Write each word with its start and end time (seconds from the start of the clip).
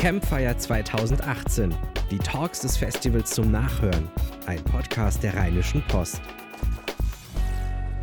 Campfire 0.00 0.56
2018. 0.56 1.74
Die 2.10 2.16
Talks 2.16 2.60
des 2.60 2.74
Festivals 2.78 3.32
zum 3.32 3.50
Nachhören. 3.50 4.08
Ein 4.46 4.64
Podcast 4.64 5.22
der 5.22 5.34
Rheinischen 5.34 5.82
Post 5.88 6.22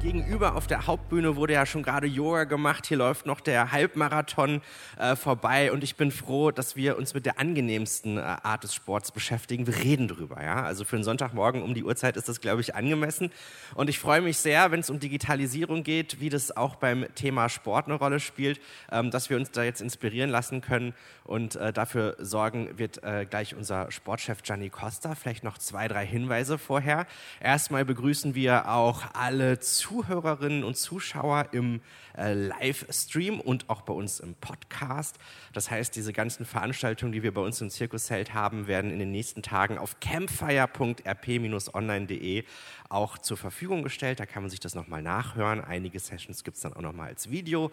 gegenüber 0.08 0.56
auf 0.56 0.68
der 0.68 0.88
Hauptbühne 0.88 1.36
wurde 1.36 1.52
ja 1.52 1.66
schon 1.66 1.84
gerade 1.84 2.08
Yoga 2.08 2.46
gemacht. 2.46 2.86
Hier 2.88 2.96
läuft 2.96 3.26
noch 3.26 3.42
der 3.42 3.74
Halbmarathon 3.74 4.62
äh, 4.98 5.18
vorbei 5.18 5.70
und 5.70 5.84
ich 5.84 5.98
bin 5.98 6.12
froh, 6.12 6.52
dass 6.52 6.78
wir 6.78 6.98
uns 6.98 7.14
mit 7.14 7.26
der 7.26 7.42
angenehmsten 7.42 8.18
äh, 8.18 8.22
Art 8.22 8.64
des 8.64 8.74
Sports 8.74 9.12
beschäftigen. 9.12 9.68
Wir 9.68 9.76
reden 9.76 10.08
drüber, 10.08 10.42
ja. 10.42 10.64
Also 10.64 10.86
für 10.86 10.96
einen 10.96 11.04
Sonntagmorgen 11.04 11.62
um 11.62 11.74
die 11.74 11.84
Uhrzeit 11.84 12.16
ist 12.16 12.30
das, 12.30 12.40
glaube 12.40 12.62
ich, 12.62 12.74
angemessen. 12.74 13.32
Und 13.76 13.90
ich 13.90 14.00
freue 14.00 14.22
mich 14.22 14.38
sehr, 14.38 14.72
wenn 14.72 14.80
es 14.80 14.90
um 14.90 14.98
Digitalisierung 14.98 15.84
geht, 15.84 16.22
wie 16.22 16.30
das 16.30 16.56
auch 16.56 16.76
beim 16.76 17.06
Thema 17.16 17.50
Sport 17.50 17.88
eine 17.88 17.96
Rolle 17.96 18.22
spielt, 18.22 18.62
ähm, 18.90 19.12
dass 19.12 19.30
wir 19.30 19.36
uns 19.36 19.52
da 19.52 19.64
jetzt 19.64 19.82
inspirieren 19.82 20.30
lassen 20.30 20.62
können. 20.62 20.94
Und 21.26 21.58
äh, 21.58 21.74
dafür 21.74 22.16
sorgen 22.20 22.78
wird 22.78 23.04
äh, 23.04 23.26
gleich 23.30 23.56
unser 23.56 23.92
Sportchef 23.92 24.42
Gianni 24.42 24.70
Costa. 24.70 25.16
Vielleicht 25.16 25.44
noch 25.44 25.58
zwei, 25.58 25.90
drei 25.90 26.06
Hinweise 26.06 26.58
vorher. 26.58 27.06
Erstmal 27.42 27.84
begrüßen 27.84 28.36
wir 28.36 28.72
auch 28.72 29.04
alle 29.14 29.60
Zuhörer 29.60 29.97
Zuhörerinnen 29.98 30.64
und 30.64 30.78
Zuschauer 30.78 31.48
im 31.54 31.82
äh, 32.16 32.32
Livestream 32.34 33.40
und 33.40 33.68
auch 33.68 33.82
bei 33.82 33.94
uns 33.94 34.20
im 34.20 34.36
Podcast. 34.36 35.18
Das 35.54 35.72
heißt, 35.72 35.96
diese 35.96 36.14
ganzen 36.14 36.46
Veranstaltungen, 36.46 37.14
die 37.14 37.24
wir 37.24 37.34
bei 37.34 37.42
uns 37.42 37.60
im 37.62 37.72
Zirkusheld 37.72 38.36
haben, 38.36 38.68
werden 38.68 38.92
in 38.92 39.00
den 39.00 39.10
nächsten 39.10 39.42
Tagen 39.42 39.80
auf 39.80 40.00
campfire.rp-online.de 40.00 42.44
auch 42.90 43.18
zur 43.18 43.38
Verfügung 43.38 43.82
gestellt. 43.82 44.20
Da 44.20 44.28
kann 44.28 44.44
man 44.44 44.52
sich 44.52 44.60
das 44.60 44.76
nochmal 44.76 45.02
nachhören. 45.02 45.62
Einige 45.62 46.00
Sessions 46.00 46.44
gibt 46.44 46.58
es 46.58 46.62
dann 46.62 46.74
auch 46.74 46.82
nochmal 46.82 47.08
als 47.08 47.32
Video. 47.32 47.72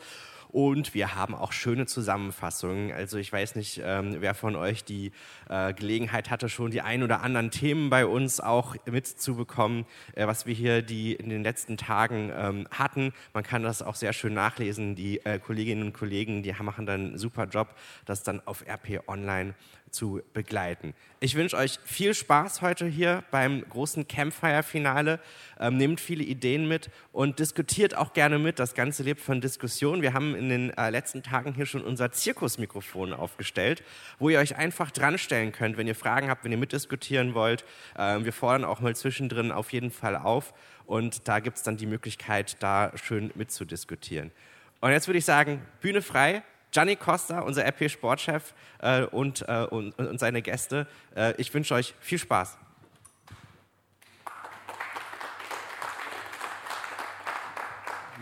Und 0.55 0.95
wir 0.95 1.17
haben 1.17 1.35
auch 1.35 1.51
schöne 1.51 1.85
Zusammenfassungen. 1.85 2.93
Also 2.93 3.19
ich 3.19 3.33
weiß 3.33 3.57
nicht, 3.57 3.83
ähm, 3.85 4.19
wer 4.21 4.35
von 4.35 4.55
euch 4.55 4.85
die 4.85 5.11
äh, 5.49 5.75
Gelegenheit 5.75 6.31
hatte, 6.31 6.49
schon 6.49 6.71
die 6.71 6.81
ein 6.81 7.03
oder 7.03 7.23
anderen 7.23 7.51
Themen 7.51 7.91
bei 7.91 8.07
uns 8.07 8.39
auch 8.39 8.77
mitzubekommen, 8.87 9.85
äh, 10.15 10.29
was 10.29 10.47
wir 10.47 10.55
hier 10.55 10.83
die 10.83 11.13
in 11.13 11.29
den 11.29 11.43
letzten 11.43 11.77
Tagen 11.77 12.31
ähm, 12.33 12.69
hatten. 12.71 13.13
Man 13.33 13.43
kann 13.43 13.65
das 13.65 13.83
auch 13.83 13.97
sehr 13.97 14.13
schön 14.13 14.33
nachlesen. 14.33 14.95
Die 14.95 15.27
äh, 15.27 15.41
Kolleginnen 15.41 15.83
und 15.89 15.93
Kollegen, 15.93 16.45
die 16.45 16.53
machen 16.53 16.87
dann 16.87 17.01
einen 17.01 17.19
super 17.19 17.47
Job, 17.47 17.75
das 18.05 18.23
dann 18.23 18.41
auf 18.47 18.65
RP 18.65 19.09
Online 19.09 19.55
zu 19.95 20.21
begleiten. 20.33 20.93
Ich 21.21 21.37
wünsche 21.37 21.57
euch 21.57 21.79
viel 21.85 22.13
Spaß 22.13 22.61
heute 22.61 22.87
hier 22.87 23.25
beim 23.31 23.67
großen 23.69 24.07
Campfire-Finale. 24.07 25.21
Ähm, 25.59 25.77
nehmt 25.77 26.01
viele 26.01 26.25
Ideen 26.25 26.69
mit 26.69 26.91
und 27.13 27.39
diskutiert 27.39 27.97
auch 27.97 28.13
gerne 28.13 28.39
mit. 28.39 28.59
Das 28.59 28.75
Ganze 28.75 29.05
lebt 29.05 29.21
von 29.21 29.41
Diskussion. 29.41 30.03
Wir 30.03 30.13
haben 30.13 30.35
in 30.35 30.49
den 30.49 30.71
äh, 30.77 30.91
letzten 30.91 31.23
Tagen 31.23 31.55
hier 31.55 31.65
schon 31.65 31.83
unser 31.83 32.13
Zirkusmikrofon 32.13 33.15
aufgestellt, 33.15 33.83
wo 34.19 34.29
ihr 34.29 34.41
euch 34.41 34.57
einfach 34.57 34.91
dranstellen 34.91 35.53
könnt, 35.53 35.77
wenn 35.77 35.87
ihr 35.87 35.95
Fragen 35.95 36.29
habt, 36.29 36.45
wenn 36.45 36.53
ihr 36.53 36.59
mitdiskutieren 36.59 37.35
wollt. 37.35 37.65
Ähm, 37.97 38.25
wir 38.25 38.33
fordern 38.33 38.65
auch 38.65 38.81
mal 38.81 38.95
zwischendrin 38.95 39.53
auf 39.53 39.73
jeden 39.73 39.91
Fall 39.91 40.17
auf 40.17 40.53
und 40.87 41.29
da 41.29 41.41
gibt 41.41 41.57
es 41.57 41.63
dann 41.63 41.77
die 41.77 41.87
Möglichkeit, 41.87 42.57
da 42.61 42.93
schön 43.03 43.31
mitzudiskutieren. 43.35 44.33
Und 44.81 44.91
jetzt 44.91 45.09
würde 45.09 45.19
ich 45.19 45.25
sagen, 45.25 45.63
Bühne 45.81 46.03
frei. 46.03 46.43
Gianni 46.75 46.97
Costa, 46.97 47.39
unser 47.39 47.65
RP-Sportchef 47.65 48.53
äh, 48.81 49.05
und, 49.05 49.49
äh, 49.49 49.65
und, 49.71 49.97
und, 49.97 50.19
seine 50.19 50.43
Gäste. 50.43 50.89
Äh, 51.15 51.35
ich 51.41 51.55
wünsche 51.55 51.73
euch 51.73 51.95
viel 52.01 52.19
Spaß. 52.19 52.59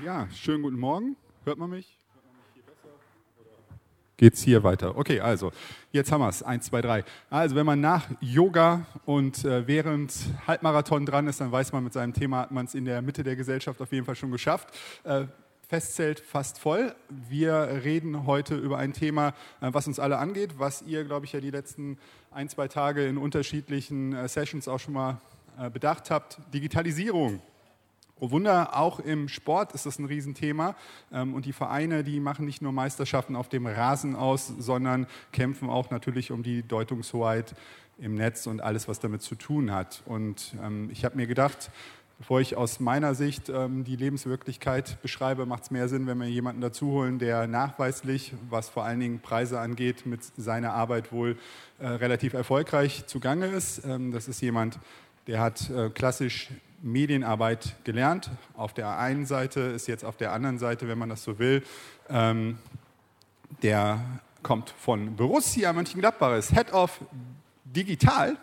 Ja, 0.04 0.28
schönen 0.34 0.62
guten 0.62 0.78
Morgen. 0.78 1.16
Hört 1.44 1.56
man 1.56 1.70
mich? 1.70 1.96
Geht 4.18 4.34
es 4.34 4.42
hier 4.42 4.62
weiter? 4.62 4.98
Okay, 4.98 5.20
also, 5.20 5.50
jetzt 5.90 6.12
haben 6.12 6.20
wir 6.20 6.28
es. 6.28 6.42
Eins, 6.42 6.66
zwei, 6.66 6.82
drei. 6.82 7.04
Also, 7.30 7.56
wenn 7.56 7.64
man 7.64 7.80
nach 7.80 8.06
Yoga 8.20 8.84
und 9.06 9.46
äh, 9.46 9.66
während 9.66 10.14
Halbmarathon 10.46 11.06
dran 11.06 11.26
ist, 11.26 11.40
dann 11.40 11.50
weiß 11.50 11.72
man, 11.72 11.84
mit 11.84 11.94
seinem 11.94 12.12
Thema 12.12 12.40
hat 12.40 12.50
man 12.50 12.66
es 12.66 12.74
in 12.74 12.84
der 12.84 13.00
Mitte 13.00 13.22
der 13.22 13.34
Gesellschaft 13.34 13.80
auf 13.80 13.90
jeden 13.92 14.04
Fall 14.04 14.14
schon 14.14 14.30
geschafft. 14.30 14.68
Äh, 15.04 15.24
Festzelt 15.72 16.20
fast 16.20 16.58
voll. 16.58 16.94
Wir 17.08 17.80
reden 17.82 18.26
heute 18.26 18.56
über 18.56 18.76
ein 18.76 18.92
Thema, 18.92 19.28
äh, 19.62 19.70
was 19.72 19.86
uns 19.86 19.98
alle 19.98 20.18
angeht, 20.18 20.58
was 20.58 20.82
ihr, 20.82 21.02
glaube 21.02 21.24
ich, 21.24 21.32
ja 21.32 21.40
die 21.40 21.50
letzten 21.50 21.96
ein, 22.30 22.50
zwei 22.50 22.68
Tage 22.68 23.06
in 23.06 23.16
unterschiedlichen 23.16 24.12
äh, 24.12 24.28
Sessions 24.28 24.68
auch 24.68 24.78
schon 24.78 24.92
mal 24.92 25.22
äh, 25.58 25.70
bedacht 25.70 26.10
habt. 26.10 26.40
Digitalisierung. 26.52 27.40
Oh 28.20 28.30
Wunder, 28.30 28.76
auch 28.76 29.00
im 29.00 29.28
Sport 29.28 29.72
ist 29.72 29.86
das 29.86 29.98
ein 29.98 30.04
Riesenthema. 30.04 30.76
Ähm, 31.10 31.32
und 31.32 31.46
die 31.46 31.54
Vereine, 31.54 32.04
die 32.04 32.20
machen 32.20 32.44
nicht 32.44 32.60
nur 32.60 32.72
Meisterschaften 32.72 33.34
auf 33.34 33.48
dem 33.48 33.66
Rasen 33.66 34.14
aus, 34.14 34.48
sondern 34.58 35.06
kämpfen 35.32 35.70
auch 35.70 35.88
natürlich 35.88 36.32
um 36.32 36.42
die 36.42 36.62
Deutungshoheit 36.62 37.54
im 37.96 38.14
Netz 38.14 38.46
und 38.46 38.60
alles, 38.60 38.88
was 38.88 39.00
damit 39.00 39.22
zu 39.22 39.36
tun 39.36 39.72
hat. 39.72 40.02
Und 40.04 40.54
ähm, 40.62 40.90
ich 40.92 41.06
habe 41.06 41.16
mir 41.16 41.26
gedacht, 41.26 41.70
Bevor 42.22 42.40
ich 42.40 42.56
aus 42.56 42.78
meiner 42.78 43.16
Sicht 43.16 43.48
ähm, 43.48 43.82
die 43.82 43.96
Lebenswirklichkeit 43.96 45.02
beschreibe, 45.02 45.44
macht 45.44 45.64
es 45.64 45.70
mehr 45.72 45.88
Sinn, 45.88 46.06
wenn 46.06 46.20
wir 46.20 46.28
jemanden 46.28 46.60
dazuholen, 46.60 47.18
der 47.18 47.48
nachweislich, 47.48 48.32
was 48.48 48.68
vor 48.68 48.84
allen 48.84 49.00
Dingen 49.00 49.18
Preise 49.18 49.58
angeht, 49.58 50.06
mit 50.06 50.20
seiner 50.36 50.72
Arbeit 50.72 51.10
wohl 51.10 51.36
äh, 51.80 51.88
relativ 51.88 52.34
erfolgreich 52.34 53.06
zugange 53.06 53.46
ist. 53.46 53.84
Ähm, 53.84 54.12
das 54.12 54.28
ist 54.28 54.40
jemand, 54.40 54.78
der 55.26 55.40
hat 55.40 55.68
äh, 55.70 55.90
klassisch 55.90 56.50
Medienarbeit 56.80 57.74
gelernt. 57.82 58.30
Auf 58.54 58.72
der 58.72 59.00
einen 59.00 59.26
Seite 59.26 59.58
ist 59.58 59.88
jetzt 59.88 60.04
auf 60.04 60.16
der 60.16 60.30
anderen 60.32 60.60
Seite, 60.60 60.86
wenn 60.86 60.98
man 60.98 61.08
das 61.08 61.24
so 61.24 61.40
will, 61.40 61.64
ähm, 62.08 62.56
der 63.64 64.00
kommt 64.44 64.70
von 64.70 65.16
Borussia 65.16 65.72
Mönchengladbach, 65.72 66.36
ist 66.36 66.52
Head 66.54 66.72
of 66.72 67.00
Digital. 67.64 68.36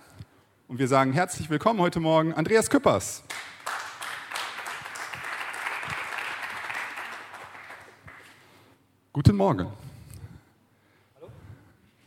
Und 0.69 0.77
wir 0.77 0.87
sagen 0.87 1.13
herzlich 1.13 1.49
willkommen 1.49 1.79
heute 1.79 1.99
Morgen, 1.99 2.31
Andreas 2.31 2.69
Küppers. 2.69 3.23
Guten 9.11 9.35
Morgen. 9.35 9.65
Hallo? 11.15 11.27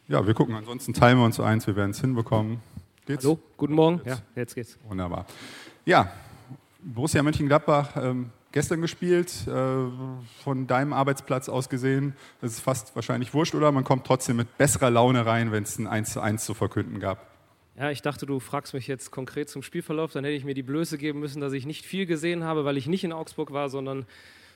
Ja, 0.06 0.24
wir 0.24 0.32
gucken. 0.34 0.54
Ansonsten 0.54 0.94
teilen 0.94 1.18
wir 1.18 1.24
uns 1.24 1.40
eins. 1.40 1.66
Wir 1.66 1.74
werden 1.74 1.90
es 1.90 2.00
hinbekommen. 2.00 2.60
Geht's? 3.04 3.24
Hallo, 3.24 3.40
guten 3.56 3.74
Morgen. 3.74 3.96
Jetzt. 4.04 4.06
Ja, 4.06 4.18
jetzt 4.36 4.54
geht's. 4.54 4.78
Wunderbar. 4.86 5.26
Ja, 5.84 6.12
Borussia 6.84 7.20
Mönchengladbach 7.24 7.96
ähm, 7.96 8.30
gestern 8.52 8.80
gespielt, 8.80 9.44
äh, 9.48 9.74
von 10.44 10.68
deinem 10.68 10.92
Arbeitsplatz 10.92 11.48
aus 11.48 11.68
gesehen. 11.68 12.14
Das 12.40 12.52
ist 12.52 12.60
fast 12.60 12.94
wahrscheinlich 12.94 13.34
wurscht, 13.34 13.56
oder? 13.56 13.72
Man 13.72 13.82
kommt 13.82 14.06
trotzdem 14.06 14.36
mit 14.36 14.56
besserer 14.56 14.90
Laune 14.90 15.26
rein, 15.26 15.50
wenn 15.50 15.64
es 15.64 15.80
ein 15.80 15.88
1 15.88 16.12
zu 16.12 16.20
1 16.20 16.44
zu 16.44 16.54
verkünden 16.54 17.00
gab. 17.00 17.31
Ja, 17.76 17.90
ich 17.90 18.02
dachte, 18.02 18.26
du 18.26 18.38
fragst 18.38 18.74
mich 18.74 18.86
jetzt 18.86 19.10
konkret 19.10 19.48
zum 19.48 19.62
Spielverlauf. 19.62 20.12
Dann 20.12 20.24
hätte 20.24 20.36
ich 20.36 20.44
mir 20.44 20.54
die 20.54 20.62
Blöße 20.62 20.98
geben 20.98 21.20
müssen, 21.20 21.40
dass 21.40 21.54
ich 21.54 21.64
nicht 21.64 21.86
viel 21.86 22.04
gesehen 22.04 22.44
habe, 22.44 22.64
weil 22.64 22.76
ich 22.76 22.86
nicht 22.86 23.02
in 23.02 23.12
Augsburg 23.12 23.52
war, 23.52 23.70
sondern 23.70 24.04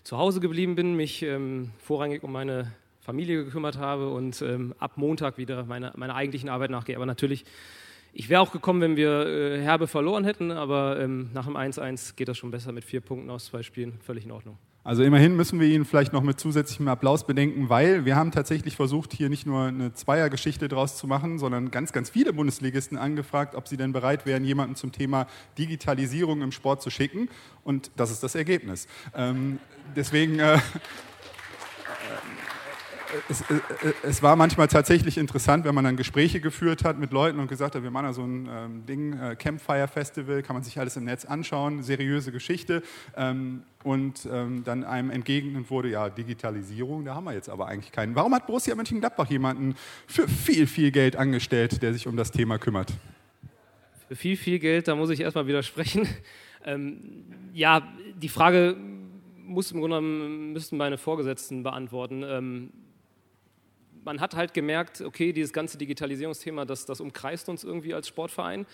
zu 0.04 0.18
Hause 0.18 0.40
geblieben 0.40 0.74
bin, 0.74 0.94
mich 0.94 1.22
ähm, 1.22 1.70
vorrangig 1.78 2.22
um 2.22 2.32
meine 2.32 2.72
Familie 3.00 3.44
gekümmert 3.44 3.78
habe 3.78 4.10
und 4.10 4.42
ähm, 4.42 4.74
ab 4.78 4.92
Montag 4.96 5.38
wieder 5.38 5.64
meine, 5.64 5.92
meiner 5.96 6.14
eigentlichen 6.14 6.48
Arbeit 6.48 6.70
nachgehe. 6.70 6.96
Aber 6.96 7.06
natürlich, 7.06 7.44
ich 8.12 8.28
wäre 8.28 8.42
auch 8.42 8.52
gekommen, 8.52 8.80
wenn 8.82 8.96
wir 8.96 9.26
äh, 9.26 9.60
Herbe 9.62 9.86
verloren 9.86 10.24
hätten, 10.24 10.50
aber 10.50 11.00
ähm, 11.00 11.30
nach 11.32 11.46
dem 11.46 11.56
1-1 11.56 12.16
geht 12.16 12.28
das 12.28 12.36
schon 12.36 12.50
besser 12.50 12.72
mit 12.72 12.84
vier 12.84 13.00
Punkten 13.00 13.30
aus 13.30 13.46
zwei 13.46 13.62
Spielen. 13.62 13.98
Völlig 14.04 14.24
in 14.24 14.32
Ordnung. 14.32 14.58
Also 14.86 15.02
immerhin 15.02 15.34
müssen 15.34 15.58
wir 15.58 15.66
ihn 15.66 15.84
vielleicht 15.84 16.12
noch 16.12 16.22
mit 16.22 16.38
zusätzlichem 16.38 16.86
Applaus 16.86 17.26
bedenken, 17.26 17.68
weil 17.68 18.04
wir 18.04 18.14
haben 18.14 18.30
tatsächlich 18.30 18.76
versucht, 18.76 19.12
hier 19.12 19.28
nicht 19.28 19.44
nur 19.44 19.64
eine 19.64 19.92
Zweiergeschichte 19.92 20.68
draus 20.68 20.96
zu 20.96 21.08
machen, 21.08 21.40
sondern 21.40 21.72
ganz, 21.72 21.92
ganz 21.92 22.08
viele 22.08 22.32
Bundesligisten 22.32 22.96
angefragt, 22.96 23.56
ob 23.56 23.66
sie 23.66 23.76
denn 23.76 23.92
bereit 23.92 24.26
wären, 24.26 24.44
jemanden 24.44 24.76
zum 24.76 24.92
Thema 24.92 25.26
Digitalisierung 25.58 26.40
im 26.40 26.52
Sport 26.52 26.82
zu 26.82 26.90
schicken. 26.90 27.28
Und 27.64 27.90
das 27.96 28.12
ist 28.12 28.22
das 28.22 28.36
Ergebnis. 28.36 28.86
Ähm, 29.12 29.58
deswegen... 29.96 30.38
Äh, 30.38 30.58
es, 33.28 33.40
äh, 33.42 33.60
es, 34.02 34.22
war 34.22 34.36
manchmal 34.36 34.68
tatsächlich 34.68 35.18
interessant, 35.18 35.64
wenn 35.64 35.74
man 35.74 35.84
dann 35.84 35.96
Gespräche 35.96 36.40
geführt 36.40 36.84
hat 36.84 36.98
mit 36.98 37.12
Leuten 37.12 37.38
und 37.38 37.48
gesagt 37.48 37.74
hat, 37.74 37.82
wir 37.82 37.90
machen 37.90 38.06
da 38.06 38.12
so 38.12 38.22
ein 38.22 38.48
ähm, 38.50 38.86
Ding, 38.86 39.18
äh, 39.18 39.36
Campfire 39.36 39.88
Festival, 39.88 40.42
kann 40.42 40.54
man 40.54 40.62
sich 40.62 40.78
alles 40.78 40.96
im 40.96 41.04
Netz 41.04 41.24
anschauen, 41.24 41.82
seriöse 41.82 42.32
Geschichte. 42.32 42.82
Ähm, 43.16 43.62
und 43.84 44.28
ähm, 44.30 44.64
dann 44.64 44.84
einem 44.84 45.10
entgegnet 45.10 45.70
wurde, 45.70 45.90
ja, 45.90 46.08
Digitalisierung, 46.08 47.04
da 47.04 47.14
haben 47.14 47.24
wir 47.24 47.34
jetzt 47.34 47.48
aber 47.48 47.68
eigentlich 47.68 47.92
keinen. 47.92 48.14
Warum 48.14 48.34
hat 48.34 48.46
Borussia 48.46 48.74
Mönchengladbach 48.74 49.30
jemanden 49.30 49.76
für 50.06 50.26
viel, 50.26 50.66
viel 50.66 50.90
Geld 50.90 51.16
angestellt, 51.16 51.82
der 51.82 51.92
sich 51.92 52.06
um 52.06 52.16
das 52.16 52.32
Thema 52.32 52.58
kümmert? 52.58 52.92
Für 54.08 54.16
viel, 54.16 54.36
viel 54.36 54.58
Geld, 54.58 54.88
da 54.88 54.96
muss 54.96 55.10
ich 55.10 55.20
erstmal 55.20 55.46
widersprechen. 55.46 56.08
Ähm, 56.68 57.22
ja, 57.52 57.80
die 58.20 58.28
Frage 58.28 58.76
muss 59.46 59.70
im 59.70 59.80
Grunde 59.80 59.98
genommen, 59.98 60.52
müssten 60.52 60.76
meine 60.76 60.98
Vorgesetzten 60.98 61.62
beantworten. 61.62 62.24
Man 64.06 64.20
hat 64.20 64.36
halt 64.36 64.54
gemerkt, 64.54 65.00
okay, 65.00 65.32
dieses 65.32 65.52
ganze 65.52 65.76
Digitalisierungsthema, 65.78 66.64
das, 66.64 66.86
das 66.86 67.00
umkreist 67.00 67.48
uns 67.48 67.64
irgendwie 67.64 67.92
als 67.92 68.06
Sportverein. 68.06 68.64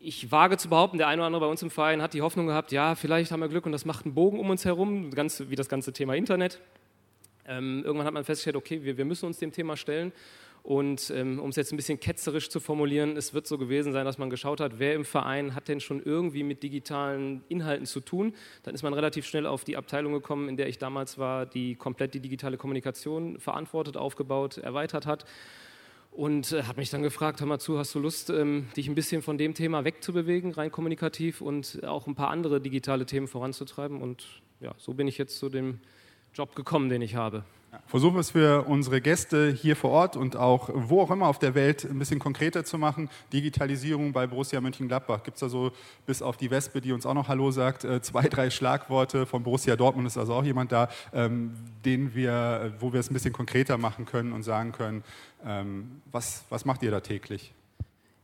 Ich 0.00 0.32
wage 0.32 0.56
zu 0.56 0.70
behaupten, 0.70 0.96
der 0.96 1.08
eine 1.08 1.20
oder 1.20 1.26
andere 1.26 1.42
bei 1.42 1.46
uns 1.46 1.62
im 1.62 1.68
Verein 1.68 2.00
hat 2.00 2.14
die 2.14 2.22
Hoffnung 2.22 2.46
gehabt, 2.46 2.72
ja, 2.72 2.94
vielleicht 2.94 3.32
haben 3.32 3.40
wir 3.40 3.50
Glück 3.50 3.66
und 3.66 3.72
das 3.72 3.84
macht 3.84 4.06
einen 4.06 4.14
Bogen 4.14 4.40
um 4.40 4.48
uns 4.48 4.64
herum, 4.64 5.10
ganz, 5.10 5.44
wie 5.48 5.56
das 5.56 5.68
ganze 5.68 5.92
Thema 5.92 6.14
Internet. 6.14 6.58
Ähm, 7.46 7.82
irgendwann 7.84 8.06
hat 8.06 8.14
man 8.14 8.24
festgestellt, 8.24 8.56
okay, 8.56 8.82
wir, 8.82 8.96
wir 8.96 9.04
müssen 9.04 9.26
uns 9.26 9.36
dem 9.36 9.52
Thema 9.52 9.76
stellen. 9.76 10.10
Und 10.62 11.10
ähm, 11.10 11.38
um 11.38 11.50
es 11.50 11.56
jetzt 11.56 11.72
ein 11.72 11.76
bisschen 11.76 12.00
ketzerisch 12.00 12.50
zu 12.50 12.60
formulieren, 12.60 13.16
es 13.16 13.32
wird 13.32 13.46
so 13.46 13.56
gewesen 13.56 13.92
sein, 13.92 14.04
dass 14.04 14.18
man 14.18 14.30
geschaut 14.30 14.60
hat, 14.60 14.78
wer 14.78 14.94
im 14.94 15.04
Verein 15.04 15.54
hat 15.54 15.68
denn 15.68 15.80
schon 15.80 16.02
irgendwie 16.02 16.42
mit 16.42 16.62
digitalen 16.62 17.42
Inhalten 17.48 17.86
zu 17.86 18.00
tun. 18.00 18.34
Dann 18.62 18.74
ist 18.74 18.82
man 18.82 18.92
relativ 18.92 19.26
schnell 19.26 19.46
auf 19.46 19.64
die 19.64 19.76
Abteilung 19.76 20.12
gekommen, 20.12 20.48
in 20.48 20.56
der 20.56 20.68
ich 20.68 20.78
damals 20.78 21.18
war, 21.18 21.46
die 21.46 21.76
komplett 21.76 22.14
die 22.14 22.20
digitale 22.20 22.56
Kommunikation 22.56 23.38
verantwortet, 23.38 23.96
aufgebaut, 23.96 24.58
erweitert 24.58 25.06
hat. 25.06 25.24
Und 26.10 26.52
äh, 26.52 26.64
hat 26.64 26.76
mich 26.76 26.90
dann 26.90 27.02
gefragt, 27.02 27.40
hör 27.40 27.46
mal 27.46 27.58
zu, 27.58 27.78
hast 27.78 27.94
du 27.94 28.00
Lust, 28.00 28.30
ähm, 28.30 28.66
dich 28.76 28.88
ein 28.88 28.94
bisschen 28.94 29.22
von 29.22 29.38
dem 29.38 29.54
Thema 29.54 29.84
wegzubewegen, 29.84 30.52
rein 30.52 30.70
kommunikativ 30.70 31.40
und 31.40 31.84
auch 31.84 32.06
ein 32.06 32.14
paar 32.14 32.30
andere 32.30 32.60
digitale 32.60 33.06
Themen 33.06 33.28
voranzutreiben. 33.28 34.02
Und 34.02 34.42
ja, 34.60 34.74
so 34.76 34.92
bin 34.94 35.08
ich 35.08 35.18
jetzt 35.18 35.38
zu 35.38 35.48
dem 35.48 35.80
Job 36.34 36.54
gekommen, 36.54 36.88
den 36.88 37.02
ich 37.02 37.16
habe. 37.16 37.44
Versuchen 37.86 38.14
wir 38.14 38.20
es 38.20 38.32
für 38.32 38.64
unsere 38.64 39.00
Gäste 39.00 39.52
hier 39.52 39.76
vor 39.76 39.90
Ort 39.90 40.16
und 40.16 40.36
auch 40.36 40.70
wo 40.72 41.00
auch 41.00 41.10
immer 41.10 41.28
auf 41.28 41.38
der 41.38 41.54
Welt 41.54 41.84
ein 41.84 41.98
bisschen 41.98 42.18
konkreter 42.18 42.64
zu 42.64 42.78
machen. 42.78 43.08
Digitalisierung 43.32 44.12
bei 44.12 44.26
Borussia 44.26 44.60
Mönchengladbach. 44.60 45.22
Gibt 45.22 45.36
es 45.36 45.40
da 45.40 45.48
so, 45.48 45.70
bis 46.04 46.20
auf 46.20 46.36
die 46.36 46.50
Wespe, 46.50 46.80
die 46.80 46.92
uns 46.92 47.06
auch 47.06 47.14
noch 47.14 47.28
Hallo 47.28 47.52
sagt, 47.52 47.84
äh, 47.84 48.02
zwei, 48.02 48.28
drei 48.28 48.50
Schlagworte 48.50 49.24
von 49.24 49.44
Borussia 49.44 49.76
Dortmund 49.76 50.06
ist 50.08 50.18
also 50.18 50.34
auch 50.34 50.44
jemand 50.44 50.72
da, 50.72 50.88
ähm, 51.12 51.52
den 51.84 52.14
wir, 52.14 52.74
wo 52.80 52.92
wir 52.92 53.00
es 53.00 53.10
ein 53.10 53.14
bisschen 53.14 53.32
konkreter 53.32 53.78
machen 53.78 54.04
können 54.04 54.32
und 54.32 54.42
sagen 54.42 54.72
können, 54.72 55.04
ähm, 55.44 56.02
was, 56.10 56.44
was 56.48 56.64
macht 56.64 56.82
ihr 56.82 56.90
da 56.90 57.00
täglich? 57.00 57.54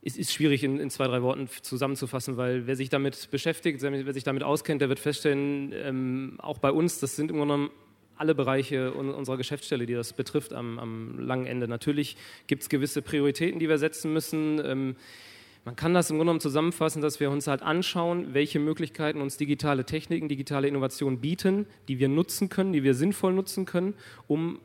es 0.03 0.15
ist 0.15 0.31
schwierig 0.31 0.63
in, 0.63 0.79
in, 0.79 0.89
zwei, 0.89 1.07
drei 1.07 1.21
Worten 1.21 1.49
zusammenzufassen, 1.61 2.37
weil 2.37 2.65
wer 2.65 2.77
sich 2.77 2.87
damit 2.87 3.29
beschäftigt, 3.29 3.81
wer 3.81 4.13
sich 4.13 4.23
damit 4.23 4.41
auskennt, 4.41 4.79
der 4.79 4.87
wird 4.87 4.99
feststellen, 4.99 5.73
ähm, 5.73 6.35
auch 6.37 6.59
bei 6.59 6.71
uns, 6.71 7.01
das 7.01 7.17
sind 7.17 7.29
im 7.29 7.37
Grunde 7.37 7.55
genommen 7.55 7.71
alle 8.17 8.35
Bereiche 8.35 8.93
unserer 8.93 9.37
Geschäftsstelle, 9.37 9.85
die 9.85 9.93
das 9.93 10.13
betrifft, 10.13 10.53
am, 10.53 10.79
am 10.79 11.19
langen 11.19 11.45
Ende. 11.45 11.67
Natürlich 11.67 12.17
gibt 12.47 12.63
es 12.63 12.69
gewisse 12.69 13.01
Prioritäten, 13.01 13.59
die 13.59 13.69
wir 13.69 13.77
setzen 13.77 14.13
müssen. 14.13 14.61
Ähm, 14.63 14.95
man 15.65 15.75
kann 15.75 15.93
das 15.93 16.09
im 16.09 16.15
Grunde 16.15 16.29
genommen 16.29 16.39
zusammenfassen, 16.39 17.01
dass 17.01 17.19
wir 17.19 17.29
uns 17.29 17.47
halt 17.47 17.61
anschauen, 17.61 18.33
welche 18.33 18.57
Möglichkeiten 18.57 19.19
uns 19.19 19.35
digitale 19.35 19.83
Techniken, 19.83 20.29
digitale 20.29 20.67
Innovationen 20.67 21.19
bieten, 21.19 21.65
die 21.89 21.99
wir 21.99 22.07
nutzen 22.07 22.47
können, 22.47 22.71
die 22.71 22.83
wir 22.83 22.93
sinnvoll 22.93 23.33
nutzen 23.33 23.65
können, 23.65 23.93
um 24.27 24.59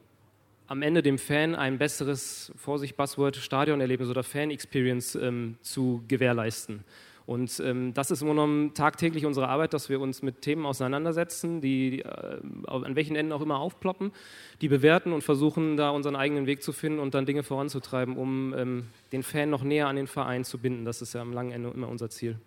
am 0.69 0.81
Ende 0.81 1.03
dem 1.03 1.19
Fan 1.19 1.55
ein 1.55 1.77
besseres, 1.77 2.53
Vorsicht, 2.57 2.97
Buzzword, 2.97 3.37
Stadionerlebnis 3.37 4.09
oder 4.09 4.23
Fan-Experience 4.23 5.17
ähm, 5.17 5.57
zu 5.61 6.05
gewährleisten. 6.09 6.85
Und 7.27 7.61
ähm, 7.65 7.95
das 7.95 8.11
ist 8.11 8.23
im 8.23 8.29
Grunde 8.29 8.43
genommen 8.43 8.75
tagtäglich 8.75 9.27
unsere 9.27 9.49
Arbeit, 9.49 9.75
dass 9.75 9.89
wir 9.89 10.01
uns 10.01 10.23
mit 10.23 10.43
Themen 10.43 10.67
auseinandersetzen, 10.67 11.61
die, 11.61 11.91
die 11.91 12.01
äh, 12.01 12.41
an 12.67 12.97
welchen 12.97 13.17
Enden 13.17 13.33
auch 13.33 13.41
immer 13.41 13.59
aufploppen, 13.59 14.13
die 14.61 14.69
bewerten 14.69 15.13
und 15.13 15.23
versuchen, 15.23 15.77
da 15.77 15.91
unseren 15.91 16.17
eigenen 16.17 16.47
Weg 16.47 16.63
zu 16.63 16.73
finden 16.73 16.99
und 16.99 17.15
dann 17.15 17.27
Dinge 17.27 17.43
voranzutreiben, 17.43 18.17
um 18.17 18.55
ähm, 18.55 18.87
den 19.13 19.23
Fan 19.23 19.51
noch 19.51 19.63
näher 19.63 19.89
an 19.89 19.97
den 19.97 20.07
Verein 20.07 20.45
zu 20.45 20.59
binden. 20.59 20.85
Das 20.85 21.03
ist 21.03 21.13
ja 21.15 21.21
am 21.21 21.33
langen 21.33 21.53
Ende 21.53 21.71
immer 21.71 21.89
unser 21.89 22.11
Ziel. 22.11 22.39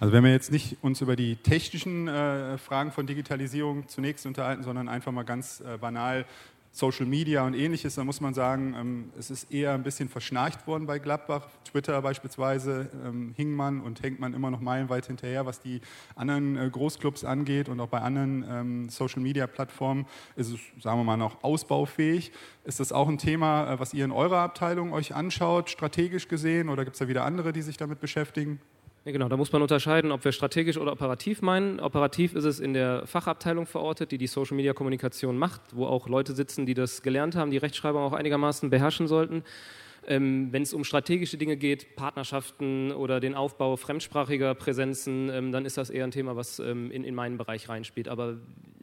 Also 0.00 0.12
wenn 0.12 0.24
wir 0.24 0.32
jetzt 0.32 0.50
nicht 0.50 0.78
uns 0.82 1.00
über 1.00 1.16
die 1.16 1.36
technischen 1.36 2.08
äh, 2.08 2.58
Fragen 2.58 2.92
von 2.92 3.06
Digitalisierung 3.06 3.88
zunächst 3.88 4.26
unterhalten, 4.26 4.62
sondern 4.62 4.88
einfach 4.88 5.12
mal 5.12 5.24
ganz 5.24 5.60
äh, 5.60 5.78
banal 5.78 6.26
Social 6.76 7.06
Media 7.06 7.46
und 7.46 7.54
ähnliches, 7.54 7.94
da 7.94 8.04
muss 8.04 8.20
man 8.20 8.34
sagen, 8.34 8.74
ähm, 8.78 9.10
es 9.18 9.30
ist 9.30 9.50
eher 9.50 9.72
ein 9.72 9.82
bisschen 9.82 10.10
verschnarcht 10.10 10.66
worden 10.66 10.84
bei 10.84 10.98
Gladbach. 10.98 11.48
Twitter 11.64 12.02
beispielsweise 12.02 12.90
ähm, 13.02 13.32
hing 13.34 13.52
man 13.52 13.80
und 13.80 14.02
hängt 14.02 14.20
man 14.20 14.34
immer 14.34 14.50
noch 14.50 14.60
meilenweit 14.60 15.06
hinterher, 15.06 15.46
was 15.46 15.58
die 15.58 15.80
anderen 16.16 16.58
äh, 16.58 16.68
Großclubs 16.68 17.24
angeht 17.24 17.70
und 17.70 17.80
auch 17.80 17.88
bei 17.88 18.02
anderen 18.02 18.44
ähm, 18.46 18.88
Social 18.90 19.22
Media 19.22 19.46
Plattformen 19.46 20.04
ist 20.36 20.52
es, 20.52 20.60
sagen 20.82 21.00
wir 21.00 21.04
mal, 21.04 21.16
noch 21.16 21.42
ausbaufähig. 21.42 22.30
Ist 22.64 22.78
das 22.78 22.92
auch 22.92 23.08
ein 23.08 23.16
Thema, 23.16 23.72
äh, 23.72 23.80
was 23.80 23.94
ihr 23.94 24.04
in 24.04 24.12
eurer 24.12 24.40
Abteilung 24.40 24.92
euch 24.92 25.14
anschaut, 25.14 25.70
strategisch 25.70 26.28
gesehen, 26.28 26.68
oder 26.68 26.84
gibt 26.84 26.96
es 26.96 26.98
da 26.98 27.08
wieder 27.08 27.24
andere, 27.24 27.54
die 27.54 27.62
sich 27.62 27.78
damit 27.78 28.00
beschäftigen? 28.00 28.60
Genau, 29.12 29.28
da 29.28 29.36
muss 29.36 29.52
man 29.52 29.62
unterscheiden, 29.62 30.10
ob 30.10 30.24
wir 30.24 30.32
strategisch 30.32 30.78
oder 30.78 30.90
operativ 30.90 31.40
meinen. 31.40 31.78
Operativ 31.78 32.34
ist 32.34 32.42
es 32.42 32.58
in 32.58 32.74
der 32.74 33.06
Fachabteilung 33.06 33.64
verortet, 33.64 34.10
die 34.10 34.18
die 34.18 34.26
Social-Media-Kommunikation 34.26 35.38
macht, 35.38 35.60
wo 35.70 35.86
auch 35.86 36.08
Leute 36.08 36.34
sitzen, 36.34 36.66
die 36.66 36.74
das 36.74 37.02
gelernt 37.02 37.36
haben, 37.36 37.52
die 37.52 37.56
Rechtschreibung 37.56 38.02
auch 38.02 38.14
einigermaßen 38.14 38.68
beherrschen 38.68 39.06
sollten. 39.06 39.44
Ähm, 40.08 40.48
Wenn 40.50 40.62
es 40.62 40.74
um 40.74 40.82
strategische 40.82 41.36
Dinge 41.36 41.56
geht, 41.56 41.94
Partnerschaften 41.94 42.90
oder 42.90 43.20
den 43.20 43.36
Aufbau 43.36 43.76
fremdsprachiger 43.76 44.56
Präsenzen, 44.56 45.30
ähm, 45.30 45.52
dann 45.52 45.66
ist 45.66 45.76
das 45.76 45.88
eher 45.88 46.02
ein 46.02 46.10
Thema, 46.10 46.34
was 46.34 46.58
ähm, 46.58 46.90
in, 46.90 47.04
in 47.04 47.14
meinen 47.14 47.38
Bereich 47.38 47.68
reinspielt. 47.68 48.08
Aber 48.08 48.38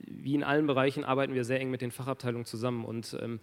wie 0.08 0.36
in 0.36 0.46
allen 0.46 0.68
Bereichen 0.68 1.04
arbeiten 1.04 1.34
wir 1.34 1.44
sehr 1.44 1.60
eng 1.60 1.70
mit 1.70 1.82
den 1.82 1.92
Fachabteilungen 1.92 2.46
zusammen 2.46 2.86
und 2.86 3.18
ähm, 3.22 3.42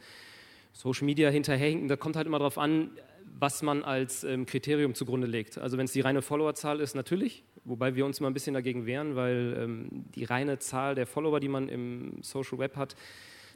Social 0.72 1.04
Media 1.04 1.28
hinterherhinken, 1.28 1.88
da 1.88 1.96
kommt 1.96 2.16
halt 2.16 2.26
immer 2.26 2.38
darauf 2.38 2.56
an, 2.56 2.90
was 3.38 3.62
man 3.62 3.82
als 3.82 4.24
ähm, 4.24 4.46
Kriterium 4.46 4.94
zugrunde 4.94 5.26
legt. 5.26 5.58
Also 5.58 5.78
wenn 5.78 5.84
es 5.86 5.92
die 5.92 6.00
reine 6.00 6.22
Followerzahl 6.22 6.80
ist, 6.80 6.94
natürlich, 6.94 7.44
wobei 7.64 7.94
wir 7.94 8.04
uns 8.06 8.18
immer 8.18 8.30
ein 8.30 8.34
bisschen 8.34 8.54
dagegen 8.54 8.86
wehren, 8.86 9.16
weil 9.16 9.56
ähm, 9.58 9.88
die 10.14 10.24
reine 10.24 10.58
Zahl 10.58 10.94
der 10.94 11.06
Follower, 11.06 11.40
die 11.40 11.48
man 11.48 11.68
im 11.68 12.22
Social 12.22 12.58
Web 12.58 12.76
hat, 12.76 12.96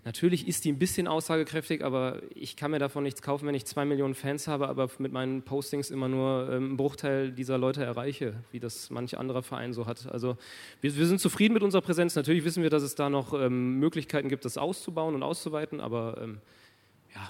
natürlich 0.05 0.47
ist 0.47 0.65
die 0.65 0.73
ein 0.73 0.79
bisschen 0.79 1.07
aussagekräftig, 1.07 1.83
aber 1.83 2.21
ich 2.35 2.57
kann 2.57 2.71
mir 2.71 2.79
davon 2.79 3.03
nichts 3.03 3.23
kaufen, 3.23 3.47
wenn 3.47 3.55
ich 3.55 3.65
zwei 3.65 3.85
Millionen 3.85 4.15
Fans 4.15 4.47
habe, 4.47 4.69
aber 4.69 4.91
mit 4.99 5.13
meinen 5.13 5.43
Postings 5.43 5.91
immer 5.91 6.09
nur 6.09 6.49
ähm, 6.51 6.65
einen 6.65 6.77
Bruchteil 6.77 7.33
dieser 7.33 7.59
Leute 7.59 7.85
erreiche, 7.85 8.35
wie 8.53 8.61
das 8.61 8.91
manch 8.91 9.19
anderer 9.19 9.43
Verein 9.43 9.73
so 9.73 9.87
hat. 9.87 10.07
Also 10.11 10.37
wir, 10.81 10.95
wir 10.97 11.07
sind 11.07 11.21
zufrieden 11.21 11.55
mit 11.55 11.63
unserer 11.63 11.83
Präsenz. 11.83 12.15
Natürlich 12.15 12.45
wissen 12.45 12.63
wir, 12.63 12.71
dass 12.71 12.83
es 12.83 12.95
da 12.95 13.09
noch 13.09 13.33
ähm, 13.33 13.79
Möglichkeiten 13.79 14.29
gibt, 14.29 14.45
das 14.45 14.59
auszubauen 14.59 15.15
und 15.15 15.23
auszuweiten, 15.23 15.81
aber 15.81 16.19
ähm, 16.23 16.39
ja, 17.15 17.29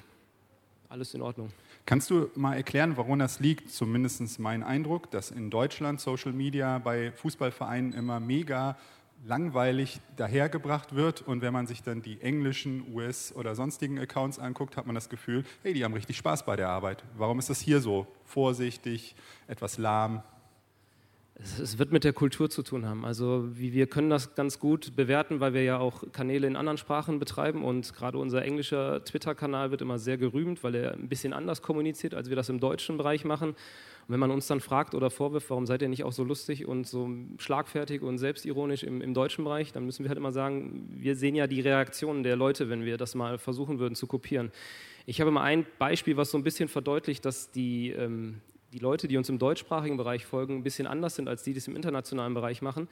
alles 0.88 1.14
in 1.14 1.22
Ordnung. 1.22 1.50
Kannst 1.86 2.08
du 2.08 2.30
mal 2.34 2.54
erklären, 2.54 2.96
woran 2.96 3.18
das 3.18 3.40
liegt? 3.40 3.70
Zumindest 3.70 4.38
mein 4.38 4.62
Eindruck, 4.62 5.10
dass 5.10 5.30
in 5.30 5.50
Deutschland 5.50 6.00
Social 6.00 6.32
Media 6.32 6.78
bei 6.78 7.12
Fußballvereinen 7.12 7.92
immer 7.92 8.20
mega 8.20 8.78
langweilig 9.26 10.00
dahergebracht 10.16 10.94
wird 10.94 11.20
und 11.20 11.42
wenn 11.42 11.52
man 11.52 11.66
sich 11.66 11.82
dann 11.82 12.00
die 12.00 12.22
englischen, 12.22 12.84
US- 12.94 13.34
oder 13.34 13.54
sonstigen 13.54 13.98
Accounts 13.98 14.38
anguckt, 14.38 14.78
hat 14.78 14.86
man 14.86 14.94
das 14.94 15.10
Gefühl, 15.10 15.44
hey, 15.62 15.74
die 15.74 15.84
haben 15.84 15.92
richtig 15.92 16.16
Spaß 16.16 16.46
bei 16.46 16.56
der 16.56 16.70
Arbeit. 16.70 17.04
Warum 17.18 17.38
ist 17.38 17.50
das 17.50 17.60
hier 17.60 17.80
so 17.80 18.06
vorsichtig, 18.24 19.14
etwas 19.46 19.76
lahm? 19.76 20.22
Es 21.36 21.78
wird 21.78 21.90
mit 21.90 22.04
der 22.04 22.12
Kultur 22.12 22.48
zu 22.48 22.62
tun 22.62 22.86
haben. 22.86 23.04
Also 23.04 23.48
wir 23.54 23.88
können 23.88 24.08
das 24.08 24.36
ganz 24.36 24.60
gut 24.60 24.94
bewerten, 24.94 25.40
weil 25.40 25.52
wir 25.52 25.64
ja 25.64 25.78
auch 25.78 26.04
Kanäle 26.12 26.46
in 26.46 26.54
anderen 26.54 26.78
Sprachen 26.78 27.18
betreiben 27.18 27.64
und 27.64 27.92
gerade 27.92 28.18
unser 28.18 28.42
englischer 28.44 29.04
Twitter-Kanal 29.04 29.72
wird 29.72 29.82
immer 29.82 29.98
sehr 29.98 30.16
gerühmt, 30.16 30.62
weil 30.62 30.76
er 30.76 30.92
ein 30.92 31.08
bisschen 31.08 31.32
anders 31.32 31.60
kommuniziert, 31.60 32.14
als 32.14 32.28
wir 32.28 32.36
das 32.36 32.50
im 32.50 32.60
deutschen 32.60 32.98
Bereich 32.98 33.24
machen. 33.24 33.48
Und 33.48 34.12
wenn 34.12 34.20
man 34.20 34.30
uns 34.30 34.46
dann 34.46 34.60
fragt 34.60 34.94
oder 34.94 35.10
vorwirft, 35.10 35.50
warum 35.50 35.66
seid 35.66 35.82
ihr 35.82 35.88
nicht 35.88 36.04
auch 36.04 36.12
so 36.12 36.22
lustig 36.22 36.66
und 36.66 36.86
so 36.86 37.10
schlagfertig 37.38 38.02
und 38.02 38.18
selbstironisch 38.18 38.84
im, 38.84 39.00
im 39.00 39.12
deutschen 39.12 39.42
Bereich, 39.42 39.72
dann 39.72 39.86
müssen 39.86 40.04
wir 40.04 40.10
halt 40.10 40.18
immer 40.18 40.30
sagen, 40.30 40.88
wir 40.88 41.16
sehen 41.16 41.34
ja 41.34 41.48
die 41.48 41.62
Reaktionen 41.62 42.22
der 42.22 42.36
Leute, 42.36 42.68
wenn 42.70 42.84
wir 42.84 42.96
das 42.96 43.16
mal 43.16 43.38
versuchen 43.38 43.80
würden 43.80 43.96
zu 43.96 44.06
kopieren. 44.06 44.52
Ich 45.04 45.20
habe 45.20 45.32
mal 45.32 45.42
ein 45.42 45.66
Beispiel, 45.80 46.16
was 46.16 46.30
so 46.30 46.38
ein 46.38 46.44
bisschen 46.44 46.68
verdeutlicht, 46.68 47.24
dass 47.24 47.50
die 47.50 47.90
ähm, 47.90 48.40
die 48.74 48.80
Leute, 48.80 49.06
die 49.06 49.16
uns 49.16 49.28
im 49.28 49.38
deutschsprachigen 49.38 49.96
Bereich 49.96 50.26
folgen, 50.26 50.56
ein 50.56 50.62
bisschen 50.64 50.88
anders 50.88 51.14
sind 51.14 51.28
als 51.28 51.44
die, 51.44 51.52
die 51.52 51.58
es 51.58 51.68
im 51.68 51.76
internationalen 51.76 52.34
Bereich 52.34 52.60
machen. 52.60 52.88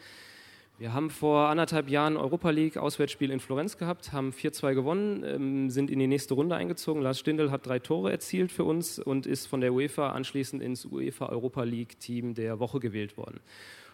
Wir 0.79 0.95
haben 0.95 1.11
vor 1.11 1.49
anderthalb 1.49 1.89
Jahren 1.91 2.17
Europa 2.17 2.51
League 2.51 2.77
Auswärtsspiel 2.77 3.33
in 3.33 3.41
Florenz 3.41 3.77
gehabt, 3.77 4.13
haben 4.13 4.33
4-2 4.33 4.75
gewonnen, 4.75 5.25
ähm, 5.25 5.71
sind 5.71 5.91
in 5.91 5.99
die 5.99 6.07
nächste 6.07 6.35
Runde 6.35 6.55
eingezogen. 6.55 7.03
Lars 7.03 7.19
Stindl 7.19 7.51
hat 7.51 7.67
drei 7.67 7.81
Tore 7.81 8.13
erzielt 8.13 8.53
für 8.53 8.63
uns 8.63 9.01
und 9.01 9.27
ist 9.27 9.47
von 9.47 9.61
der 9.61 9.73
UEFA 9.75 10.11
anschließend 10.11 10.63
ins 10.63 10.87
UEFA 10.87 11.27
Europa 11.27 11.65
League 11.65 11.99
Team 11.99 12.35
der 12.35 12.61
Woche 12.61 12.79
gewählt 12.79 13.17
worden. 13.17 13.41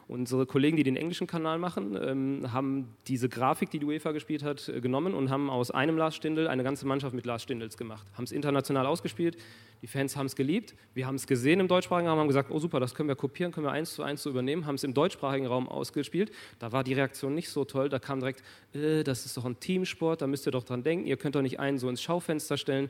Unsere 0.09 0.47
Kollegen, 0.47 0.79
die 0.79 0.85
den 0.85 0.97
englischen 0.97 1.27
Kanal 1.27 1.59
machen, 1.59 1.95
ähm, 2.01 2.51
haben 2.51 2.97
diese 3.09 3.29
Grafik, 3.29 3.69
die 3.69 3.79
die 3.79 3.85
UEFA 3.85 4.13
gespielt 4.13 4.43
hat, 4.43 4.67
äh, 4.67 4.81
genommen 4.81 5.13
und 5.13 5.29
haben 5.29 5.51
aus 5.51 5.71
einem 5.71 5.99
Lars 5.99 6.17
Stindl 6.17 6.49
eine 6.49 6.65
ganze 6.65 6.87
Mannschaft 6.87 7.15
mit 7.15 7.27
Lars 7.27 7.43
Stindls 7.43 7.77
gemacht. 7.77 8.07
Haben 8.15 8.25
es 8.25 8.33
international 8.33 8.87
ausgespielt, 8.87 9.37
die 9.83 9.87
Fans 9.87 10.17
haben 10.17 10.25
es 10.25 10.35
geliebt, 10.35 10.75
wir 10.95 11.07
haben 11.07 11.17
es 11.17 11.27
gesehen 11.27 11.61
im 11.61 11.69
deutschsprachigen 11.69 12.09
Raum, 12.09 12.19
haben 12.19 12.27
gesagt, 12.27 12.51
oh 12.51 12.59
super, 12.59 12.81
das 12.81 12.95
können 12.95 13.11
wir 13.11 13.17
kopieren, 13.17 13.53
können 13.53 13.67
wir 13.67 13.71
eins 13.73 13.93
zu 13.93 14.03
eins 14.03 14.23
so 14.23 14.31
übernehmen, 14.31 14.65
haben 14.65 14.77
es 14.77 14.85
im 14.85 14.95
deutschsprachigen 14.95 15.47
Raum 15.47 15.69
ausgespielt. 15.69 16.33
Da 16.59 16.73
war 16.73 16.85
die 16.85 16.95
Reaktion 16.95 17.35
nicht 17.35 17.51
so 17.51 17.67
toll, 17.67 17.91
da 17.91 17.99
kam 17.99 18.21
direkt, 18.21 18.43
äh, 18.73 19.05
das 19.05 19.27
ist 19.27 19.37
doch 19.37 19.45
ein 19.45 19.61
Teamsport, 19.61 20.23
da 20.23 20.27
müsst 20.27 20.47
ihr 20.49 20.53
doch 20.53 20.65
dran 20.65 20.85
denken, 20.85 21.07
ihr 21.07 21.19
könnt 21.19 21.35
doch 21.35 21.43
nicht 21.43 21.61
einen 21.61 21.77
so 21.77 21.87
ins 21.87 22.01
Schaufenster 22.01 22.57
stellen. 22.57 22.89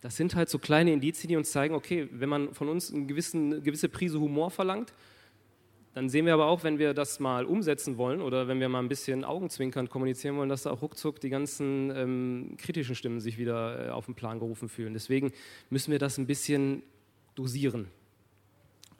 Das 0.00 0.16
sind 0.16 0.36
halt 0.36 0.48
so 0.48 0.60
kleine 0.60 0.92
Indizien, 0.92 1.28
die 1.28 1.36
uns 1.36 1.50
zeigen, 1.50 1.74
okay, 1.74 2.08
wenn 2.12 2.28
man 2.28 2.54
von 2.54 2.68
uns 2.68 2.92
eine 2.94 3.06
gewisse 3.06 3.88
Prise 3.88 4.20
Humor 4.20 4.52
verlangt, 4.52 4.92
dann 5.94 6.08
sehen 6.08 6.24
wir 6.24 6.34
aber 6.34 6.46
auch, 6.46 6.64
wenn 6.64 6.78
wir 6.78 6.94
das 6.94 7.20
mal 7.20 7.44
umsetzen 7.44 7.98
wollen 7.98 8.22
oder 8.22 8.48
wenn 8.48 8.60
wir 8.60 8.68
mal 8.68 8.78
ein 8.78 8.88
bisschen 8.88 9.24
augenzwinkernd 9.24 9.90
kommunizieren 9.90 10.36
wollen, 10.36 10.48
dass 10.48 10.62
da 10.62 10.70
auch 10.70 10.80
ruckzuck 10.80 11.20
die 11.20 11.28
ganzen 11.28 11.92
ähm, 11.94 12.56
kritischen 12.56 12.94
Stimmen 12.94 13.20
sich 13.20 13.38
wieder 13.38 13.88
äh, 13.88 13.90
auf 13.90 14.06
den 14.06 14.14
Plan 14.14 14.38
gerufen 14.38 14.68
fühlen. 14.68 14.94
Deswegen 14.94 15.32
müssen 15.68 15.92
wir 15.92 15.98
das 15.98 16.16
ein 16.18 16.26
bisschen 16.26 16.82
dosieren. 17.34 17.88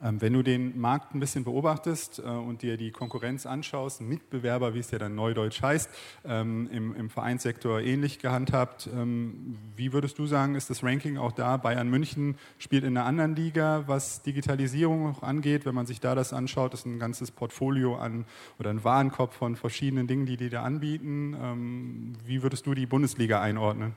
Ähm, 0.02 0.20
wenn 0.20 0.32
du 0.32 0.42
den 0.42 0.80
Markt 0.80 1.14
ein 1.14 1.20
bisschen 1.20 1.44
beobachtest 1.44 2.18
äh, 2.18 2.22
und 2.22 2.62
dir 2.62 2.76
die 2.76 2.90
Konkurrenz 2.90 3.46
anschaust, 3.46 4.00
Mitbewerber, 4.00 4.74
wie 4.74 4.80
es 4.80 4.90
ja 4.90 4.98
dann 4.98 5.14
neudeutsch 5.14 5.62
heißt, 5.62 5.90
ähm, 6.24 6.68
im, 6.72 7.10
Vereinssektor 7.10 7.80
ähnlich 7.80 8.18
gehandhabt, 8.18 8.88
ähm, 8.92 9.58
wie 9.76 9.92
würdest 9.92 10.18
du 10.18 10.26
sagen, 10.26 10.54
ist 10.54 10.70
das 10.70 10.82
Ranking 10.82 11.18
auch 11.18 11.32
da? 11.32 11.56
Bayern 11.56 11.88
München 11.88 12.36
spielt 12.58 12.84
in 12.84 12.96
einer 12.96 13.06
anderen 13.06 13.36
Liga, 13.36 13.84
was 13.86 14.22
Digitalisierung 14.22 15.06
auch 15.06 15.22
angeht. 15.22 15.66
Wenn 15.66 15.74
man 15.74 15.86
sich 15.86 16.00
da 16.00 16.14
das 16.14 16.32
anschaut, 16.32 16.74
ist 16.74 16.86
ein 16.86 16.98
ganzes 16.98 17.30
Portfolio 17.30 17.96
an 17.96 18.24
oder 18.58 18.70
ein 18.70 18.82
Warenkorb 18.82 19.34
von 19.34 19.56
verschiedenen 19.56 20.06
Dingen, 20.06 20.26
die 20.26 20.36
die 20.36 20.48
da 20.48 20.62
anbieten. 20.62 22.16
Wie 22.24 22.42
würdest 22.42 22.66
du 22.66 22.74
die 22.74 22.86
Bundesliga 22.86 23.40
einordnen? 23.40 23.94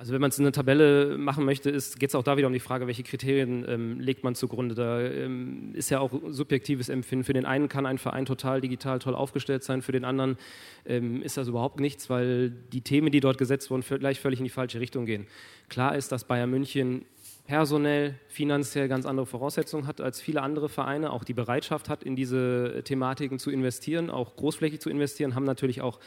Also 0.00 0.14
wenn 0.14 0.20
man 0.22 0.30
es 0.30 0.38
in 0.38 0.46
eine 0.46 0.52
Tabelle 0.52 1.18
machen 1.18 1.44
möchte, 1.44 1.70
geht 1.72 2.08
es 2.08 2.14
auch 2.14 2.22
da 2.22 2.38
wieder 2.38 2.46
um 2.46 2.54
die 2.54 2.58
Frage, 2.58 2.86
welche 2.86 3.02
Kriterien 3.02 3.66
ähm, 3.68 4.00
legt 4.00 4.24
man 4.24 4.34
zugrunde. 4.34 4.74
Da 4.74 4.98
ähm, 4.98 5.74
ist 5.74 5.90
ja 5.90 6.00
auch 6.00 6.10
subjektives 6.30 6.88
Empfinden. 6.88 7.22
Für 7.22 7.34
den 7.34 7.44
einen 7.44 7.68
kann 7.68 7.84
ein 7.84 7.98
Verein 7.98 8.24
total 8.24 8.62
digital 8.62 8.98
toll 8.98 9.14
aufgestellt 9.14 9.62
sein, 9.62 9.82
für 9.82 9.92
den 9.92 10.06
anderen 10.06 10.38
ähm, 10.86 11.20
ist 11.20 11.36
das 11.36 11.48
überhaupt 11.48 11.80
nichts, 11.80 12.08
weil 12.08 12.48
die 12.48 12.80
Themen, 12.80 13.12
die 13.12 13.20
dort 13.20 13.36
gesetzt 13.36 13.70
wurden, 13.70 13.82
vielleicht 13.82 14.22
völlig 14.22 14.40
in 14.40 14.44
die 14.44 14.50
falsche 14.50 14.80
Richtung 14.80 15.04
gehen. 15.04 15.26
Klar 15.68 15.94
ist, 15.94 16.10
dass 16.12 16.24
Bayern 16.24 16.48
München 16.48 17.04
personell, 17.46 18.14
finanziell 18.28 18.88
ganz 18.88 19.04
andere 19.04 19.26
Voraussetzungen 19.26 19.86
hat 19.86 20.00
als 20.00 20.18
viele 20.22 20.40
andere 20.40 20.70
Vereine, 20.70 21.12
auch 21.12 21.24
die 21.24 21.34
Bereitschaft 21.34 21.90
hat, 21.90 22.04
in 22.04 22.16
diese 22.16 22.80
Thematiken 22.84 23.38
zu 23.38 23.50
investieren, 23.50 24.08
auch 24.08 24.34
großflächig 24.36 24.80
zu 24.80 24.88
investieren, 24.88 25.34
haben 25.34 25.44
natürlich 25.44 25.82
auch 25.82 26.00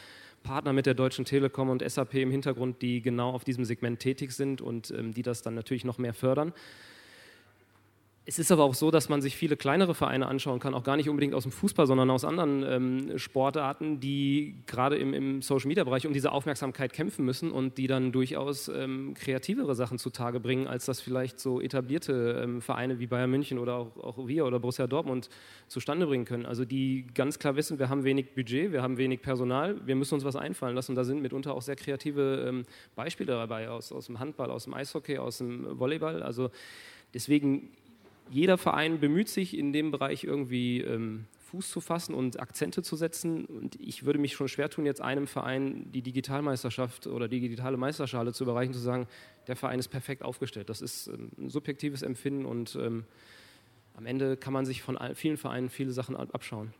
Partner 0.44 0.72
mit 0.72 0.86
der 0.86 0.94
Deutschen 0.94 1.24
Telekom 1.24 1.70
und 1.70 1.82
SAP 1.82 2.14
im 2.14 2.30
Hintergrund, 2.30 2.80
die 2.82 3.02
genau 3.02 3.30
auf 3.30 3.42
diesem 3.42 3.64
Segment 3.64 3.98
tätig 3.98 4.30
sind 4.30 4.60
und 4.60 4.92
ähm, 4.92 5.12
die 5.12 5.22
das 5.22 5.42
dann 5.42 5.54
natürlich 5.54 5.84
noch 5.84 5.98
mehr 5.98 6.14
fördern. 6.14 6.52
Es 8.26 8.38
ist 8.38 8.50
aber 8.50 8.64
auch 8.64 8.72
so, 8.72 8.90
dass 8.90 9.10
man 9.10 9.20
sich 9.20 9.36
viele 9.36 9.54
kleinere 9.54 9.94
Vereine 9.94 10.26
anschauen 10.26 10.58
kann, 10.58 10.72
auch 10.72 10.82
gar 10.82 10.96
nicht 10.96 11.10
unbedingt 11.10 11.34
aus 11.34 11.42
dem 11.42 11.52
Fußball, 11.52 11.86
sondern 11.86 12.08
aus 12.10 12.24
anderen 12.24 12.62
ähm, 12.62 13.18
Sportarten, 13.18 14.00
die 14.00 14.54
gerade 14.66 14.96
im, 14.96 15.12
im 15.12 15.42
Social-Media-Bereich 15.42 16.06
um 16.06 16.14
diese 16.14 16.32
Aufmerksamkeit 16.32 16.94
kämpfen 16.94 17.26
müssen 17.26 17.50
und 17.50 17.76
die 17.76 17.86
dann 17.86 18.12
durchaus 18.12 18.68
ähm, 18.68 19.12
kreativere 19.12 19.74
Sachen 19.74 19.98
zutage 19.98 20.40
bringen, 20.40 20.66
als 20.66 20.86
das 20.86 21.02
vielleicht 21.02 21.38
so 21.38 21.60
etablierte 21.60 22.40
ähm, 22.42 22.62
Vereine 22.62 22.98
wie 22.98 23.06
Bayern 23.06 23.30
München 23.30 23.58
oder 23.58 23.74
auch, 23.74 23.96
auch, 23.98 24.26
wir 24.26 24.46
oder 24.46 24.58
Borussia 24.58 24.86
Dortmund 24.86 25.28
zustande 25.68 26.06
bringen 26.06 26.24
können. 26.24 26.46
Also 26.46 26.64
die 26.64 27.06
ganz 27.12 27.38
klar 27.38 27.56
wissen, 27.56 27.78
wir 27.78 27.90
haben 27.90 28.04
wenig 28.04 28.34
Budget, 28.34 28.72
wir 28.72 28.80
haben 28.80 28.96
wenig 28.96 29.20
Personal, 29.20 29.86
wir 29.86 29.96
müssen 29.96 30.14
uns 30.14 30.24
was 30.24 30.36
einfallen 30.36 30.74
lassen. 30.74 30.92
Und 30.92 30.96
da 30.96 31.04
sind 31.04 31.20
mitunter 31.20 31.52
auch 31.52 31.62
sehr 31.62 31.76
kreative 31.76 32.46
ähm, 32.48 32.62
Beispiele 32.94 33.32
dabei 33.32 33.68
aus, 33.68 33.92
aus 33.92 34.06
dem 34.06 34.18
Handball, 34.18 34.50
aus 34.50 34.64
dem 34.64 34.72
Eishockey, 34.72 35.18
aus 35.18 35.38
dem 35.38 35.78
Volleyball. 35.78 36.22
Also 36.22 36.50
deswegen 37.12 37.68
jeder 38.30 38.58
Verein 38.58 39.00
bemüht 39.00 39.28
sich 39.28 39.56
in 39.56 39.72
dem 39.72 39.90
Bereich 39.90 40.24
irgendwie 40.24 40.80
ähm, 40.80 41.26
Fuß 41.38 41.70
zu 41.70 41.80
fassen 41.80 42.14
und 42.14 42.40
Akzente 42.40 42.82
zu 42.82 42.96
setzen. 42.96 43.44
Und 43.44 43.78
ich 43.80 44.04
würde 44.04 44.18
mich 44.18 44.32
schon 44.34 44.48
schwer 44.48 44.70
tun, 44.70 44.86
jetzt 44.86 45.00
einem 45.00 45.26
Verein 45.26 45.90
die 45.92 46.02
Digitalmeisterschaft 46.02 47.06
oder 47.06 47.28
die 47.28 47.40
digitale 47.40 47.76
Meisterschale 47.76 48.32
zu 48.32 48.44
überreichen, 48.44 48.74
zu 48.74 48.80
sagen, 48.80 49.06
der 49.46 49.56
Verein 49.56 49.78
ist 49.78 49.88
perfekt 49.88 50.22
aufgestellt. 50.22 50.68
Das 50.68 50.80
ist 50.80 51.06
ähm, 51.08 51.30
ein 51.38 51.50
subjektives 51.50 52.02
Empfinden 52.02 52.44
und 52.44 52.76
ähm, 52.76 53.04
am 53.94 54.06
Ende 54.06 54.36
kann 54.36 54.52
man 54.52 54.66
sich 54.66 54.82
von 54.82 54.98
vielen 55.14 55.36
Vereinen 55.36 55.68
viele 55.68 55.92
Sachen 55.92 56.16
abschauen. 56.16 56.74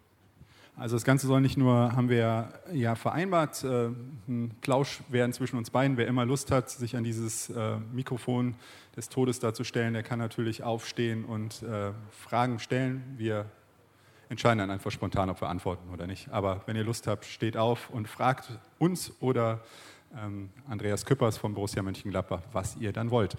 Also 0.76 0.96
das 0.96 1.04
Ganze 1.04 1.28
soll 1.28 1.40
nicht 1.40 1.56
nur, 1.56 1.94
haben 1.94 2.08
wir 2.08 2.52
ja 2.72 2.96
vereinbart, 2.96 3.62
äh, 3.62 3.90
ein 4.26 4.50
Plausch 4.60 5.02
werden 5.08 5.32
zwischen 5.32 5.56
uns 5.56 5.70
beiden. 5.70 5.96
Wer 5.96 6.08
immer 6.08 6.26
Lust 6.26 6.50
hat, 6.50 6.68
sich 6.68 6.96
an 6.96 7.04
dieses 7.04 7.48
äh, 7.50 7.76
Mikrofon 7.92 8.56
des 8.96 9.08
Todes 9.08 9.38
darzustellen, 9.38 9.94
der 9.94 10.02
kann 10.02 10.18
natürlich 10.18 10.64
aufstehen 10.64 11.24
und 11.24 11.62
äh, 11.62 11.92
Fragen 12.10 12.58
stellen. 12.58 13.04
Wir 13.16 13.46
entscheiden 14.28 14.58
dann 14.58 14.70
einfach 14.72 14.90
spontan, 14.90 15.30
ob 15.30 15.40
wir 15.40 15.48
antworten 15.48 15.90
oder 15.92 16.08
nicht. 16.08 16.30
Aber 16.30 16.62
wenn 16.66 16.74
ihr 16.74 16.84
Lust 16.84 17.06
habt, 17.06 17.24
steht 17.24 17.56
auf 17.56 17.90
und 17.90 18.08
fragt 18.08 18.58
uns 18.80 19.12
oder 19.20 19.60
ähm, 20.16 20.50
Andreas 20.68 21.06
Küppers 21.06 21.36
von 21.36 21.54
Borussia 21.54 21.82
Mönchengladbach, 21.82 22.40
was 22.52 22.76
ihr 22.76 22.92
dann 22.92 23.10
wollt. 23.10 23.36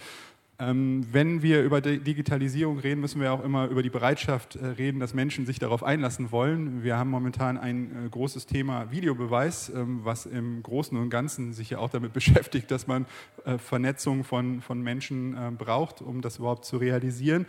Ähm, 0.58 1.06
wenn 1.12 1.42
wir 1.42 1.64
über 1.64 1.82
Digitalisierung 1.82 2.80
reden, 2.80 3.02
müssen 3.02 3.20
wir 3.20 3.34
auch 3.34 3.44
immer 3.44 3.68
über 3.68 3.84
die 3.84 3.90
Bereitschaft 3.90 4.56
äh, 4.56 4.66
reden, 4.66 5.02
dass 5.02 5.14
Menschen 5.14 5.46
sich 5.46 5.60
darauf 5.60 5.84
einlassen 5.84 6.32
wollen. 6.32 6.82
Wir 6.82 6.98
haben 6.98 7.10
momentan 7.10 7.58
ein 7.58 8.06
äh, 8.06 8.10
großes 8.10 8.46
Thema 8.46 8.90
Videobeweis, 8.90 9.68
ähm, 9.68 10.00
was 10.04 10.26
im 10.26 10.64
Großen 10.64 10.98
und 10.98 11.10
Ganzen 11.10 11.52
sich 11.52 11.72
ja 11.72 11.80
auch 11.80 11.90
damit 11.90 12.14
beschäftigt, 12.14 12.72
dass 12.72 12.88
man 12.88 13.06
äh, 13.44 13.58
Vernetzung 13.58 14.24
von, 14.24 14.62
von 14.62 14.82
Menschen 14.82 15.58
braucht, 15.58 16.02
um 16.02 16.22
das 16.22 16.38
überhaupt 16.38 16.66
zu 16.66 16.78
realisieren. 16.78 17.46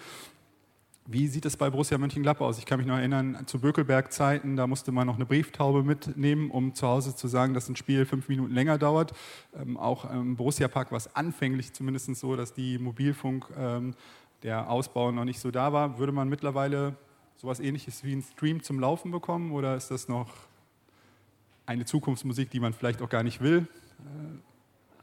Wie 1.08 1.28
sieht 1.28 1.46
es 1.46 1.56
bei 1.56 1.70
Borussia 1.70 1.98
Mönchengladbach 1.98 2.46
aus? 2.46 2.58
Ich 2.58 2.66
kann 2.66 2.78
mich 2.78 2.86
noch 2.88 2.96
erinnern, 2.96 3.46
zu 3.46 3.60
Bökelberg-Zeiten, 3.60 4.56
da 4.56 4.66
musste 4.66 4.90
man 4.90 5.06
noch 5.06 5.14
eine 5.14 5.24
Brieftaube 5.24 5.84
mitnehmen, 5.84 6.50
um 6.50 6.74
zu 6.74 6.84
Hause 6.88 7.14
zu 7.14 7.28
sagen, 7.28 7.54
dass 7.54 7.68
ein 7.68 7.76
Spiel 7.76 8.04
fünf 8.06 8.28
Minuten 8.28 8.52
länger 8.52 8.76
dauert. 8.76 9.12
Ähm, 9.54 9.76
auch 9.76 10.10
im 10.10 10.34
Borussia-Park 10.34 10.90
war 10.90 10.98
es 10.98 11.14
anfänglich 11.14 11.72
zumindest 11.72 12.12
so, 12.16 12.34
dass 12.34 12.54
die 12.54 12.78
Mobilfunk, 12.78 13.46
ähm, 13.56 13.94
der 14.42 14.68
Ausbau 14.68 15.12
noch 15.12 15.24
nicht 15.24 15.38
so 15.38 15.52
da 15.52 15.72
war. 15.72 15.98
Würde 16.00 16.10
man 16.10 16.28
mittlerweile 16.28 16.96
sowas 17.36 17.60
ähnliches 17.60 18.02
wie 18.02 18.12
einen 18.12 18.22
Stream 18.22 18.64
zum 18.64 18.80
Laufen 18.80 19.12
bekommen 19.12 19.52
oder 19.52 19.76
ist 19.76 19.92
das 19.92 20.08
noch 20.08 20.28
eine 21.66 21.84
Zukunftsmusik, 21.84 22.50
die 22.50 22.58
man 22.58 22.72
vielleicht 22.72 23.00
auch 23.00 23.08
gar 23.08 23.22
nicht 23.22 23.40
will? 23.40 23.68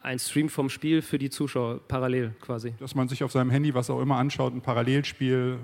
ein 0.01 0.19
Stream 0.19 0.49
vom 0.49 0.69
Spiel 0.69 1.01
für 1.01 1.17
die 1.17 1.29
Zuschauer 1.29 1.79
parallel 1.87 2.35
quasi. 2.41 2.73
Dass 2.77 2.93
man 2.93 3.07
sich 3.07 3.23
auf 3.23 3.31
seinem 3.31 3.49
Handy 3.49 3.73
was 3.73 3.89
auch 3.89 4.01
immer 4.01 4.17
anschaut, 4.17 4.53
ein 4.53 4.61
Parallelspiel 4.61 5.59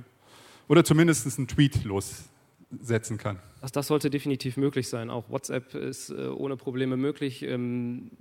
oder 0.70 0.86
zumindest 0.86 1.38
einen 1.38 1.48
Tweet 1.48 1.84
lossetzen 1.84 3.18
kann. 3.18 3.40
Das, 3.60 3.74
das 3.74 3.88
sollte 3.88 4.10
definitiv 4.10 4.56
möglich 4.56 4.88
sein. 4.88 5.10
Auch 5.10 5.30
WhatsApp 5.30 5.74
ist 5.76 6.12
äh, 6.12 6.28
ohne 6.28 6.56
Probleme 6.56 6.96
möglich. 6.96 7.44
Ähm, 7.44 8.12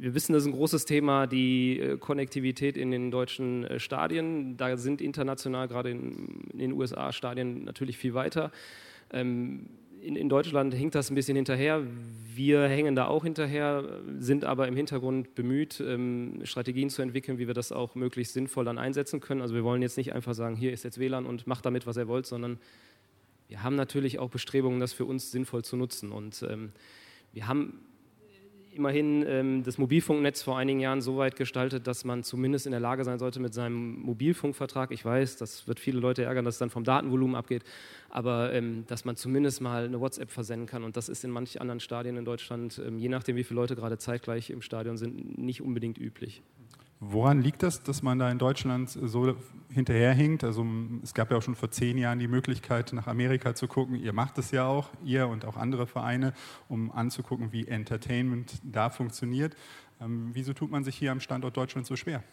wir 0.00 0.14
wissen, 0.14 0.32
das 0.32 0.42
ist 0.42 0.48
ein 0.48 0.52
großes 0.52 0.86
Thema, 0.86 1.26
die 1.26 1.78
äh, 1.78 1.98
Konnektivität 1.98 2.76
in 2.76 2.90
den 2.90 3.10
deutschen 3.10 3.64
äh, 3.64 3.78
Stadien. 3.78 4.56
Da 4.56 4.76
sind 4.76 5.00
international, 5.00 5.68
gerade 5.68 5.90
in, 5.90 6.48
in 6.52 6.58
den 6.58 6.72
USA, 6.72 7.12
Stadien 7.12 7.64
natürlich 7.64 7.98
viel 7.98 8.14
weiter. 8.14 8.50
Ähm, 9.12 9.68
in, 10.02 10.16
in, 10.16 10.28
Deutschland 10.28 10.74
hinkt 10.74 10.94
das 10.94 11.10
ein 11.10 11.14
bisschen 11.14 11.36
hinterher. 11.36 11.82
Wir 12.34 12.68
hängen 12.68 12.94
da 12.94 13.06
auch 13.06 13.24
hinterher, 13.24 14.00
sind 14.18 14.44
aber 14.44 14.68
im 14.68 14.76
Hintergrund 14.76 15.34
bemüht, 15.34 15.80
ähm, 15.80 16.40
Strategien 16.44 16.90
zu 16.90 17.02
entwickeln, 17.02 17.38
wie 17.38 17.46
wir 17.46 17.54
das 17.54 17.72
auch 17.72 17.94
möglichst 17.94 18.34
sinnvoll 18.34 18.64
dann 18.64 18.78
einsetzen 18.78 19.20
können. 19.20 19.42
Also 19.42 19.54
wir 19.54 19.64
wollen 19.64 19.82
jetzt 19.82 19.96
nicht 19.96 20.12
einfach 20.12 20.34
sagen, 20.34 20.56
hier 20.56 20.72
ist 20.72 20.84
jetzt 20.84 20.98
WLAN 20.98 21.26
und 21.26 21.46
macht 21.46 21.66
damit, 21.66 21.86
was 21.86 21.96
ihr 21.96 22.08
wollt, 22.08 22.26
sondern 22.26 22.58
wir 23.48 23.62
haben 23.62 23.76
natürlich 23.76 24.18
auch 24.18 24.30
Bestrebungen, 24.30 24.78
das 24.78 24.92
für 24.92 25.04
uns 25.04 25.30
sinnvoll 25.30 25.64
zu 25.64 25.76
nutzen. 25.76 26.12
Und 26.12 26.44
ähm, 26.48 26.72
wir 27.32 27.48
haben 27.48 27.80
immerhin 28.78 29.24
ähm, 29.26 29.62
das 29.64 29.76
Mobilfunknetz 29.76 30.42
vor 30.42 30.56
einigen 30.56 30.80
Jahren 30.80 31.02
so 31.02 31.18
weit 31.18 31.36
gestaltet, 31.36 31.86
dass 31.86 32.04
man 32.04 32.22
zumindest 32.22 32.64
in 32.66 32.72
der 32.72 32.80
Lage 32.80 33.04
sein 33.04 33.18
sollte 33.18 33.40
mit 33.40 33.52
seinem 33.52 34.00
Mobilfunkvertrag, 34.00 34.90
ich 34.92 35.04
weiß, 35.04 35.36
das 35.36 35.68
wird 35.68 35.80
viele 35.80 36.00
Leute 36.00 36.22
ärgern, 36.22 36.44
dass 36.44 36.54
es 36.54 36.58
dann 36.58 36.70
vom 36.70 36.84
Datenvolumen 36.84 37.36
abgeht, 37.36 37.64
aber 38.08 38.54
ähm, 38.54 38.84
dass 38.86 39.04
man 39.04 39.16
zumindest 39.16 39.60
mal 39.60 39.84
eine 39.84 40.00
WhatsApp 40.00 40.30
versenden 40.30 40.66
kann 40.66 40.84
und 40.84 40.96
das 40.96 41.08
ist 41.08 41.24
in 41.24 41.30
manchen 41.30 41.60
anderen 41.60 41.80
Stadien 41.80 42.16
in 42.16 42.24
Deutschland, 42.24 42.80
ähm, 42.84 42.98
je 42.98 43.08
nachdem 43.08 43.36
wie 43.36 43.44
viele 43.44 43.60
Leute 43.60 43.76
gerade 43.76 43.98
zeitgleich 43.98 44.50
im 44.50 44.62
Stadion 44.62 44.96
sind, 44.96 45.36
nicht 45.36 45.60
unbedingt 45.60 45.98
üblich. 45.98 46.42
Woran 47.00 47.42
liegt 47.42 47.62
das, 47.62 47.82
dass 47.84 48.02
man 48.02 48.18
da 48.18 48.28
in 48.28 48.38
Deutschland 48.38 48.90
so 48.90 49.36
hinterherhinkt? 49.70 50.42
Also 50.42 50.66
es 51.02 51.14
gab 51.14 51.30
ja 51.30 51.36
auch 51.36 51.42
schon 51.42 51.54
vor 51.54 51.70
zehn 51.70 51.96
Jahren 51.96 52.18
die 52.18 52.26
Möglichkeit, 52.26 52.92
nach 52.92 53.06
Amerika 53.06 53.54
zu 53.54 53.68
gucken. 53.68 53.94
Ihr 53.94 54.12
macht 54.12 54.36
es 54.38 54.50
ja 54.50 54.66
auch, 54.66 54.90
ihr 55.04 55.28
und 55.28 55.44
auch 55.44 55.56
andere 55.56 55.86
Vereine, 55.86 56.34
um 56.68 56.90
anzugucken, 56.90 57.52
wie 57.52 57.68
Entertainment 57.68 58.54
da 58.64 58.90
funktioniert. 58.90 59.54
Ähm, 60.00 60.30
wieso 60.32 60.52
tut 60.52 60.72
man 60.72 60.82
sich 60.82 60.96
hier 60.96 61.12
am 61.12 61.20
Standort 61.20 61.56
Deutschland 61.56 61.86
so 61.86 61.94
schwer? 61.94 62.24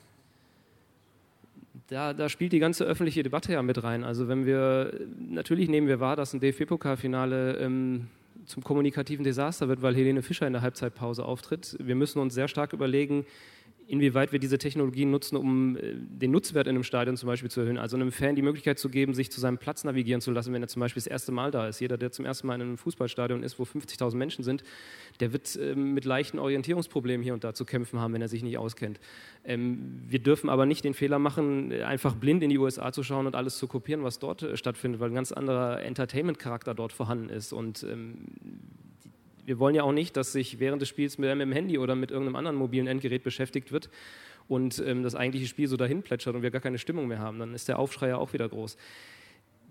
Da, 1.87 2.13
da, 2.13 2.29
spielt 2.29 2.51
die 2.51 2.59
ganze 2.59 2.85
öffentliche 2.85 3.21
Debatte 3.21 3.53
ja 3.53 3.61
mit 3.61 3.83
rein. 3.83 4.03
Also 4.03 4.27
wenn 4.27 4.47
wir, 4.47 4.99
natürlich 5.19 5.69
nehmen 5.69 5.87
wir 5.87 5.99
wahr, 5.99 6.15
dass 6.15 6.33
ein 6.33 6.39
DFB-Pokalfinale 6.39 7.57
ähm, 7.57 8.07
zum 8.45 8.63
kommunikativen 8.63 9.23
Desaster 9.23 9.67
wird, 9.67 9.83
weil 9.83 9.95
Helene 9.95 10.23
Fischer 10.23 10.47
in 10.47 10.53
der 10.53 10.63
Halbzeitpause 10.63 11.23
auftritt. 11.23 11.77
Wir 11.79 11.95
müssen 11.95 12.19
uns 12.19 12.33
sehr 12.33 12.47
stark 12.47 12.73
überlegen, 12.73 13.25
inwieweit 13.87 14.31
wir 14.31 14.39
diese 14.39 14.57
Technologien 14.57 15.11
nutzen, 15.11 15.35
um 15.35 15.77
äh, 15.77 15.93
den 15.95 16.31
Nutzwert 16.31 16.67
in 16.67 16.75
einem 16.75 16.83
Stadion 16.83 17.17
zum 17.17 17.27
Beispiel 17.27 17.51
zu 17.51 17.61
erhöhen. 17.61 17.77
Also 17.77 17.95
einem 17.95 18.11
Fan 18.11 18.35
die 18.35 18.41
Möglichkeit 18.41 18.79
zu 18.79 18.89
geben, 18.89 19.13
sich 19.13 19.31
zu 19.31 19.39
seinem 19.39 19.57
Platz 19.57 19.83
navigieren 19.83 20.21
zu 20.21 20.31
lassen, 20.31 20.53
wenn 20.53 20.61
er 20.61 20.67
zum 20.67 20.79
Beispiel 20.79 21.01
das 21.01 21.07
erste 21.07 21.31
Mal 21.31 21.51
da 21.51 21.67
ist. 21.67 21.79
Jeder, 21.79 21.97
der 21.97 22.11
zum 22.11 22.25
ersten 22.25 22.47
Mal 22.47 22.55
in 22.55 22.61
einem 22.61 22.77
Fußballstadion 22.77 23.43
ist, 23.43 23.59
wo 23.59 23.63
50.000 23.63 24.15
Menschen 24.15 24.43
sind, 24.43 24.63
der 25.19 25.33
wird 25.33 25.57
ähm, 25.61 25.93
mit 25.93 26.05
leichten 26.05 26.39
Orientierungsproblemen 26.39 27.23
hier 27.23 27.33
und 27.33 27.43
da 27.43 27.53
zu 27.53 27.65
kämpfen 27.65 27.99
haben, 27.99 28.13
wenn 28.13 28.21
er 28.21 28.27
sich 28.27 28.43
nicht 28.43 28.57
auskennt. 28.57 28.99
Ähm, 29.43 30.01
wir 30.07 30.19
dürfen 30.19 30.49
aber 30.49 30.65
nicht 30.65 30.83
den 30.83 30.93
Fehler 30.93 31.19
machen, 31.19 31.71
einfach 31.71 32.15
blind 32.15 32.43
in 32.43 32.49
die 32.49 32.57
USA 32.57 32.91
zu 32.91 33.03
schauen 33.03 33.27
und 33.27 33.35
alles 33.35 33.57
zu 33.57 33.67
kopieren, 33.67 34.03
was 34.03 34.19
dort 34.19 34.43
äh, 34.43 34.57
stattfindet, 34.57 34.99
weil 34.99 35.09
ein 35.09 35.15
ganz 35.15 35.31
anderer 35.31 35.81
Entertainment-Charakter 35.81 36.73
dort 36.73 36.93
vorhanden 36.93 37.29
ist. 37.29 37.53
Und 37.53 37.83
ähm, 37.83 38.15
wir 39.45 39.59
wollen 39.59 39.75
ja 39.75 39.83
auch 39.83 39.91
nicht, 39.91 40.17
dass 40.17 40.31
sich 40.31 40.59
während 40.59 40.81
des 40.81 40.89
Spiels 40.89 41.17
mit, 41.17 41.29
dem 41.29 41.51
Handy 41.51 41.77
oder 41.77 41.95
mit 41.95 42.11
irgendeinem 42.11 42.35
anderen 42.35 42.57
mobilen 42.57 42.87
Endgerät 42.87 43.23
beschäftigt 43.23 43.71
wird 43.71 43.89
und 44.47 44.83
ähm, 44.85 45.03
das 45.03 45.15
eigentliche 45.15 45.47
Spiel 45.47 45.67
so 45.67 45.77
dahin 45.77 46.03
plätschert 46.03 46.35
und 46.35 46.41
wir 46.41 46.51
gar 46.51 46.61
keine 46.61 46.77
Stimmung 46.77 47.07
mehr 47.07 47.19
haben. 47.19 47.39
Dann 47.39 47.53
ist 47.53 47.67
der 47.67 47.79
Aufschrei 47.79 48.09
ja 48.09 48.17
auch 48.17 48.33
wieder 48.33 48.49
groß. 48.49 48.77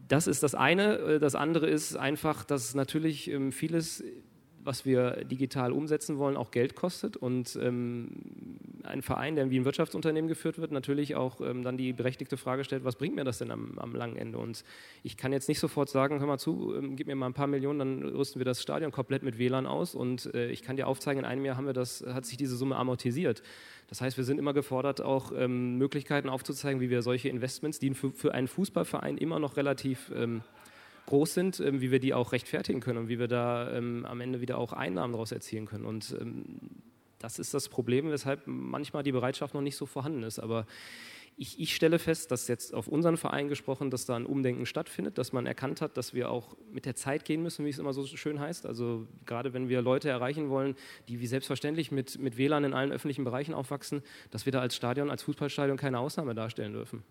das 0.09 0.27
ist 0.27 0.43
das 0.43 0.55
eine. 0.55 0.99
Äh, 0.99 1.19
das 1.19 1.35
andere 1.35 1.69
ist 1.69 1.97
einfach, 1.97 2.45
dass 2.45 2.75
natürlich 2.75 3.31
ähm, 3.31 3.53
vieles 3.53 4.05
was 4.65 4.87
wir 4.87 5.25
digital 5.25 5.73
umsetzen 5.73 6.19
wollen, 6.19 6.37
auch 6.37 6.51
Geld 6.51 6.75
kostet 6.75 7.17
und 7.17 7.59
ähm, 7.63 8.09
ein 8.83 9.03
Verein, 9.03 9.37
der 9.37 9.51
wie 9.51 9.59
ein 9.59 9.65
Wirtschaftsunternehmen 9.65 10.29
geführt 10.29 10.59
wird, 10.59 10.73
natürlich 10.73 11.15
auch 11.15 11.41
ähm, 11.41 11.63
dann 11.63 11.77
die 11.77 11.93
berechtigte 11.93 12.37
Frage 12.37 12.65
stellt, 12.65 12.85
was 12.85 12.97
bringt 12.97 13.15
mir 13.15 13.25
das 13.25 13.39
denn 13.39 13.51
am, 13.51 13.79
am, 13.79 13.95
langen 13.95 14.17
Ende? 14.17 14.39
Und 14.39 14.65
ich 15.03 15.17
kann 15.17 15.33
jetzt 15.33 15.49
nicht 15.49 15.61
sofort 15.61 15.89
sagen, 15.91 16.19
hör 16.21 16.27
mal 16.27 16.39
zu, 16.39 16.75
ähm, 16.77 16.97
gib 16.97 17.07
mir 17.07 17.15
mal 17.15 17.27
ein 17.27 17.35
paar 17.35 17.47
Millionen, 17.47 17.79
dann 17.79 18.03
rüsten 18.03 18.41
wir 18.41 18.45
das 18.45 18.63
Stadion 18.63 18.91
komplett 18.91 19.23
mit 19.23 19.39
WLAN 19.39 19.67
aus 19.67 19.95
und 19.95 20.33
äh, 20.35 20.51
ich 20.51 20.63
kann 20.63 20.77
dir 20.77 20.87
aufzeigen, 20.87 21.21
in 21.21 21.25
einem 21.25 21.45
Jahr 21.45 21.57
haben 21.57 21.67
wir 21.67 21.73
das, 21.75 22.05
hat 22.07 22.25
sich 22.25 22.37
diese 22.37 22.57
Summe 22.57 22.77
amortisiert. 22.77 23.43
Das 23.89 24.01
heißt, 24.01 24.17
wir 24.17 24.25
sind 24.25 24.39
immer 24.39 24.55
gefordert, 24.55 25.03
auch 25.03 25.33
ähm, 25.37 25.77
Möglichkeiten 25.77 26.29
aufzuzeigen, 26.29 26.81
wie 26.81 26.91
wir 26.91 27.03
solche 27.03 27.29
Investments, 27.29 27.79
die 27.79 27.93
für, 27.95 28.13
für 28.13 28.33
einen 28.33 28.49
Fußballverein 28.49 29.19
immer 29.19 29.39
noch 29.39 29.57
relativ 29.57 30.11
ähm, 30.15 30.43
groß 31.07 31.35
sind, 31.35 31.61
ähm, 31.61 31.81
wie 31.81 31.91
wir 31.91 32.01
die 32.01 32.15
auch 32.15 32.33
rechtfertigen 32.33 32.81
können 32.81 32.99
und 32.99 33.09
wie 33.09 33.19
wir 33.19 33.29
da 33.29 33.73
ähm, 33.77 34.05
am 34.07 34.21
Ende 34.21 34.41
wieder 34.41 34.59
auch 34.59 34.73
Einnahmen 34.73 35.13
daraus 35.13 35.33
erzielen 35.33 35.67
können. 35.67 35.85
Und 35.85 36.17
ähm, 36.21 36.61
das 37.19 37.39
ist 37.39 37.55
das 37.55 37.69
Problem, 37.69 38.11
weshalb 38.11 38.43
manchmal 38.47 39.03
die 39.03 39.13
Bereitschaft 39.13 39.55
noch 39.55 39.63
nicht 39.63 39.77
so 39.77 39.87
vorhanden 39.87 40.23
ist. 40.23 40.39
Aber 40.39 40.67
ich, 41.37 41.59
ich, 41.59 41.75
stelle 41.75 41.99
fest, 41.99 42.31
dass 42.31 42.47
jetzt 42.47 42.75
auf 42.75 42.87
unseren 42.87 43.17
Verein 43.17 43.49
gesprochen, 43.49 43.91
dass 43.91 44.07
da 44.07 44.15
ein 44.15 44.27
Umdenken 44.27 44.67
stattfindet, 44.67 45.19
dass 45.19 45.33
man 45.33 45.47
erkannt 45.47 45.81
hat, 45.81 45.97
dass 45.97 46.15
wir 46.15 46.31
auch 46.31 46.57
mit 46.71 46.87
der 46.87 46.95
Zeit 46.95 47.25
gehen 47.25 47.43
müssen, 47.43 47.65
wie 47.65 47.71
es 47.71 47.79
immer 47.79 47.93
so 47.93 48.07
schön 48.07 48.39
heißt. 48.39 48.67
Also 48.67 49.09
gerade 49.27 49.53
wenn 49.53 49.69
wir 49.69 49.83
Leute 49.83 50.09
erreichen 50.09 50.49
wollen, 50.49 50.77
die 51.09 51.21
wie 51.21 51.27
selbstverständlich 51.27 51.91
mit, 51.91 52.19
mit 52.19 52.37
WLAN 52.37 52.65
in 52.65 52.73
allen 52.73 52.93
öffentlichen 52.93 53.25
Bereichen 53.25 53.53
aufwachsen, 53.53 54.03
dass 54.31 54.45
wir 54.47 54.53
da 54.53 54.61
als 54.61 54.77
Stadion, 54.77 55.11
als 55.11 55.25
Fußballstadion 55.25 55.77
keine 55.77 55.99
Ausnahme 55.99 56.35
darstellen 56.35 56.73
dürfen. 56.73 57.03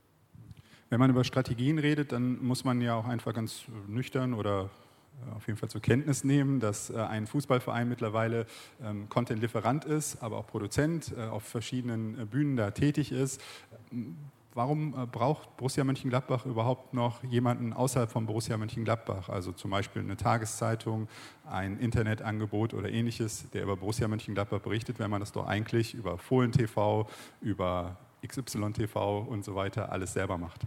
Wenn 0.89 0.99
man 0.99 1.09
über 1.09 1.23
Strategien 1.23 1.79
redet, 1.79 2.11
dann 2.11 2.43
muss 2.43 2.63
man 2.63 2.81
ja 2.81 2.95
auch 2.95 3.07
einfach 3.07 3.33
ganz 3.33 3.63
nüchtern 3.87 4.33
oder 4.33 4.69
äh, 5.21 5.35
auf 5.35 5.47
jeden 5.47 5.57
Fall 5.57 5.69
zur 5.69 5.81
Kenntnis 5.81 6.23
nehmen, 6.23 6.59
dass 6.59 6.89
äh, 6.89 6.97
ein 6.97 7.27
Fußballverein 7.27 7.87
mittlerweile 7.87 8.45
ähm, 8.83 9.09
Content-Lieferant 9.09 9.85
ist, 9.85 10.21
aber 10.21 10.37
auch 10.37 10.47
Produzent, 10.47 11.13
äh, 11.17 11.23
auf 11.23 11.43
verschiedenen 11.43 12.27
Bühnen 12.27 12.55
da 12.55 12.71
tätig 12.71 13.11
ist. 13.11 13.41
Warum 14.55 14.91
braucht 15.11 15.57
Borussia 15.57 15.83
Mönchengladbach 15.83 16.45
überhaupt 16.45 16.93
noch 16.93 17.23
jemanden 17.23 17.73
außerhalb 17.73 18.11
von 18.11 18.27
Borussia 18.27 18.55
Mönchengladbach? 18.55 19.27
Also 19.29 19.51
zum 19.51 19.71
Beispiel 19.71 20.03
eine 20.03 20.15
Tageszeitung, 20.15 21.07
ein 21.49 21.79
Internetangebot 21.79 22.75
oder 22.75 22.87
ähnliches, 22.89 23.49
der 23.49 23.63
über 23.63 23.77
Borussia 23.77 24.07
Mönchengladbach 24.07 24.59
berichtet, 24.59 24.99
wenn 24.99 25.09
man 25.09 25.21
das 25.21 25.31
doch 25.31 25.47
eigentlich 25.47 25.95
über 25.95 26.19
Fohlen 26.19 26.51
TV, 26.51 27.09
über 27.41 27.97
XY 28.27 28.73
TV 28.73 29.19
und 29.19 29.43
so 29.43 29.55
weiter 29.55 29.91
alles 29.91 30.13
selber 30.13 30.37
macht 30.37 30.61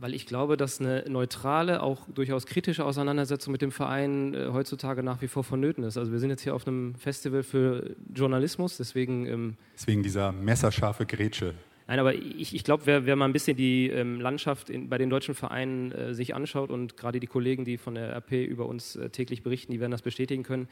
weil 0.00 0.14
ich 0.14 0.26
glaube, 0.26 0.56
dass 0.56 0.80
eine 0.80 1.04
neutrale, 1.08 1.82
auch 1.82 2.06
durchaus 2.08 2.46
kritische 2.46 2.84
Auseinandersetzung 2.84 3.52
mit 3.52 3.62
dem 3.62 3.72
Verein 3.72 4.34
äh, 4.34 4.48
heutzutage 4.52 5.02
nach 5.02 5.22
wie 5.22 5.28
vor 5.28 5.44
vonnöten 5.44 5.84
ist. 5.84 5.96
Also 5.96 6.12
wir 6.12 6.18
sind 6.18 6.30
jetzt 6.30 6.42
hier 6.42 6.54
auf 6.54 6.66
einem 6.66 6.94
Festival 6.96 7.42
für 7.42 7.96
Journalismus, 8.14 8.76
deswegen... 8.76 9.26
Ähm, 9.26 9.56
deswegen 9.74 10.02
dieser 10.02 10.32
messerscharfe 10.32 11.06
Grätsche. 11.06 11.54
Nein, 11.88 12.00
aber 12.00 12.14
ich, 12.14 12.54
ich 12.54 12.64
glaube, 12.64 12.84
wer, 12.86 13.06
wer, 13.06 13.16
mal 13.16 13.26
ein 13.26 13.32
bisschen 13.32 13.56
die 13.56 13.88
ähm, 13.88 14.20
Landschaft 14.20 14.70
in, 14.70 14.88
bei 14.88 14.98
den 14.98 15.08
deutschen 15.08 15.34
Vereinen 15.34 15.92
äh, 15.92 16.14
sich 16.14 16.34
anschaut 16.34 16.70
und 16.70 16.96
gerade 16.96 17.20
die 17.20 17.28
Kollegen, 17.28 17.64
die 17.64 17.78
von 17.78 17.94
der 17.94 18.14
RP 18.16 18.32
über 18.32 18.66
uns 18.66 18.96
äh, 18.96 19.08
täglich 19.10 19.42
berichten, 19.42 19.72
die 19.72 19.80
werden 19.80 19.92
das 19.92 20.02
bestätigen 20.02 20.42
können. 20.42 20.68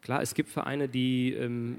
Klar, 0.00 0.20
es 0.20 0.34
gibt 0.34 0.50
Vereine, 0.50 0.88
die 0.88 1.32
ähm, 1.32 1.78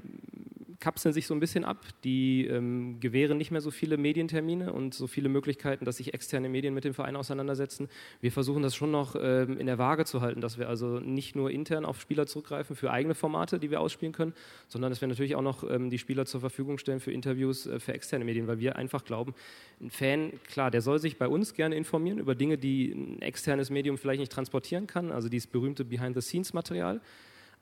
kapseln 0.84 1.14
sich 1.14 1.26
so 1.26 1.32
ein 1.32 1.40
bisschen 1.40 1.64
ab, 1.64 1.78
die 2.04 2.46
ähm, 2.46 3.00
gewähren 3.00 3.38
nicht 3.38 3.50
mehr 3.50 3.62
so 3.62 3.70
viele 3.70 3.96
Medientermine 3.96 4.70
und 4.70 4.92
so 4.92 5.06
viele 5.06 5.30
Möglichkeiten, 5.30 5.86
dass 5.86 5.96
sich 5.96 6.12
externe 6.12 6.50
Medien 6.50 6.74
mit 6.74 6.84
dem 6.84 6.92
Verein 6.92 7.16
auseinandersetzen. 7.16 7.88
Wir 8.20 8.30
versuchen 8.30 8.62
das 8.62 8.76
schon 8.76 8.90
noch 8.90 9.16
ähm, 9.18 9.56
in 9.56 9.64
der 9.64 9.78
Waage 9.78 10.04
zu 10.04 10.20
halten, 10.20 10.42
dass 10.42 10.58
wir 10.58 10.68
also 10.68 11.00
nicht 11.00 11.36
nur 11.36 11.50
intern 11.50 11.86
auf 11.86 12.02
Spieler 12.02 12.26
zurückgreifen 12.26 12.76
für 12.76 12.90
eigene 12.90 13.14
Formate, 13.14 13.58
die 13.58 13.70
wir 13.70 13.80
ausspielen 13.80 14.12
können, 14.12 14.34
sondern 14.68 14.90
dass 14.90 15.00
wir 15.00 15.08
natürlich 15.08 15.36
auch 15.36 15.42
noch 15.42 15.64
ähm, 15.64 15.88
die 15.88 15.96
Spieler 15.98 16.26
zur 16.26 16.40
Verfügung 16.40 16.76
stellen 16.76 17.00
für 17.00 17.12
Interviews 17.12 17.66
äh, 17.66 17.80
für 17.80 17.94
externe 17.94 18.26
Medien, 18.26 18.46
weil 18.46 18.58
wir 18.58 18.76
einfach 18.76 19.06
glauben, 19.06 19.34
ein 19.80 19.88
Fan, 19.88 20.32
klar, 20.46 20.70
der 20.70 20.82
soll 20.82 20.98
sich 20.98 21.16
bei 21.16 21.28
uns 21.28 21.54
gerne 21.54 21.76
informieren 21.76 22.18
über 22.18 22.34
Dinge, 22.34 22.58
die 22.58 22.92
ein 22.92 23.22
externes 23.22 23.70
Medium 23.70 23.96
vielleicht 23.96 24.20
nicht 24.20 24.32
transportieren 24.32 24.86
kann, 24.86 25.12
also 25.12 25.30
dieses 25.30 25.46
berühmte 25.46 25.86
Behind-the-Scenes-Material. 25.86 27.00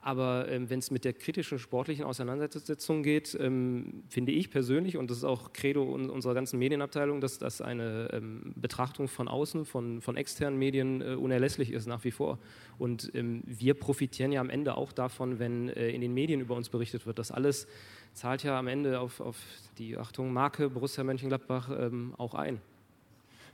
Aber 0.05 0.49
ähm, 0.49 0.69
wenn 0.69 0.81
es 0.81 0.91
mit 0.91 1.05
der 1.05 1.12
kritischen 1.12 1.61
sportlichen 1.61 2.05
Auseinandersetzung 2.05 3.05
geht, 3.05 3.38
ähm, 3.41 4.03
finde 4.09 4.33
ich 4.33 4.51
persönlich, 4.51 4.97
und 4.97 5.09
das 5.09 5.19
ist 5.19 5.25
auch 5.25 5.53
Credo 5.53 5.85
unserer 5.85 6.35
ganzen 6.35 6.59
Medienabteilung, 6.59 7.21
dass 7.21 7.38
das 7.38 7.61
eine 7.61 8.09
ähm, 8.12 8.53
Betrachtung 8.57 9.07
von 9.07 9.29
außen, 9.29 9.65
von, 9.65 10.01
von 10.01 10.17
externen 10.17 10.59
Medien 10.59 11.03
äh, 11.03 11.15
unerlässlich 11.15 11.71
ist 11.71 11.87
nach 11.87 12.03
wie 12.03 12.11
vor. 12.11 12.41
Und 12.79 13.12
ähm, 13.15 13.45
wir 13.47 13.75
profitieren 13.75 14.33
ja 14.33 14.41
am 14.41 14.51
Ende 14.51 14.77
auch 14.77 14.91
davon, 14.91 15.38
wenn 15.38 15.69
äh, 15.69 15.91
in 15.91 16.01
den 16.01 16.12
Medien 16.12 16.41
über 16.41 16.57
uns 16.57 16.69
berichtet 16.69 17.07
wird. 17.07 17.21
Das 17.21 17.31
alles 17.31 17.69
zahlt 18.12 18.43
ja 18.43 18.59
am 18.59 18.67
Ende 18.67 18.99
auf, 18.99 19.21
auf 19.21 19.37
die 19.79 19.97
Achtung 19.97 20.33
Marke 20.33 20.69
Borussia 20.69 21.05
Mönchengladbach 21.05 21.71
ähm, 21.79 22.12
auch 22.19 22.35
ein. 22.35 22.61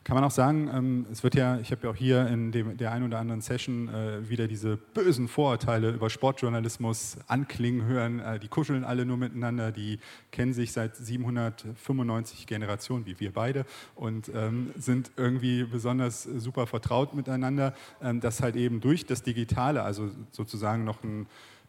Kann 0.09 0.15
man 0.15 0.25
auch 0.25 0.31
sagen, 0.31 0.71
ähm, 0.73 1.07
es 1.13 1.23
wird 1.23 1.35
ja, 1.35 1.59
ich 1.59 1.71
habe 1.71 1.83
ja 1.87 1.91
auch 1.91 1.95
hier 1.95 2.27
in 2.29 2.51
dem, 2.51 2.79
der 2.79 2.93
einen 2.93 3.05
oder 3.05 3.19
anderen 3.19 3.43
Session 3.43 3.91
äh, 3.91 4.27
wieder 4.27 4.49
diese 4.49 4.79
bösen 4.79 5.29
Vorurteile 5.29 5.91
über 5.91 6.09
Sportjournalismus 6.09 7.19
anklingen 7.27 7.85
hören. 7.85 8.19
Äh, 8.19 8.39
die 8.41 8.49
kuscheln 8.49 8.85
alle 8.85 9.05
nur 9.05 9.19
miteinander, 9.19 9.71
die 9.71 9.99
kennen 10.33 10.55
sich 10.55 10.73
seit 10.73 10.97
795 10.97 12.47
Generationen, 12.47 13.05
wie 13.05 13.21
wir 13.21 13.35
beide, 13.35 13.67
und 13.97 14.31
ähm, 14.35 14.71
sind 14.79 15.11
irgendwie 15.19 15.65
besonders 15.65 16.23
super 16.23 16.67
vertraut 16.67 17.13
miteinander. 17.13 17.75
Ähm, 18.01 18.23
dass 18.23 18.41
halt 18.41 18.57
eben 18.57 18.81
durch 18.81 19.05
das 19.05 19.23
Digitale, 19.23 19.83
also 19.83 20.09
sozusagen 20.31 20.85
noch 20.85 21.05
ein 21.05 21.27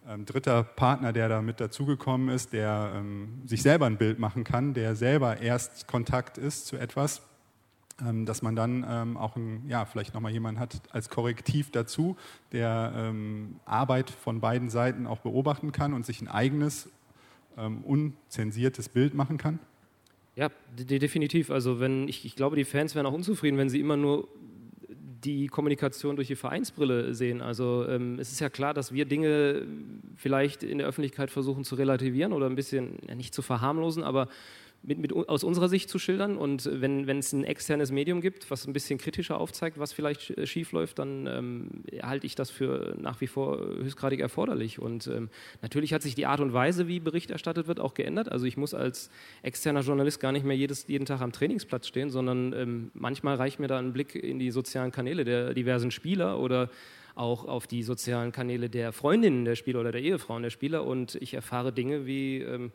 ähm, 0.08 0.24
dritter 0.24 0.64
Partner, 0.64 1.12
der 1.12 1.28
da 1.28 1.42
mit 1.42 1.60
dazugekommen 1.60 2.30
ist, 2.30 2.54
der 2.54 2.94
ähm, 2.96 3.42
sich 3.46 3.62
selber 3.62 3.86
ein 3.86 3.98
Bild 3.98 4.18
machen 4.18 4.46
kann, 4.46 4.74
der 4.74 4.96
selber 4.96 5.42
erst 5.42 5.88
Kontakt 5.88 6.38
ist 6.38 6.68
zu 6.68 6.78
etwas, 6.78 7.22
dass 8.26 8.42
man 8.42 8.56
dann 8.56 8.86
ähm, 8.88 9.18
auch 9.18 9.36
ein, 9.36 9.64
ja, 9.68 9.86
vielleicht 9.86 10.14
nochmal 10.14 10.32
jemanden 10.32 10.60
hat 10.60 10.82
als 10.92 11.10
Korrektiv 11.10 11.72
dazu, 11.72 12.16
der 12.52 12.94
ähm, 12.96 13.60
Arbeit 13.66 14.10
von 14.10 14.40
beiden 14.40 14.70
Seiten 14.70 15.08
auch 15.08 15.20
beobachten 15.20 15.72
kann 15.72 15.94
und 15.94 16.06
sich 16.06 16.22
ein 16.22 16.28
eigenes, 16.28 16.90
unzensiertes 17.84 18.88
Bild 18.88 19.14
machen 19.16 19.38
kann? 19.38 19.60
Ja, 20.38 20.50
definitiv. 20.78 21.52
Also 21.52 21.82
wenn 21.82 22.08
ich, 22.08 22.24
ich 22.24 22.38
glaube, 22.38 22.56
die 22.56 22.64
Fans 22.64 22.96
wären 22.96 23.06
auch 23.06 23.12
unzufrieden, 23.12 23.58
wenn 23.58 23.68
sie 23.68 23.82
immer 23.82 23.98
nur 23.98 24.30
die 25.24 25.48
Kommunikation 25.48 26.16
durch 26.16 26.28
die 26.28 26.36
Vereinsbrille 26.36 27.14
sehen. 27.14 27.42
Also 27.42 27.86
ähm, 27.88 28.20
es 28.20 28.32
ist 28.32 28.40
ja 28.40 28.50
klar, 28.50 28.74
dass 28.74 28.94
wir 28.94 29.06
Dinge 29.06 29.64
vielleicht 30.16 30.64
in 30.64 30.78
der 30.78 30.88
Öffentlichkeit 30.88 31.30
versuchen 31.30 31.64
zu 31.64 31.76
relativieren 31.76 32.34
oder 32.34 32.46
ein 32.46 32.56
bisschen 32.56 33.00
ja, 33.08 33.16
nicht 33.16 33.34
zu 33.34 33.42
verharmlosen, 33.42 34.04
aber 34.04 34.30
mit, 34.82 34.98
mit, 35.00 35.14
aus 35.14 35.44
unserer 35.44 35.68
Sicht 35.68 35.90
zu 35.90 36.00
schildern. 36.00 36.38
Und 36.38 36.70
wenn, 36.72 37.08
wenn 37.08 37.20
es 37.20 37.34
ein 37.34 37.44
externes 37.44 37.92
Medium 37.92 38.22
gibt, 38.22 38.50
was 38.50 38.66
ein 38.66 38.74
bisschen 38.74 38.98
kritischer 38.98 39.40
aufzeigt, 39.40 39.78
was 39.78 39.94
vielleicht 39.94 40.32
äh, 40.32 40.48
schief 40.48 40.72
läuft, 40.72 41.00
dann 41.00 41.28
ähm, 41.28 41.84
halte 42.02 42.26
ich 42.26 42.36
das 42.36 42.50
für 42.50 42.96
nach 43.00 43.20
wie 43.22 43.28
vor 43.28 43.60
höchstgradig 43.60 44.20
erforderlich. 44.20 44.80
Und 44.80 45.08
ähm, 45.08 45.30
natürlich 45.62 45.94
hat 45.94 46.02
sich 46.02 46.16
die 46.16 46.26
Art 46.26 46.40
und 46.40 46.54
Weise, 46.54 46.88
wie 46.88 47.00
Bericht 47.00 47.32
erstattet 47.32 47.68
wird, 47.68 47.80
auch 47.80 47.94
geändert. 47.94 48.32
Also 48.32 48.46
ich 48.46 48.58
muss 48.58 48.74
als 48.74 49.10
externer 49.42 49.82
Journalist 49.82 50.20
gar 50.20 50.32
nicht 50.32 50.46
mehr 50.46 50.58
jedes, 50.58 50.88
jeden 50.88 51.06
Tag 51.06 51.22
am 51.22 51.32
Trainingsplatz 51.32 51.88
stehen, 51.88 52.10
sondern 52.10 52.54
ähm, 52.54 52.92
manchmal 52.94 53.36
reicht 53.36 53.60
mir 53.60 53.68
da 53.68 53.78
ein 53.80 53.94
Blick 53.94 54.16
in 54.16 54.40
die 54.40 54.52
sozialen 54.52 54.92
Kanäle 54.92 55.26
der 55.26 55.54
diversen 55.54 55.92
Spieler 55.92 56.40
oder 56.40 56.70
auch 57.16 57.46
auf 57.46 57.68
die 57.68 57.84
sozialen 57.84 58.32
Kanäle 58.32 58.70
der 58.70 58.94
Freundinnen 58.94 59.44
der 59.44 59.56
Spieler 59.56 59.82
oder 59.82 59.92
der 59.92 60.02
Ehefrauen 60.02 60.42
der 60.42 60.52
Spieler 60.52 60.86
und 60.86 61.16
ich 61.16 61.34
erfahre 61.34 61.74
Dinge 61.74 62.06
wie 62.06 62.38
ähm, 62.38 62.72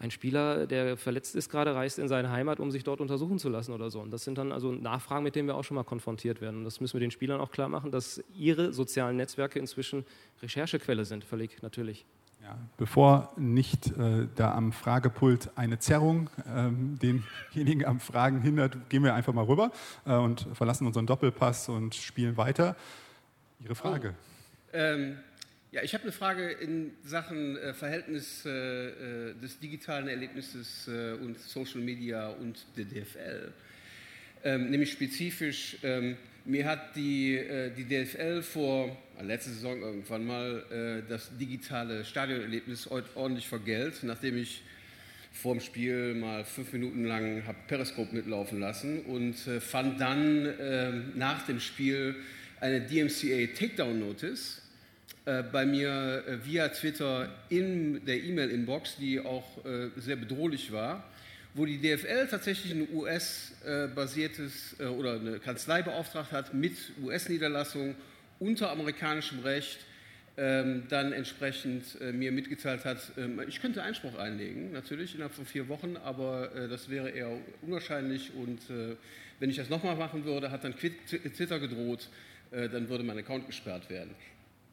ein 0.00 0.10
Spieler, 0.10 0.66
der 0.66 0.96
verletzt 0.96 1.36
ist 1.36 1.50
gerade, 1.50 1.74
reist 1.74 1.98
in 1.98 2.08
seine 2.08 2.30
Heimat, 2.30 2.58
um 2.58 2.70
sich 2.70 2.84
dort 2.84 3.00
untersuchen 3.00 3.38
zu 3.38 3.50
lassen 3.50 3.72
oder 3.72 3.90
so. 3.90 4.00
Und 4.00 4.10
das 4.10 4.24
sind 4.24 4.38
dann 4.38 4.50
also 4.50 4.72
Nachfragen, 4.72 5.22
mit 5.22 5.36
denen 5.36 5.46
wir 5.46 5.54
auch 5.56 5.62
schon 5.62 5.74
mal 5.74 5.84
konfrontiert 5.84 6.40
werden. 6.40 6.60
Und 6.60 6.64
das 6.64 6.80
müssen 6.80 6.94
wir 6.94 7.00
den 7.00 7.10
Spielern 7.10 7.38
auch 7.38 7.50
klar 7.50 7.68
machen, 7.68 7.90
dass 7.90 8.24
ihre 8.34 8.72
sozialen 8.72 9.16
Netzwerke 9.16 9.58
inzwischen 9.58 10.06
Recherchequelle 10.42 11.04
sind, 11.04 11.22
völlig 11.22 11.62
natürlich. 11.62 12.06
Ja, 12.42 12.56
bevor 12.78 13.34
nicht 13.36 13.88
äh, 13.98 14.26
da 14.34 14.54
am 14.54 14.72
Fragepult 14.72 15.50
eine 15.56 15.78
Zerrung 15.78 16.30
ähm, 16.48 16.98
denjenigen 16.98 17.84
am 17.84 18.00
Fragen 18.00 18.40
hindert, 18.40 18.88
gehen 18.88 19.04
wir 19.04 19.14
einfach 19.14 19.34
mal 19.34 19.44
rüber 19.44 19.70
äh, 20.06 20.14
und 20.14 20.46
verlassen 20.54 20.86
unseren 20.86 21.06
Doppelpass 21.06 21.68
und 21.68 21.94
spielen 21.94 22.38
weiter. 22.38 22.74
Ihre 23.62 23.74
Frage. 23.74 24.14
Oh. 24.14 24.76
Ähm, 24.76 25.18
ja, 25.72 25.82
ich 25.84 25.94
habe 25.94 26.02
eine 26.02 26.12
Frage 26.12 26.50
in 26.50 26.90
Sachen 27.04 27.56
äh, 27.56 27.72
Verhältnis 27.72 28.44
äh, 28.44 28.50
äh, 29.30 29.34
des 29.40 29.60
digitalen 29.60 30.08
Erlebnisses 30.08 30.88
äh, 30.88 31.12
und 31.12 31.38
Social 31.38 31.80
Media 31.80 32.28
und 32.28 32.66
der 32.76 32.86
DFL. 32.86 33.52
Ähm, 34.42 34.70
nämlich 34.70 34.90
spezifisch, 34.90 35.76
ähm, 35.84 36.16
mir 36.44 36.64
hat 36.64 36.96
die, 36.96 37.36
äh, 37.36 37.70
die 37.70 37.84
DFL 37.84 38.42
vor, 38.42 38.96
äh, 39.16 39.22
letzte 39.22 39.50
Saison 39.50 39.80
irgendwann 39.80 40.26
mal, 40.26 41.04
das 41.08 41.30
digitale 41.38 42.04
Stadionerlebnis 42.04 42.88
ordentlich 42.88 43.46
vergelt, 43.46 44.02
nachdem 44.02 44.38
ich 44.38 44.62
vor 45.32 45.54
dem 45.54 45.60
Spiel 45.60 46.14
mal 46.14 46.44
fünf 46.44 46.72
Minuten 46.72 47.04
lang 47.04 47.46
habe 47.46 47.58
Periscope 47.68 48.12
mitlaufen 48.12 48.58
lassen 48.58 49.02
und 49.02 49.34
fand 49.34 50.00
dann 50.00 50.52
nach 51.16 51.46
dem 51.46 51.60
Spiel 51.60 52.16
eine 52.58 52.80
DMCA 52.80 53.46
Takedown 53.54 54.00
Notice 54.00 54.59
bei 55.52 55.66
mir 55.66 56.24
äh, 56.26 56.44
via 56.44 56.68
Twitter 56.68 57.28
in 57.48 58.04
der 58.04 58.22
E-Mail-Inbox, 58.22 58.96
die 58.96 59.20
auch 59.20 59.64
äh, 59.64 59.88
sehr 59.96 60.16
bedrohlich 60.16 60.72
war, 60.72 61.04
wo 61.54 61.66
die 61.66 61.78
DFL 61.78 62.28
tatsächlich 62.28 62.72
ein 62.72 62.88
US-basiertes 62.92 64.76
äh, 64.78 64.86
oder 64.86 65.14
eine 65.14 65.38
Kanzlei 65.38 65.82
beauftragt 65.82 66.32
hat 66.32 66.54
mit 66.54 66.76
US-Niederlassung 67.02 67.94
unter 68.38 68.70
amerikanischem 68.70 69.40
Recht 69.40 69.78
ähm, 70.36 70.84
dann 70.88 71.12
entsprechend 71.12 72.00
äh, 72.00 72.12
mir 72.12 72.32
mitgeteilt 72.32 72.84
hat, 72.84 73.12
ähm, 73.18 73.42
ich 73.46 73.60
könnte 73.60 73.82
Einspruch 73.82 74.16
einlegen, 74.16 74.72
natürlich 74.72 75.14
innerhalb 75.14 75.34
von 75.34 75.44
vier 75.44 75.68
Wochen, 75.68 75.96
aber 75.96 76.54
äh, 76.54 76.68
das 76.68 76.88
wäre 76.88 77.10
eher 77.10 77.30
unwahrscheinlich 77.62 78.32
und 78.34 78.58
äh, 78.70 78.96
wenn 79.38 79.50
ich 79.50 79.56
das 79.56 79.68
nochmal 79.68 79.96
machen 79.96 80.24
würde, 80.24 80.50
hat 80.50 80.64
dann 80.64 80.74
Twitter 80.76 81.58
gedroht, 81.58 82.08
äh, 82.52 82.68
dann 82.68 82.88
würde 82.88 83.04
mein 83.04 83.18
Account 83.18 83.46
gesperrt 83.46 83.90
werden. 83.90 84.14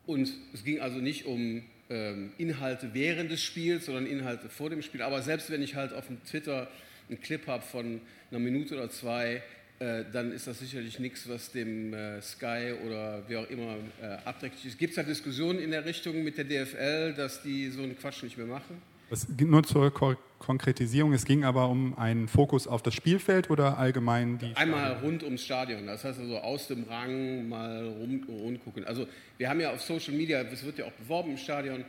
Und 0.08 0.32
es 0.54 0.64
ging 0.64 0.80
also 0.80 0.98
nicht 0.98 1.26
um 1.26 1.62
ähm, 1.90 2.32
Inhalte 2.38 2.90
während 2.94 3.30
des 3.30 3.44
Spiels, 3.44 3.86
sondern 3.86 4.08
Inhalte 4.08 4.50
vor 4.50 4.70
dem 4.70 4.82
Spiel. 4.82 5.02
Aber 5.02 5.22
selbst 5.22 5.52
wenn 5.52 5.62
ich 5.62 5.76
halt 5.76 5.94
auf 5.94 6.08
dem 6.08 6.24
Twitter 6.24 6.68
einen 7.10 7.22
Clip 7.22 7.46
habe 7.46 7.64
von 7.64 8.02
einer 8.32 8.40
Minute 8.40 8.76
oder 8.76 8.90
zwei, 8.90 9.44
äh, 9.80 10.06
dann 10.12 10.32
ist 10.32 10.48
das 10.48 10.60
sicherlich 10.60 10.98
nichts, 10.98 11.30
was 11.30 11.52
dem 11.52 11.94
äh, 11.94 12.22
Sky 12.22 12.74
oder 12.86 13.24
wie 13.28 13.38
auch 13.38 13.50
immer 13.50 13.78
äh, 14.02 14.06
abträglich 14.26 14.66
ist. 14.66 14.80
Gibt 14.80 14.92
es 14.92 14.96
da 14.96 15.04
Diskussionen 15.04 15.60
in 15.60 15.72
der 15.72 15.86
Richtung 15.86 16.24
mit 16.24 16.38
der 16.38 16.46
DFL, 16.46 17.14
dass 17.14 17.44
die 17.44 17.70
so 17.70 17.84
einen 17.84 17.98
Quatsch 17.98 18.24
nicht 18.24 18.38
mehr 18.38 18.48
machen? 18.48 18.82
Das, 19.10 19.28
nur 19.40 19.64
zur 19.64 19.94
Ko 19.94 20.16
Konkretisierung, 20.40 21.14
es 21.14 21.26
ging 21.26 21.44
aber 21.44 21.68
um 21.68 21.98
einen 21.98 22.28
Fokus 22.28 22.68
auf 22.68 22.84
das 22.84 22.94
Spielfeld 22.94 23.50
oder 23.50 23.80
allgemein 23.80 24.38
die 24.38 24.56
Einmal 24.56 24.92
Stadion? 24.92 25.04
rund 25.04 25.24
ums 25.24 25.44
Stadion, 25.44 25.88
das 25.88 26.04
heißt 26.04 26.20
also 26.20 26.38
aus 26.38 26.68
dem 26.68 26.84
Rang 26.84 27.50
mal 27.50 27.88
rum, 27.88 28.24
rumgucken. 28.30 28.86
Also 28.86 29.08
wir 29.40 29.50
haben 29.50 29.60
ja 29.60 29.72
auf 29.72 29.82
Social 29.82 30.14
Media, 30.14 30.42
es 30.42 30.64
wird 30.64 30.78
ja 30.78 30.86
auch 30.86 30.92
beworben 30.92 31.32
im 31.32 31.38
Stadion, 31.38 31.84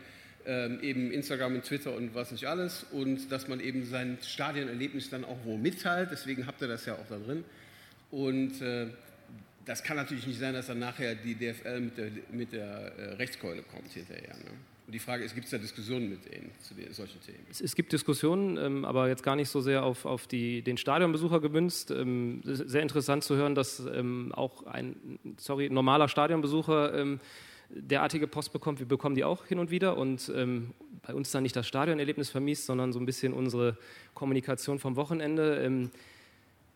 ähm, 0.46 0.78
eben 0.80 1.10
Instagram 1.12 1.56
und 1.56 1.64
Twitter 1.64 1.94
und 1.94 2.14
was 2.14 2.32
nicht 2.32 2.46
alles 2.46 2.86
und 2.90 3.30
dass 3.30 3.48
man 3.48 3.60
eben 3.60 3.84
sein 3.84 4.16
Stadionerlebnis 4.22 5.10
dann 5.10 5.26
auch 5.26 5.36
wo 5.44 5.58
mitteilt, 5.58 6.10
deswegen 6.10 6.46
habt 6.46 6.62
ihr 6.62 6.68
das 6.68 6.86
ja 6.86 6.94
auch 6.94 7.06
da 7.08 7.18
drin. 7.18 7.44
Und 8.10 8.62
äh, 8.62 8.86
das 9.66 9.82
kann 9.82 9.98
natürlich 9.98 10.26
nicht 10.26 10.38
sein, 10.40 10.54
dass 10.54 10.68
dann 10.68 10.78
nachher 10.78 11.14
die 11.14 11.34
DFL 11.34 11.80
mit 11.80 11.98
der, 11.98 12.10
mit 12.32 12.52
der 12.52 12.64
äh, 12.64 13.14
Rechtskeule 13.16 13.62
kommt 13.62 13.92
hinterher. 13.92 14.34
Ne? 14.36 14.50
Und 14.88 14.94
die 14.94 15.00
Frage 15.00 15.22
ist, 15.22 15.34
gibt 15.34 15.44
es 15.44 15.50
da 15.50 15.58
Diskussionen 15.58 16.08
mit 16.08 16.24
denen 16.32 16.50
zu 16.60 16.72
den, 16.72 16.90
solchen 16.94 17.20
Themen? 17.20 17.44
Es, 17.50 17.60
es 17.60 17.74
gibt 17.74 17.92
Diskussionen, 17.92 18.56
ähm, 18.56 18.86
aber 18.86 19.08
jetzt 19.08 19.22
gar 19.22 19.36
nicht 19.36 19.50
so 19.50 19.60
sehr 19.60 19.84
auf, 19.84 20.06
auf 20.06 20.26
die, 20.26 20.62
den 20.62 20.78
Stadionbesucher 20.78 21.40
gemünzt. 21.40 21.90
Ähm, 21.90 22.40
sehr 22.42 22.80
interessant 22.80 23.22
zu 23.22 23.36
hören, 23.36 23.54
dass 23.54 23.80
ähm, 23.80 24.32
auch 24.34 24.64
ein 24.64 25.18
sorry, 25.36 25.68
normaler 25.68 26.08
Stadionbesucher 26.08 26.94
ähm, 26.94 27.20
derartige 27.68 28.26
Post 28.26 28.54
bekommt. 28.54 28.78
Wir 28.78 28.88
bekommen 28.88 29.14
die 29.14 29.24
auch 29.24 29.44
hin 29.44 29.58
und 29.58 29.70
wieder 29.70 29.98
und 29.98 30.32
ähm, 30.34 30.72
bei 31.06 31.12
uns 31.12 31.30
dann 31.32 31.42
nicht 31.42 31.54
das 31.54 31.66
Stadionerlebnis 31.66 32.30
vermisst, 32.30 32.64
sondern 32.64 32.94
so 32.94 32.98
ein 32.98 33.04
bisschen 33.04 33.34
unsere 33.34 33.76
Kommunikation 34.14 34.78
vom 34.78 34.96
Wochenende. 34.96 35.90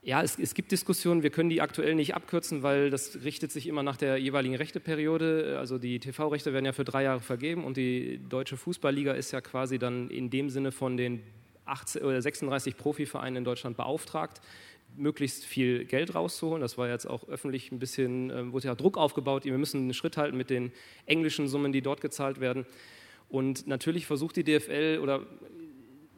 Ja, 0.04 0.20
es, 0.20 0.36
es, 0.36 0.54
gibt 0.54 0.72
Diskussionen, 0.72 1.22
wir 1.22 1.30
können 1.30 1.48
die 1.48 1.60
aktuell 1.60 1.94
nicht 1.94 2.16
abkürzen, 2.16 2.64
weil 2.64 2.90
das 2.90 3.22
richtet 3.22 3.52
sich 3.52 3.68
immer 3.68 3.84
nach 3.84 3.96
der 3.96 4.16
jeweiligen 4.16 4.56
Rechteperiode. 4.56 5.56
Also 5.60 5.78
die 5.78 6.00
TV-Rechte 6.00 6.52
werden 6.52 6.64
ja 6.64 6.72
für 6.72 6.82
drei 6.82 7.04
Jahre 7.04 7.20
vergeben 7.20 7.62
und 7.62 7.76
die 7.76 8.20
Deutsche 8.28 8.56
Fußballliga 8.56 9.12
ist 9.12 9.30
ja 9.30 9.40
quasi 9.40 9.78
dann 9.78 10.10
in 10.10 10.28
dem 10.28 10.50
Sinne 10.50 10.72
von 10.72 10.96
den 10.96 11.22
18, 11.66 12.02
oder 12.02 12.20
36 12.20 12.76
Profivereinen 12.76 13.36
in 13.36 13.44
Deutschland 13.44 13.76
beauftragt, 13.76 14.40
möglichst 14.96 15.44
viel 15.44 15.84
Geld 15.84 16.16
rauszuholen. 16.16 16.60
Das 16.60 16.76
war 16.76 16.88
jetzt 16.88 17.06
auch 17.06 17.28
öffentlich 17.28 17.70
ein 17.70 17.78
bisschen, 17.78 18.30
äh, 18.30 18.52
wurde 18.52 18.66
ja 18.66 18.74
Druck 18.74 18.98
aufgebaut, 18.98 19.44
wir 19.44 19.56
müssen 19.56 19.82
einen 19.82 19.94
Schritt 19.94 20.16
halten 20.16 20.36
mit 20.36 20.50
den 20.50 20.72
englischen 21.06 21.46
Summen, 21.46 21.70
die 21.70 21.80
dort 21.80 22.00
gezahlt 22.00 22.40
werden. 22.40 22.66
Und 23.28 23.68
natürlich 23.68 24.06
versucht 24.06 24.34
die 24.34 24.42
DFL 24.42 24.98
oder 25.00 25.24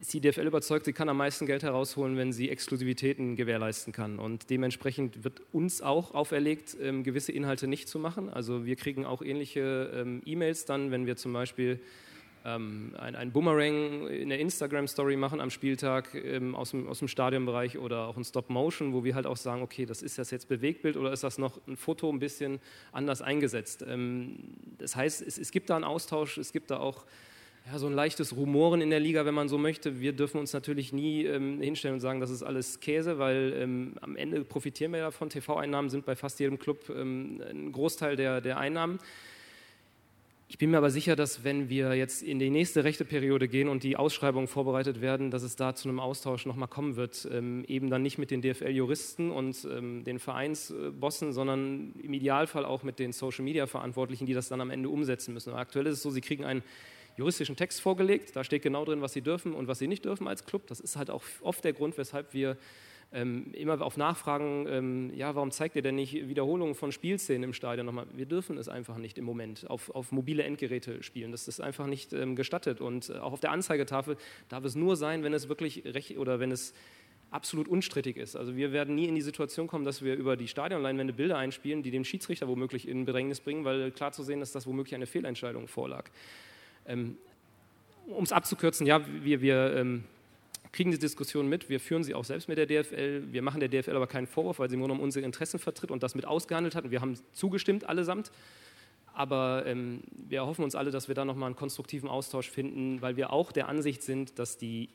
die 0.07 0.21
DFL 0.21 0.47
überzeugt, 0.47 0.85
sie 0.85 0.93
kann 0.93 1.09
am 1.09 1.17
meisten 1.17 1.45
Geld 1.45 1.63
herausholen, 1.63 2.17
wenn 2.17 2.33
sie 2.33 2.49
Exklusivitäten 2.49 3.35
gewährleisten 3.35 3.93
kann. 3.93 4.19
Und 4.19 4.49
dementsprechend 4.49 5.23
wird 5.23 5.41
uns 5.51 5.81
auch 5.81 6.13
auferlegt, 6.13 6.75
ähm, 6.81 7.03
gewisse 7.03 7.31
Inhalte 7.31 7.67
nicht 7.67 7.87
zu 7.87 7.99
machen. 7.99 8.29
Also 8.29 8.65
wir 8.65 8.75
kriegen 8.75 9.05
auch 9.05 9.21
ähnliche 9.21 9.91
ähm, 9.95 10.21
E-Mails 10.25 10.65
dann, 10.65 10.91
wenn 10.91 11.05
wir 11.05 11.15
zum 11.15 11.33
Beispiel 11.33 11.79
ähm, 12.45 12.93
ein, 12.99 13.15
ein, 13.15 13.31
Boomerang 13.31 14.07
in 14.07 14.29
der 14.29 14.39
Instagram-Story 14.39 15.15
machen 15.15 15.41
am 15.41 15.49
Spieltag 15.49 16.13
ähm, 16.13 16.55
aus, 16.55 16.71
dem, 16.71 16.87
aus 16.87 16.99
dem 16.99 17.07
Stadionbereich 17.07 17.77
oder 17.79 18.07
auch 18.07 18.17
ein 18.17 18.23
Stop-Motion, 18.23 18.93
wo 18.93 19.03
wir 19.03 19.15
halt 19.15 19.25
auch 19.25 19.37
sagen, 19.37 19.63
okay, 19.63 19.85
das 19.85 20.03
ist 20.03 20.19
das 20.19 20.29
jetzt 20.29 20.47
Bewegtbild 20.47 20.95
oder 20.95 21.11
ist 21.11 21.23
das 21.23 21.39
noch 21.39 21.59
ein 21.67 21.75
Foto 21.75 22.09
ein 22.11 22.19
bisschen 22.19 22.59
anders 22.91 23.23
eingesetzt. 23.23 23.83
Ähm, 23.87 24.37
das 24.77 24.95
heißt, 24.95 25.23
es, 25.23 25.39
es 25.39 25.51
gibt 25.51 25.71
da 25.71 25.75
einen 25.75 25.85
Austausch, 25.85 26.37
es 26.37 26.51
gibt 26.51 26.69
da 26.69 26.77
auch 26.77 27.05
ja, 27.71 27.79
so 27.79 27.87
ein 27.87 27.93
leichtes 27.93 28.35
Rumoren 28.35 28.81
in 28.81 28.91
der 28.91 28.99
Liga, 28.99 29.25
wenn 29.25 29.33
man 29.33 29.49
so 29.49 29.57
möchte. 29.57 29.99
Wir 29.99 30.13
dürfen 30.13 30.39
uns 30.39 30.53
natürlich 30.53 30.93
nie 30.93 31.25
ähm, 31.25 31.59
hinstellen 31.59 31.95
und 31.95 31.99
sagen, 31.99 32.19
das 32.19 32.29
ist 32.29 32.43
alles 32.43 32.79
Käse, 32.79 33.17
weil 33.17 33.53
ähm, 33.57 33.95
am 34.01 34.15
Ende 34.15 34.43
profitieren 34.43 34.93
wir 34.93 35.01
davon. 35.01 35.29
TV-Einnahmen 35.29 35.89
sind 35.89 36.05
bei 36.05 36.15
fast 36.15 36.39
jedem 36.39 36.59
Club 36.59 36.89
ähm, 36.89 37.41
ein 37.49 37.71
Großteil 37.71 38.17
der, 38.17 38.39
der 38.41 38.59
Einnahmen. 38.59 38.99
Ich 40.47 40.59
bin 40.59 40.69
mir 40.69 40.77
aber 40.77 40.91
sicher, 40.91 41.15
dass 41.15 41.43
wenn 41.43 41.69
wir 41.69 41.95
jetzt 41.95 42.21
in 42.21 42.37
die 42.37 42.51
nächste 42.51 42.83
Rechteperiode 42.83 43.47
gehen 43.47 43.67
und 43.67 43.81
die 43.81 43.97
Ausschreibungen 43.97 44.47
vorbereitet 44.47 45.01
werden, 45.01 45.31
dass 45.31 45.41
es 45.41 45.55
da 45.55 45.73
zu 45.73 45.89
einem 45.89 45.99
Austausch 45.99 46.45
nochmal 46.45 46.69
kommen 46.69 46.97
wird. 46.97 47.27
Ähm, 47.31 47.65
eben 47.67 47.89
dann 47.89 48.03
nicht 48.03 48.19
mit 48.19 48.29
den 48.29 48.43
DFL-Juristen 48.43 49.31
und 49.31 49.67
ähm, 49.71 50.03
den 50.03 50.19
Vereinsbossen, 50.19 51.33
sondern 51.33 51.93
im 52.03 52.13
Idealfall 52.13 52.63
auch 52.63 52.83
mit 52.83 52.99
den 52.99 53.11
Social-Media-Verantwortlichen, 53.11 54.27
die 54.27 54.35
das 54.35 54.49
dann 54.49 54.61
am 54.61 54.69
Ende 54.69 54.87
umsetzen 54.87 55.33
müssen. 55.33 55.49
Aber 55.49 55.59
aktuell 55.59 55.87
ist 55.87 55.93
es 55.93 56.03
so, 56.03 56.11
sie 56.11 56.21
kriegen 56.21 56.45
einen 56.45 56.61
juristischen 57.17 57.55
Text 57.55 57.81
vorgelegt. 57.81 58.35
Da 58.35 58.43
steht 58.43 58.61
genau 58.61 58.85
drin, 58.85 59.01
was 59.01 59.13
sie 59.13 59.21
dürfen 59.21 59.53
und 59.53 59.67
was 59.67 59.79
sie 59.79 59.87
nicht 59.87 60.05
dürfen 60.05 60.27
als 60.27 60.45
Club. 60.45 60.67
Das 60.67 60.79
ist 60.79 60.95
halt 60.95 61.09
auch 61.09 61.23
oft 61.41 61.63
der 61.63 61.73
Grund, 61.73 61.97
weshalb 61.97 62.33
wir 62.33 62.57
ähm, 63.11 63.51
immer 63.53 63.81
auf 63.81 63.97
Nachfragen, 63.97 64.67
ähm, 64.67 65.11
ja, 65.15 65.35
warum 65.35 65.51
zeigt 65.51 65.75
ihr 65.75 65.81
denn 65.81 65.95
nicht 65.95 66.27
Wiederholungen 66.27 66.75
von 66.75 66.91
Spielszenen 66.91 67.43
im 67.43 67.53
Stadion 67.53 67.85
nochmal? 67.85 68.07
Wir 68.13 68.25
dürfen 68.25 68.57
es 68.57 68.67
einfach 68.67 68.97
nicht 68.97 69.17
im 69.17 69.25
Moment 69.25 69.69
auf, 69.69 69.89
auf 69.91 70.11
mobile 70.11 70.43
Endgeräte 70.43 71.01
spielen. 71.03 71.31
Das 71.31 71.47
ist 71.47 71.61
einfach 71.61 71.87
nicht 71.87 72.13
ähm, 72.13 72.35
gestattet. 72.35 72.81
Und 72.81 73.09
äh, 73.09 73.13
auch 73.13 73.33
auf 73.33 73.39
der 73.39 73.51
Anzeigetafel 73.51 74.17
darf 74.49 74.65
es 74.65 74.75
nur 74.75 74.95
sein, 74.95 75.23
wenn 75.23 75.33
es 75.33 75.47
wirklich 75.47 75.85
recht 75.85 76.17
oder 76.17 76.39
wenn 76.39 76.51
es 76.51 76.73
absolut 77.31 77.67
unstrittig 77.67 78.17
ist. 78.17 78.35
Also 78.35 78.55
wir 78.55 78.71
werden 78.71 78.95
nie 78.95 79.05
in 79.05 79.15
die 79.15 79.21
Situation 79.21 79.67
kommen, 79.67 79.85
dass 79.85 80.01
wir 80.01 80.15
über 80.15 80.37
die 80.37 80.47
Stadionleinwände 80.47 81.13
Bilder 81.13 81.37
einspielen, 81.37 81.83
die 81.83 81.91
den 81.91 82.05
Schiedsrichter 82.05 82.47
womöglich 82.47 82.87
in 82.87 83.05
Bedrängnis 83.05 83.39
bringen, 83.41 83.65
weil 83.65 83.91
klar 83.91 84.11
zu 84.11 84.23
sehen 84.23 84.41
ist, 84.41 84.55
dass 84.55 84.67
womöglich 84.67 84.95
eine 84.95 85.05
Fehlentscheidung 85.05 85.67
vorlag. 85.67 86.09
Ähm, 86.87 87.17
um 88.07 88.23
es 88.23 88.31
abzukürzen, 88.31 88.85
ja, 88.85 89.01
wir, 89.23 89.41
wir 89.41 89.75
ähm, 89.75 90.03
kriegen 90.71 90.91
die 90.91 90.99
Diskussion 90.99 91.47
mit, 91.47 91.69
wir 91.69 91.79
führen 91.79 92.03
sie 92.03 92.13
auch 92.13 92.25
selbst 92.25 92.47
mit 92.49 92.57
der 92.57 92.65
DFL, 92.65 93.31
wir 93.31 93.41
machen 93.41 93.59
der 93.59 93.69
DFL 93.69 93.95
aber 93.95 94.07
keinen 94.07 94.27
Vorwurf, 94.27 94.59
weil 94.59 94.69
sie 94.69 94.75
im 94.75 94.81
Grunde 94.81 95.01
unsere 95.01 95.25
Interessen 95.25 95.57
vertritt 95.57 95.89
und 95.89 96.03
das 96.03 96.15
mit 96.15 96.25
ausgehandelt 96.25 96.75
hat 96.75 96.83
und 96.83 96.91
wir 96.91 97.01
haben 97.01 97.17
zugestimmt 97.33 97.87
allesamt. 97.87 98.31
Aber 99.13 99.63
ähm, 99.65 100.01
wir 100.11 100.39
erhoffen 100.39 100.65
uns 100.65 100.75
alle, 100.75 100.91
dass 100.91 101.07
wir 101.07 101.15
da 101.15 101.23
nochmal 101.23 101.47
einen 101.47 101.55
konstruktiven 101.55 102.09
Austausch 102.09 102.51
finden, 102.51 103.01
weil 103.01 103.15
wir 103.15 103.31
auch 103.31 103.53
der 103.53 103.69
Ansicht 103.69 104.03
sind, 104.03 104.37
dass 104.37 104.57
die 104.57 104.89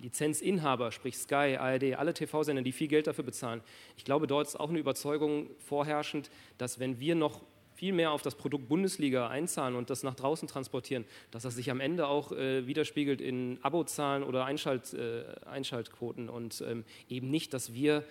Lizenzinhaber, 0.00 0.92
sprich 0.92 1.18
Sky, 1.18 1.56
ARD, 1.58 1.94
alle 1.96 2.14
TV-Sender, 2.14 2.62
die 2.62 2.70
viel 2.70 2.86
Geld 2.86 3.08
dafür 3.08 3.24
bezahlen, 3.24 3.60
ich 3.96 4.04
glaube, 4.04 4.28
dort 4.28 4.46
ist 4.46 4.60
auch 4.60 4.68
eine 4.70 4.78
Überzeugung 4.78 5.50
vorherrschend, 5.58 6.30
dass 6.58 6.78
wenn 6.78 7.00
wir 7.00 7.16
noch 7.16 7.40
viel 7.82 7.92
mehr 7.92 8.12
auf 8.12 8.22
das 8.22 8.36
Produkt 8.36 8.68
Bundesliga 8.68 9.26
einzahlen 9.26 9.74
und 9.74 9.90
das 9.90 10.04
nach 10.04 10.14
draußen 10.14 10.46
transportieren, 10.46 11.04
dass 11.32 11.42
das 11.42 11.56
sich 11.56 11.68
am 11.68 11.80
Ende 11.80 12.06
auch 12.06 12.30
äh, 12.30 12.64
widerspiegelt 12.64 13.20
in 13.20 13.58
Abozahlen 13.62 14.22
oder 14.22 14.44
Einschalt, 14.44 14.94
äh, 14.94 15.24
Einschaltquoten 15.46 16.28
und 16.28 16.62
ähm, 16.64 16.84
eben 17.08 17.28
nicht, 17.28 17.52
dass 17.52 17.74
wir 17.74 18.04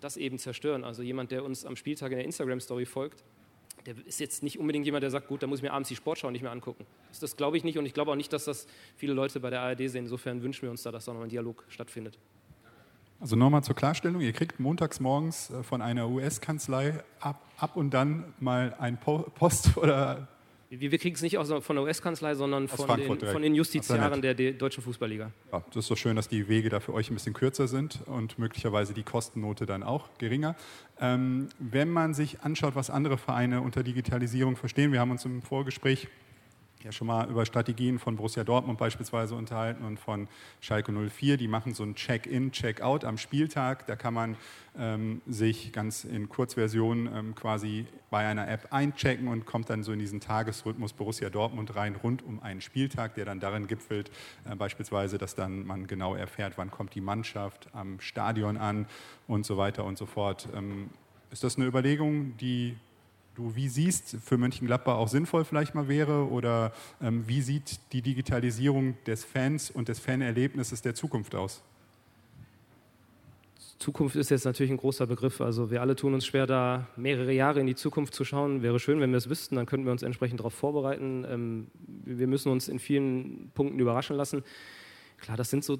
das 0.00 0.16
eben 0.16 0.38
zerstören. 0.38 0.84
Also 0.84 1.02
jemand, 1.02 1.32
der 1.32 1.44
uns 1.44 1.66
am 1.66 1.76
Spieltag 1.76 2.12
in 2.12 2.16
der 2.16 2.24
Instagram-Story 2.24 2.86
folgt, 2.86 3.22
der 3.84 3.94
ist 4.06 4.20
jetzt 4.20 4.42
nicht 4.42 4.58
unbedingt 4.58 4.86
jemand, 4.86 5.02
der 5.02 5.10
sagt, 5.10 5.28
gut, 5.28 5.42
da 5.42 5.46
muss 5.46 5.58
ich 5.58 5.64
mir 5.64 5.72
abends 5.74 5.90
die 5.90 5.96
Sportschau 5.96 6.30
nicht 6.30 6.40
mehr 6.40 6.52
angucken. 6.52 6.86
Das, 7.10 7.20
das 7.20 7.36
glaube 7.36 7.58
ich 7.58 7.62
nicht 7.62 7.76
und 7.76 7.84
ich 7.84 7.92
glaube 7.92 8.12
auch 8.12 8.16
nicht, 8.16 8.32
dass 8.32 8.46
das 8.46 8.66
viele 8.96 9.12
Leute 9.12 9.38
bei 9.38 9.50
der 9.50 9.60
ARD 9.60 9.80
sehen. 9.80 10.04
Insofern 10.04 10.42
wünschen 10.42 10.62
wir 10.62 10.70
uns 10.70 10.82
da, 10.82 10.90
dass 10.92 11.04
da 11.04 11.12
noch 11.12 11.20
ein 11.20 11.28
Dialog 11.28 11.62
stattfindet. 11.68 12.16
Also 13.20 13.36
nochmal 13.36 13.62
zur 13.62 13.76
Klarstellung, 13.76 14.22
ihr 14.22 14.32
kriegt 14.32 14.58
montags 14.60 14.98
morgens 14.98 15.50
äh, 15.50 15.62
von 15.62 15.82
einer 15.82 16.08
US-Kanzlei 16.08 17.04
ab, 17.20 17.38
ab 17.58 17.76
und 17.76 17.92
dann 17.92 18.32
mal 18.40 18.74
ein 18.78 18.98
Post 18.98 19.76
oder... 19.76 20.26
Wir, 20.70 20.92
wir 20.92 20.98
kriegen 20.98 21.16
es 21.16 21.20
nicht 21.20 21.36
aus, 21.36 21.52
von 21.64 21.76
der 21.76 21.84
US-Kanzlei, 21.84 22.34
sondern 22.34 22.68
von 22.68 22.96
den, 22.96 23.20
von 23.20 23.42
den, 23.42 23.54
Justiziaren 23.56 24.22
der, 24.22 24.34
der 24.34 24.52
Deutschen 24.52 24.84
Fußballliga. 24.84 25.32
Ja, 25.52 25.64
das 25.66 25.84
ist 25.84 25.90
doch 25.90 25.96
schön, 25.96 26.14
dass 26.14 26.28
die 26.28 26.48
Wege 26.48 26.68
da 26.68 26.78
für 26.78 26.94
euch 26.94 27.10
ein 27.10 27.14
bisschen 27.14 27.34
kürzer 27.34 27.66
sind 27.66 27.98
und 28.06 28.38
möglicherweise 28.38 28.94
die 28.94 29.02
Kostennote 29.02 29.66
dann 29.66 29.82
auch 29.82 30.08
geringer. 30.18 30.54
Ähm, 31.00 31.48
wenn 31.58 31.90
man 31.90 32.14
sich 32.14 32.42
anschaut, 32.42 32.76
was 32.76 32.88
andere 32.88 33.18
Vereine 33.18 33.62
unter 33.62 33.82
Digitalisierung 33.82 34.56
verstehen, 34.56 34.92
wir 34.92 35.00
haben 35.00 35.10
uns 35.10 35.24
im 35.24 35.42
Vorgespräch 35.42 36.08
ja 36.84 36.92
schon 36.92 37.06
mal 37.06 37.28
über 37.28 37.44
Strategien 37.44 37.98
von 37.98 38.16
Borussia 38.16 38.44
Dortmund 38.44 38.78
beispielsweise 38.78 39.34
unterhalten 39.34 39.84
und 39.84 39.98
von 39.98 40.28
Schalke 40.60 40.92
04. 40.92 41.36
Die 41.36 41.48
machen 41.48 41.74
so 41.74 41.82
ein 41.82 41.94
Check-in, 41.94 42.52
Check-out 42.52 43.04
am 43.04 43.18
Spieltag. 43.18 43.86
Da 43.86 43.96
kann 43.96 44.14
man 44.14 44.36
ähm, 44.78 45.20
sich 45.26 45.72
ganz 45.72 46.04
in 46.04 46.28
Kurzversion 46.28 47.08
ähm, 47.14 47.34
quasi 47.34 47.86
bei 48.10 48.26
einer 48.26 48.48
App 48.48 48.68
einchecken 48.70 49.28
und 49.28 49.46
kommt 49.46 49.68
dann 49.68 49.82
so 49.82 49.92
in 49.92 49.98
diesen 49.98 50.20
Tagesrhythmus 50.20 50.92
Borussia 50.92 51.28
Dortmund 51.28 51.74
rein 51.76 51.96
rund 51.96 52.22
um 52.22 52.42
einen 52.42 52.60
Spieltag, 52.60 53.14
der 53.14 53.24
dann 53.24 53.40
darin 53.40 53.66
gipfelt, 53.66 54.10
äh, 54.50 54.54
beispielsweise, 54.54 55.18
dass 55.18 55.34
dann 55.34 55.66
man 55.66 55.86
genau 55.86 56.14
erfährt, 56.14 56.54
wann 56.56 56.70
kommt 56.70 56.94
die 56.94 57.00
Mannschaft 57.00 57.68
am 57.72 58.00
Stadion 58.00 58.56
an 58.56 58.86
und 59.28 59.44
so 59.44 59.56
weiter 59.56 59.84
und 59.84 59.98
so 59.98 60.06
fort. 60.06 60.48
Ähm, 60.54 60.90
ist 61.30 61.44
das 61.44 61.56
eine 61.56 61.66
Überlegung, 61.66 62.36
die 62.38 62.76
du 63.40 63.56
wie 63.56 63.68
siehst, 63.68 64.16
für 64.22 64.38
Mönchengladbach 64.38 64.96
auch 64.96 65.08
sinnvoll 65.08 65.44
vielleicht 65.44 65.74
mal 65.74 65.88
wäre? 65.88 66.28
Oder 66.28 66.72
ähm, 67.00 67.24
wie 67.26 67.42
sieht 67.42 67.80
die 67.92 68.02
Digitalisierung 68.02 68.96
des 69.06 69.24
Fans 69.24 69.70
und 69.70 69.88
des 69.88 69.98
Fanerlebnisses 69.98 70.82
der 70.82 70.94
Zukunft 70.94 71.34
aus? 71.34 71.62
Zukunft 73.78 74.14
ist 74.14 74.30
jetzt 74.30 74.44
natürlich 74.44 74.70
ein 74.70 74.76
großer 74.76 75.06
Begriff. 75.06 75.40
Also 75.40 75.70
wir 75.70 75.80
alle 75.80 75.96
tun 75.96 76.12
uns 76.12 76.26
schwer, 76.26 76.46
da 76.46 76.86
mehrere 76.96 77.32
Jahre 77.32 77.60
in 77.60 77.66
die 77.66 77.74
Zukunft 77.74 78.14
zu 78.14 78.24
schauen. 78.24 78.62
Wäre 78.62 78.78
schön, 78.78 79.00
wenn 79.00 79.10
wir 79.10 79.16
es 79.16 79.30
wüssten, 79.30 79.56
dann 79.56 79.64
könnten 79.64 79.86
wir 79.86 79.92
uns 79.92 80.02
entsprechend 80.02 80.40
darauf 80.40 80.52
vorbereiten. 80.52 81.24
Ähm, 81.26 81.66
wir 82.04 82.26
müssen 82.26 82.52
uns 82.52 82.68
in 82.68 82.78
vielen 82.78 83.50
Punkten 83.54 83.78
überraschen 83.78 84.16
lassen. 84.16 84.44
Klar, 85.18 85.38
das 85.38 85.48
sind 85.48 85.64
so 85.64 85.78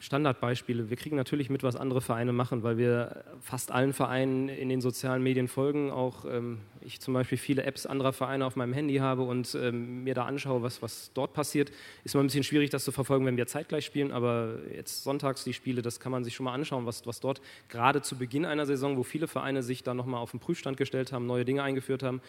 Standardbeispiele. 0.00 0.88
Wir 0.88 0.96
kriegen 0.96 1.14
natürlich 1.14 1.50
mit, 1.50 1.62
was 1.62 1.76
andere 1.76 2.00
Vereine 2.00 2.32
machen, 2.32 2.62
weil 2.62 2.78
wir 2.78 3.22
fast 3.40 3.70
allen 3.70 3.92
Vereinen 3.92 4.48
in 4.48 4.70
den 4.70 4.80
sozialen 4.80 5.22
Medien 5.22 5.46
folgen. 5.46 5.90
Auch 5.90 6.24
ähm, 6.24 6.58
ich 6.80 7.00
zum 7.00 7.12
Beispiel 7.12 7.36
viele 7.36 7.64
Apps 7.64 7.84
anderer 7.84 8.14
Vereine 8.14 8.46
auf 8.46 8.56
meinem 8.56 8.72
Handy 8.72 8.96
habe 8.96 9.22
und 9.22 9.54
ähm, 9.54 10.02
mir 10.02 10.14
da 10.14 10.24
anschaue, 10.24 10.62
was, 10.62 10.80
was 10.80 11.12
dort 11.12 11.34
passiert. 11.34 11.70
Ist 12.02 12.14
mal 12.14 12.22
ein 12.22 12.28
bisschen 12.28 12.44
schwierig, 12.44 12.70
das 12.70 12.82
zu 12.84 12.92
verfolgen, 12.92 13.26
wenn 13.26 13.36
wir 13.36 13.46
zeitgleich 13.46 13.84
spielen, 13.84 14.10
aber 14.10 14.60
jetzt 14.74 15.04
sonntags 15.04 15.44
die 15.44 15.52
Spiele, 15.52 15.82
das 15.82 16.00
kann 16.00 16.12
man 16.12 16.24
sich 16.24 16.34
schon 16.34 16.44
mal 16.44 16.54
anschauen, 16.54 16.86
was, 16.86 17.06
was 17.06 17.20
dort 17.20 17.42
gerade 17.68 18.00
zu 18.00 18.16
Beginn 18.16 18.46
einer 18.46 18.64
Saison, 18.64 18.96
wo 18.96 19.02
viele 19.02 19.28
Vereine 19.28 19.62
sich 19.62 19.82
da 19.82 19.92
nochmal 19.92 20.22
auf 20.22 20.30
den 20.30 20.40
Prüfstand 20.40 20.78
gestellt 20.78 21.12
haben, 21.12 21.26
neue 21.26 21.44
Dinge 21.44 21.62
eingeführt 21.62 22.02
haben, 22.02 22.22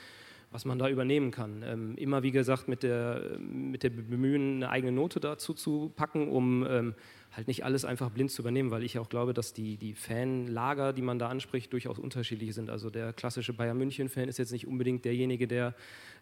was 0.51 0.65
man 0.65 0.77
da 0.77 0.89
übernehmen 0.89 1.31
kann. 1.31 1.63
Ähm, 1.65 1.95
immer, 1.95 2.21
wie 2.21 2.31
gesagt, 2.31 2.67
mit 2.67 2.84
der, 2.84 3.38
mit 3.39 3.84
der 3.84 3.91
Bemühen, 3.91 4.57
eine 4.57 4.69
eigene 4.69 4.91
Note 4.91 5.21
dazu 5.21 5.53
zu 5.53 5.93
packen, 5.95 6.27
um 6.27 6.67
ähm, 6.69 6.95
halt 7.32 7.48
nicht 7.48 7.63
alles 7.63 7.86
einfach 7.86 8.10
blind 8.10 8.30
zu 8.30 8.41
übernehmen, 8.41 8.72
weil 8.72 8.84
ich 8.84 9.00
auch 9.00 9.08
glaube, 9.08 9.34
dass 9.34 9.54
die, 9.54 9.78
die 9.78 9.94
Fanlager, 9.94 10.91
die 10.91 11.02
man 11.02 11.17
da 11.17 11.30
anspricht, 11.30 11.72
durchaus 11.72 11.98
unterschiedlich 11.98 12.54
sind. 12.54 12.70
Also 12.70 12.89
der 12.89 13.13
klassische 13.13 13.54
Bayern 13.54 13.78
München-Fan 13.78 14.28
ist 14.28 14.38
jetzt 14.38 14.52
nicht 14.52 14.67
unbedingt 14.67 15.06
derjenige, 15.06 15.48
der 15.48 15.74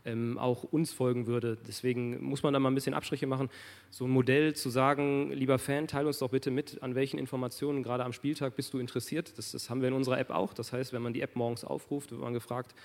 ähm, 0.05 0.37
auch 0.37 0.63
uns 0.63 0.93
folgen 0.93 1.27
würde. 1.27 1.57
Deswegen 1.67 2.23
muss 2.23 2.43
man 2.43 2.53
da 2.53 2.59
mal 2.59 2.69
ein 2.69 2.75
bisschen 2.75 2.93
Abstriche 2.93 3.27
machen. 3.27 3.49
So 3.89 4.05
ein 4.05 4.11
Modell 4.11 4.53
zu 4.53 4.69
sagen, 4.69 5.31
lieber 5.31 5.57
Fan, 5.57 5.87
teile 5.87 6.07
uns 6.07 6.19
doch 6.19 6.29
bitte 6.29 6.51
mit, 6.51 6.81
an 6.83 6.95
welchen 6.95 7.17
Informationen 7.17 7.81
gerade 7.83 8.05
am 8.05 8.13
Spieltag 8.13 8.55
bist 8.55 8.73
du 8.73 8.79
interessiert. 8.79 9.37
Das, 9.37 9.51
das 9.51 9.69
haben 9.69 9.81
wir 9.81 9.87
in 9.87 9.95
unserer 9.95 10.19
App 10.19 10.29
auch. 10.29 10.53
Das 10.53 10.71
heißt, 10.71 10.93
wenn 10.93 11.01
man 11.01 11.13
die 11.13 11.21
App 11.21 11.35
morgens 11.35 11.63
aufruft, 11.63 12.11
wird 12.11 12.21
man 12.21 12.33
gefragt, 12.33 12.75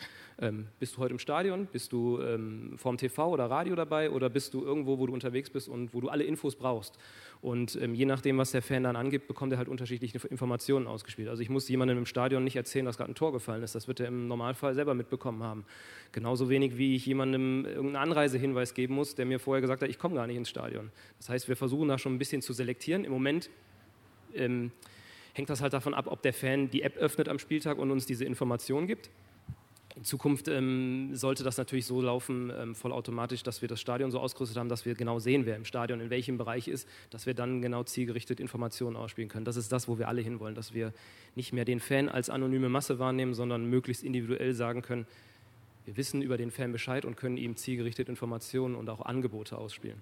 ähm, 0.40 0.66
bist 0.80 0.96
du 0.96 0.98
heute 0.98 1.12
im 1.12 1.18
Stadion, 1.18 1.66
bist 1.70 1.92
du 1.92 2.20
ähm, 2.20 2.74
vorm 2.76 2.96
TV 2.96 3.30
oder 3.30 3.46
Radio 3.50 3.76
dabei 3.76 4.10
oder 4.10 4.28
bist 4.28 4.54
du 4.54 4.64
irgendwo, 4.64 4.98
wo 4.98 5.06
du 5.06 5.12
unterwegs 5.12 5.50
bist 5.50 5.68
und 5.68 5.94
wo 5.94 6.00
du 6.00 6.08
alle 6.08 6.24
Infos 6.24 6.56
brauchst. 6.56 6.98
Und 7.40 7.76
ähm, 7.80 7.94
je 7.94 8.06
nachdem, 8.14 8.38
was 8.38 8.52
der 8.52 8.62
Fan 8.62 8.84
dann 8.84 8.94
angibt, 8.94 9.26
bekommt 9.26 9.52
er 9.52 9.58
halt 9.58 9.66
unterschiedliche 9.66 10.16
Informationen 10.28 10.86
ausgespielt. 10.86 11.28
Also 11.28 11.42
ich 11.42 11.50
muss 11.50 11.68
jemandem 11.68 11.98
im 11.98 12.06
Stadion 12.06 12.44
nicht 12.44 12.54
erzählen, 12.54 12.86
dass 12.86 12.96
gerade 12.96 13.10
ein 13.10 13.16
Tor 13.16 13.32
gefallen 13.32 13.64
ist. 13.64 13.74
Das 13.74 13.88
wird 13.88 13.98
er 13.98 14.06
im 14.06 14.28
Normalfall 14.28 14.72
selber 14.76 14.94
mitbekommen 14.94 15.42
haben. 15.42 15.64
Genauso 16.12 16.48
wenig, 16.48 16.78
wie 16.78 16.94
ich 16.94 17.04
jemandem 17.06 17.66
irgendeinen 17.66 17.96
Anreisehinweis 17.96 18.74
geben 18.74 18.94
muss, 18.94 19.16
der 19.16 19.26
mir 19.26 19.40
vorher 19.40 19.60
gesagt 19.60 19.82
hat, 19.82 19.88
ich 19.88 19.98
komme 19.98 20.14
gar 20.14 20.28
nicht 20.28 20.36
ins 20.36 20.48
Stadion. 20.48 20.92
Das 21.18 21.28
heißt, 21.28 21.48
wir 21.48 21.56
versuchen 21.56 21.88
da 21.88 21.98
schon 21.98 22.14
ein 22.14 22.18
bisschen 22.18 22.40
zu 22.40 22.52
selektieren. 22.52 23.04
Im 23.04 23.10
Moment 23.10 23.50
ähm, 24.32 24.70
hängt 25.32 25.50
das 25.50 25.60
halt 25.60 25.72
davon 25.72 25.92
ab, 25.92 26.06
ob 26.06 26.22
der 26.22 26.32
Fan 26.32 26.70
die 26.70 26.82
App 26.82 26.96
öffnet 26.96 27.28
am 27.28 27.40
Spieltag 27.40 27.78
und 27.78 27.90
uns 27.90 28.06
diese 28.06 28.24
Informationen 28.24 28.86
gibt. 28.86 29.10
In 29.96 30.02
Zukunft 30.02 30.48
ähm, 30.48 31.14
sollte 31.14 31.44
das 31.44 31.56
natürlich 31.56 31.86
so 31.86 32.00
laufen, 32.00 32.52
ähm, 32.56 32.74
vollautomatisch, 32.74 33.44
dass 33.44 33.62
wir 33.62 33.68
das 33.68 33.80
Stadion 33.80 34.10
so 34.10 34.18
ausgerüstet 34.18 34.58
haben, 34.58 34.68
dass 34.68 34.84
wir 34.84 34.94
genau 34.94 35.20
sehen, 35.20 35.46
wer 35.46 35.54
im 35.54 35.64
Stadion 35.64 36.00
in 36.00 36.10
welchem 36.10 36.36
Bereich 36.36 36.66
ist, 36.66 36.88
dass 37.10 37.26
wir 37.26 37.34
dann 37.34 37.62
genau 37.62 37.84
zielgerichtet 37.84 38.40
Informationen 38.40 38.96
ausspielen 38.96 39.28
können. 39.28 39.44
Das 39.44 39.56
ist 39.56 39.70
das, 39.70 39.86
wo 39.86 39.96
wir 39.96 40.08
alle 40.08 40.20
hinwollen, 40.20 40.56
dass 40.56 40.74
wir 40.74 40.92
nicht 41.36 41.52
mehr 41.52 41.64
den 41.64 41.78
Fan 41.78 42.08
als 42.08 42.28
anonyme 42.28 42.68
Masse 42.68 42.98
wahrnehmen, 42.98 43.34
sondern 43.34 43.66
möglichst 43.66 44.02
individuell 44.02 44.52
sagen 44.52 44.82
können, 44.82 45.06
wir 45.84 45.96
wissen 45.96 46.22
über 46.22 46.38
den 46.38 46.50
Fan 46.50 46.72
Bescheid 46.72 47.04
und 47.04 47.16
können 47.16 47.36
ihm 47.36 47.56
zielgerichtet 47.56 48.08
Informationen 48.08 48.74
und 48.74 48.88
auch 48.88 49.02
Angebote 49.02 49.56
ausspielen. 49.58 50.00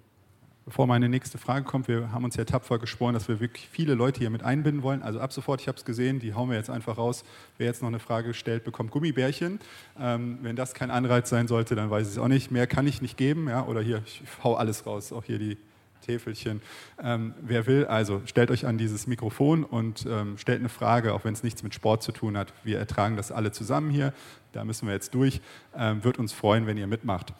Bevor 0.65 0.87
meine 0.87 1.09
nächste 1.09 1.37
Frage 1.37 1.65
kommt, 1.65 1.89
wir 1.89 2.13
haben 2.13 2.23
uns 2.23 2.37
ja 2.37 2.45
tapfer 2.45 2.79
geschworen, 2.79 3.13
dass 3.13 3.27
wir 3.27 3.41
wirklich 3.41 3.67
viele 3.69 3.95
Leute 3.95 4.19
hier 4.19 4.29
mit 4.29 4.43
einbinden 4.43 4.81
wollen. 4.81 5.03
Also 5.03 5.19
ab 5.19 5.33
sofort, 5.33 5.59
ich 5.59 5.67
habe 5.67 5.77
es 5.77 5.83
gesehen, 5.83 6.19
die 6.19 6.33
hauen 6.33 6.49
wir 6.49 6.55
jetzt 6.55 6.69
einfach 6.69 6.97
raus. 6.97 7.25
Wer 7.57 7.67
jetzt 7.67 7.81
noch 7.81 7.89
eine 7.89 7.99
Frage 7.99 8.33
stellt, 8.33 8.63
bekommt 8.63 8.91
Gummibärchen. 8.91 9.59
Ähm, 9.99 10.37
wenn 10.41 10.55
das 10.55 10.73
kein 10.73 10.89
Anreiz 10.89 11.29
sein 11.29 11.49
sollte, 11.49 11.75
dann 11.75 11.89
weiß 11.89 12.07
ich 12.07 12.13
es 12.13 12.17
auch 12.17 12.29
nicht. 12.29 12.49
Mehr 12.49 12.65
kann 12.65 12.87
ich 12.87 13.01
nicht 13.01 13.17
geben. 13.17 13.49
Ja? 13.49 13.65
Oder 13.65 13.81
hier, 13.81 14.03
ich 14.05 14.21
hau 14.41 14.55
alles 14.55 14.85
raus, 14.85 15.11
auch 15.11 15.25
hier 15.25 15.37
die 15.37 15.57
Täfelchen. 16.03 16.61
Ähm, 17.01 17.33
wer 17.41 17.65
will, 17.65 17.85
also 17.85 18.21
stellt 18.25 18.49
euch 18.49 18.65
an 18.65 18.77
dieses 18.77 19.05
Mikrofon 19.05 19.65
und 19.65 20.05
ähm, 20.05 20.37
stellt 20.37 20.59
eine 20.59 20.69
Frage, 20.69 21.13
auch 21.13 21.25
wenn 21.25 21.33
es 21.33 21.43
nichts 21.43 21.63
mit 21.63 21.73
Sport 21.73 22.03
zu 22.03 22.13
tun 22.13 22.37
hat. 22.37 22.53
Wir 22.63 22.79
ertragen 22.79 23.17
das 23.17 23.33
alle 23.33 23.51
zusammen 23.51 23.89
hier. 23.89 24.13
Da 24.53 24.63
müssen 24.63 24.87
wir 24.87 24.93
jetzt 24.93 25.13
durch. 25.13 25.41
Ähm, 25.75 26.05
wird 26.05 26.19
uns 26.19 26.31
freuen, 26.31 26.67
wenn 26.67 26.77
ihr 26.77 26.87
mitmacht. 26.87 27.33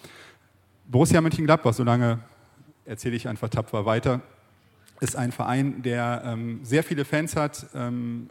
Borussia 0.88 1.22
Mönchengladbach, 1.22 1.74
solange 1.74 2.20
erzähle 2.86 3.16
ich 3.16 3.28
einfach 3.28 3.50
tapfer 3.50 3.86
weiter, 3.86 4.22
ist 5.00 5.16
ein 5.16 5.32
Verein, 5.32 5.82
der 5.84 6.24
ähm, 6.26 6.60
sehr 6.64 6.84
viele 6.84 7.06
Fans 7.06 7.36
hat 7.36 7.68
ähm, 7.74 8.30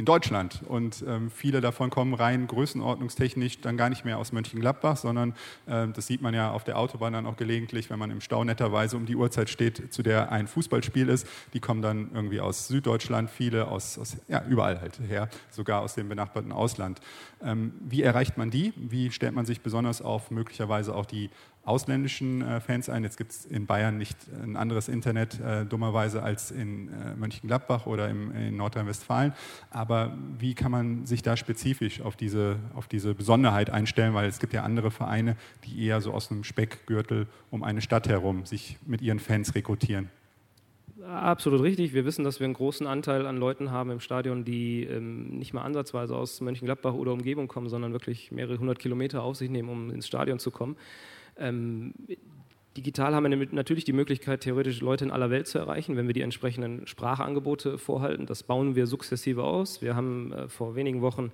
in 0.00 0.06
Deutschland. 0.06 0.62
Und 0.66 1.04
ähm, 1.06 1.30
viele 1.30 1.60
davon 1.60 1.90
kommen 1.90 2.14
rein 2.14 2.46
größenordnungstechnisch 2.46 3.60
dann 3.60 3.76
gar 3.76 3.90
nicht 3.90 4.06
mehr 4.06 4.16
aus 4.16 4.32
Mönchengladbach, 4.32 4.96
sondern 4.96 5.34
äh, 5.66 5.88
das 5.88 6.06
sieht 6.06 6.22
man 6.22 6.32
ja 6.32 6.52
auf 6.52 6.64
der 6.64 6.78
Autobahn 6.78 7.12
dann 7.12 7.26
auch 7.26 7.36
gelegentlich, 7.36 7.90
wenn 7.90 7.98
man 7.98 8.10
im 8.10 8.22
Stau 8.22 8.42
netterweise 8.42 8.96
um 8.96 9.04
die 9.04 9.14
Uhrzeit 9.14 9.50
steht, 9.50 9.92
zu 9.92 10.02
der 10.02 10.32
ein 10.32 10.46
Fußballspiel 10.46 11.08
ist. 11.10 11.26
Die 11.52 11.60
kommen 11.60 11.82
dann 11.82 12.10
irgendwie 12.14 12.40
aus 12.40 12.68
Süddeutschland, 12.68 13.30
viele 13.30 13.68
aus, 13.68 13.98
aus 13.98 14.16
ja, 14.26 14.42
überall 14.48 14.80
halt 14.80 14.98
her, 15.06 15.28
sogar 15.50 15.82
aus 15.82 15.96
dem 15.96 16.08
benachbarten 16.08 16.52
Ausland. 16.52 17.00
Ähm, 17.42 17.74
wie 17.80 18.02
erreicht 18.02 18.38
man 18.38 18.50
die? 18.50 18.72
Wie 18.76 19.10
stellt 19.10 19.34
man 19.34 19.44
sich 19.44 19.60
besonders 19.60 20.00
auf 20.00 20.30
möglicherweise 20.30 20.94
auch 20.94 21.04
die 21.04 21.28
ausländischen 21.70 22.42
äh, 22.42 22.60
Fans 22.60 22.88
ein. 22.88 23.04
Jetzt 23.04 23.16
gibt 23.16 23.30
es 23.30 23.46
in 23.46 23.66
Bayern 23.66 23.96
nicht 23.96 24.18
ein 24.42 24.56
anderes 24.56 24.88
Internet, 24.88 25.40
äh, 25.40 25.64
dummerweise, 25.64 26.22
als 26.22 26.50
in 26.50 26.88
äh, 26.88 27.14
Mönchengladbach 27.16 27.86
oder 27.86 28.10
im, 28.10 28.30
in 28.34 28.56
Nordrhein-Westfalen. 28.56 29.32
Aber 29.70 30.18
wie 30.38 30.54
kann 30.54 30.70
man 30.70 31.06
sich 31.06 31.22
da 31.22 31.36
spezifisch 31.36 32.02
auf 32.02 32.16
diese, 32.16 32.56
auf 32.74 32.88
diese 32.88 33.14
Besonderheit 33.14 33.70
einstellen? 33.70 34.12
Weil 34.12 34.28
es 34.28 34.40
gibt 34.40 34.52
ja 34.52 34.64
andere 34.64 34.90
Vereine, 34.90 35.36
die 35.64 35.86
eher 35.86 36.00
so 36.00 36.12
aus 36.12 36.30
einem 36.30 36.44
Speckgürtel 36.44 37.26
um 37.50 37.62
eine 37.62 37.80
Stadt 37.80 38.08
herum 38.08 38.44
sich 38.44 38.76
mit 38.86 39.00
ihren 39.00 39.20
Fans 39.20 39.54
rekrutieren. 39.54 40.10
Absolut 41.06 41.62
richtig. 41.62 41.94
Wir 41.94 42.04
wissen, 42.04 42.24
dass 42.24 42.40
wir 42.40 42.44
einen 42.44 42.54
großen 42.54 42.86
Anteil 42.86 43.26
an 43.26 43.38
Leuten 43.38 43.70
haben 43.70 43.90
im 43.90 44.00
Stadion, 44.00 44.44
die 44.44 44.84
ähm, 44.84 45.38
nicht 45.38 45.54
mal 45.54 45.62
ansatzweise 45.62 46.14
aus 46.14 46.40
Mönchengladbach 46.40 46.92
oder 46.92 47.12
Umgebung 47.12 47.48
kommen, 47.48 47.68
sondern 47.68 47.92
wirklich 47.92 48.30
mehrere 48.30 48.58
hundert 48.58 48.78
Kilometer 48.78 49.22
auf 49.22 49.36
sich 49.36 49.48
nehmen, 49.48 49.70
um 49.70 49.90
ins 49.90 50.06
Stadion 50.06 50.38
zu 50.38 50.50
kommen. 50.50 50.76
Ähm, 51.40 51.94
digital 52.76 53.14
haben 53.14 53.28
wir 53.28 53.48
natürlich 53.52 53.84
die 53.84 53.92
Möglichkeit, 53.92 54.42
theoretisch 54.42 54.80
Leute 54.80 55.04
in 55.04 55.10
aller 55.10 55.30
Welt 55.30 55.48
zu 55.48 55.58
erreichen, 55.58 55.96
wenn 55.96 56.06
wir 56.06 56.14
die 56.14 56.20
entsprechenden 56.20 56.86
Sprachangebote 56.86 57.78
vorhalten. 57.78 58.26
Das 58.26 58.42
bauen 58.42 58.76
wir 58.76 58.86
sukzessive 58.86 59.42
aus. 59.42 59.82
Wir 59.82 59.96
haben 59.96 60.32
äh, 60.32 60.48
vor 60.48 60.76
wenigen 60.76 61.00
Wochen 61.00 61.32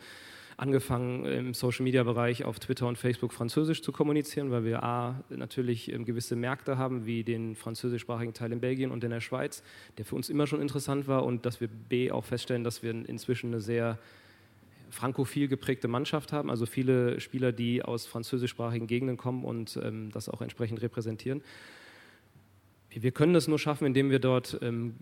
angefangen, 0.56 1.26
im 1.26 1.52
Social-Media-Bereich 1.52 2.44
auf 2.44 2.58
Twitter 2.58 2.86
und 2.86 2.96
Facebook 2.96 3.32
Französisch 3.32 3.82
zu 3.82 3.92
kommunizieren, 3.92 4.50
weil 4.50 4.64
wir 4.64 4.82
A, 4.82 5.22
natürlich 5.28 5.92
ähm, 5.92 6.04
gewisse 6.04 6.34
Märkte 6.34 6.78
haben, 6.78 7.04
wie 7.04 7.24
den 7.24 7.54
französischsprachigen 7.54 8.32
Teil 8.32 8.52
in 8.52 8.60
Belgien 8.60 8.90
und 8.90 9.04
in 9.04 9.10
der 9.10 9.20
Schweiz, 9.20 9.62
der 9.98 10.06
für 10.06 10.14
uns 10.14 10.30
immer 10.30 10.46
schon 10.46 10.62
interessant 10.62 11.08
war 11.08 11.24
und 11.24 11.44
dass 11.44 11.60
wir 11.60 11.68
B, 11.68 12.10
auch 12.10 12.24
feststellen, 12.24 12.64
dass 12.64 12.82
wir 12.82 12.90
inzwischen 12.90 13.48
eine 13.48 13.60
sehr 13.60 13.98
frankophil 14.96 15.46
geprägte 15.46 15.86
Mannschaft 15.88 16.32
haben, 16.32 16.50
also 16.50 16.66
viele 16.66 17.20
Spieler, 17.20 17.52
die 17.52 17.82
aus 17.82 18.06
französischsprachigen 18.06 18.86
Gegenden 18.86 19.16
kommen 19.16 19.44
und 19.44 19.78
ähm, 19.82 20.10
das 20.10 20.28
auch 20.28 20.40
entsprechend 20.40 20.82
repräsentieren. 20.82 21.42
Wir 23.02 23.12
können 23.12 23.34
das 23.34 23.46
nur 23.46 23.58
schaffen, 23.58 23.86
indem 23.86 24.10
wir 24.10 24.18
dort 24.18 24.58
ähm, 24.62 24.94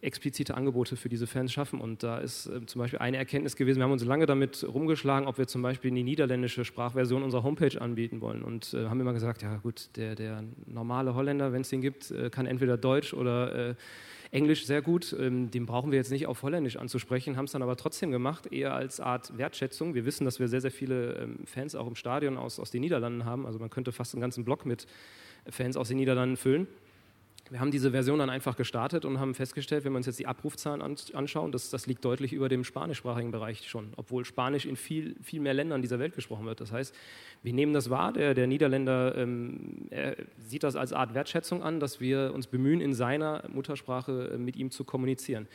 explizite 0.00 0.54
Angebote 0.54 0.96
für 0.96 1.08
diese 1.08 1.26
Fans 1.26 1.52
schaffen. 1.52 1.80
Und 1.80 2.02
da 2.02 2.18
ist 2.18 2.46
äh, 2.46 2.64
zum 2.66 2.78
Beispiel 2.80 3.00
eine 3.00 3.16
Erkenntnis 3.16 3.56
gewesen, 3.56 3.78
wir 3.78 3.84
haben 3.84 3.92
uns 3.92 4.04
lange 4.04 4.26
damit 4.26 4.64
rumgeschlagen, 4.66 5.26
ob 5.26 5.38
wir 5.38 5.46
zum 5.46 5.62
Beispiel 5.62 5.90
die 5.90 6.04
niederländische 6.04 6.64
Sprachversion 6.64 7.22
unserer 7.22 7.42
Homepage 7.42 7.80
anbieten 7.80 8.20
wollen. 8.20 8.42
Und 8.42 8.74
äh, 8.74 8.86
haben 8.86 9.00
immer 9.00 9.12
gesagt, 9.12 9.42
ja 9.42 9.56
gut, 9.56 9.90
der, 9.96 10.14
der 10.14 10.44
normale 10.66 11.14
Holländer, 11.14 11.52
wenn 11.52 11.62
es 11.62 11.68
den 11.70 11.80
gibt, 11.80 12.10
äh, 12.10 12.30
kann 12.30 12.46
entweder 12.46 12.76
Deutsch 12.76 13.12
oder 13.12 13.70
äh, 13.70 13.74
Englisch 14.30 14.66
sehr 14.66 14.82
gut, 14.82 15.14
ähm, 15.18 15.50
den 15.50 15.66
brauchen 15.66 15.90
wir 15.90 15.98
jetzt 15.98 16.10
nicht 16.10 16.26
auf 16.26 16.42
Holländisch 16.42 16.76
anzusprechen, 16.76 17.36
haben 17.36 17.46
es 17.46 17.52
dann 17.52 17.62
aber 17.62 17.76
trotzdem 17.76 18.10
gemacht, 18.10 18.52
eher 18.52 18.74
als 18.74 19.00
Art 19.00 19.36
Wertschätzung. 19.38 19.94
Wir 19.94 20.04
wissen, 20.04 20.24
dass 20.24 20.40
wir 20.40 20.48
sehr, 20.48 20.60
sehr 20.60 20.70
viele 20.72 21.14
ähm, 21.14 21.38
Fans 21.44 21.74
auch 21.74 21.86
im 21.86 21.94
Stadion 21.94 22.36
aus, 22.36 22.60
aus 22.60 22.70
den 22.70 22.82
Niederlanden 22.82 23.24
haben. 23.24 23.46
Also 23.46 23.58
man 23.58 23.70
könnte 23.70 23.92
fast 23.92 24.14
einen 24.14 24.20
ganzen 24.20 24.44
Block 24.44 24.66
mit 24.66 24.86
Fans 25.48 25.76
aus 25.76 25.88
den 25.88 25.96
Niederlanden 25.96 26.36
füllen. 26.36 26.66
Wir 27.50 27.60
haben 27.60 27.70
diese 27.70 27.92
Version 27.92 28.18
dann 28.18 28.30
einfach 28.30 28.56
gestartet 28.56 29.04
und 29.04 29.20
haben 29.20 29.34
festgestellt, 29.34 29.84
wenn 29.84 29.92
wir 29.92 29.98
uns 29.98 30.06
jetzt 30.06 30.18
die 30.18 30.26
Abrufzahlen 30.26 30.82
anschauen, 30.82 31.52
dass 31.52 31.70
das 31.70 31.86
liegt 31.86 32.04
deutlich 32.04 32.32
über 32.32 32.48
dem 32.48 32.64
spanischsprachigen 32.64 33.30
Bereich 33.30 33.68
schon, 33.68 33.92
obwohl 33.96 34.24
Spanisch 34.24 34.66
in 34.66 34.76
viel, 34.76 35.14
viel 35.22 35.40
mehr 35.40 35.54
Ländern 35.54 35.80
dieser 35.80 36.00
Welt 36.00 36.14
gesprochen 36.14 36.46
wird. 36.46 36.60
Das 36.60 36.72
heißt, 36.72 36.94
wir 37.44 37.52
nehmen 37.52 37.72
das 37.72 37.88
wahr, 37.88 38.12
der, 38.12 38.34
der 38.34 38.48
Niederländer 38.48 39.16
ähm, 39.16 39.88
sieht 40.42 40.64
das 40.64 40.74
als 40.74 40.92
Art 40.92 41.14
Wertschätzung 41.14 41.62
an, 41.62 41.78
dass 41.78 42.00
wir 42.00 42.32
uns 42.34 42.48
bemühen, 42.48 42.80
in 42.80 42.94
seiner 42.94 43.44
Muttersprache 43.48 44.32
äh, 44.34 44.38
mit 44.38 44.56
ihm 44.56 44.72
zu 44.72 44.82
kommunizieren. 44.82 45.46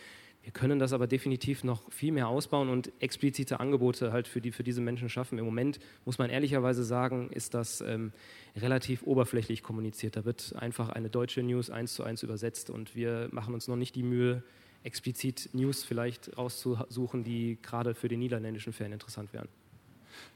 Wir 0.44 0.52
können 0.52 0.80
das 0.80 0.92
aber 0.92 1.06
definitiv 1.06 1.64
noch 1.64 1.92
viel 1.92 2.12
mehr 2.12 2.28
ausbauen 2.28 2.70
und 2.70 2.92
explizite 3.00 3.60
Angebote 3.60 4.12
halt 4.12 4.28
für, 4.28 4.42
die, 4.42 4.52
für 4.52 4.64
diese 4.64 4.82
Menschen 4.82 5.08
schaffen. 5.08 5.38
Im 5.38 5.46
Moment 5.46 5.80
muss 6.04 6.18
man 6.18 6.32
ehrlicherweise 6.32 6.84
sagen, 6.84 7.30
ist 7.30 7.54
das 7.54 7.82
ähm, 7.82 8.12
relativ 8.56 9.04
oberflächlich 9.04 9.62
kommuniziert. 9.62 10.16
Da 10.16 10.26
wird 10.26 10.56
einfach 10.58 10.90
eine 10.90 11.10
deutsche 11.10 11.44
News 11.44 11.70
eins 11.70 11.94
zu 11.94 12.04
eins 12.04 12.24
übersetzt 12.24 12.72
und 12.72 12.96
wir 12.96 13.30
machen 13.32 13.54
uns 13.54 13.68
noch 13.68 13.76
nicht 13.76 13.96
die 13.96 14.04
Mühe, 14.04 14.42
explizit 14.84 15.50
News 15.54 15.84
vielleicht 15.84 16.36
rauszusuchen, 16.36 17.24
die 17.24 17.60
gerade 17.62 17.94
für 17.94 18.08
den 18.08 18.20
niederländischen 18.20 18.74
Fan 18.74 18.92
interessant 18.92 19.34
wären. 19.34 19.48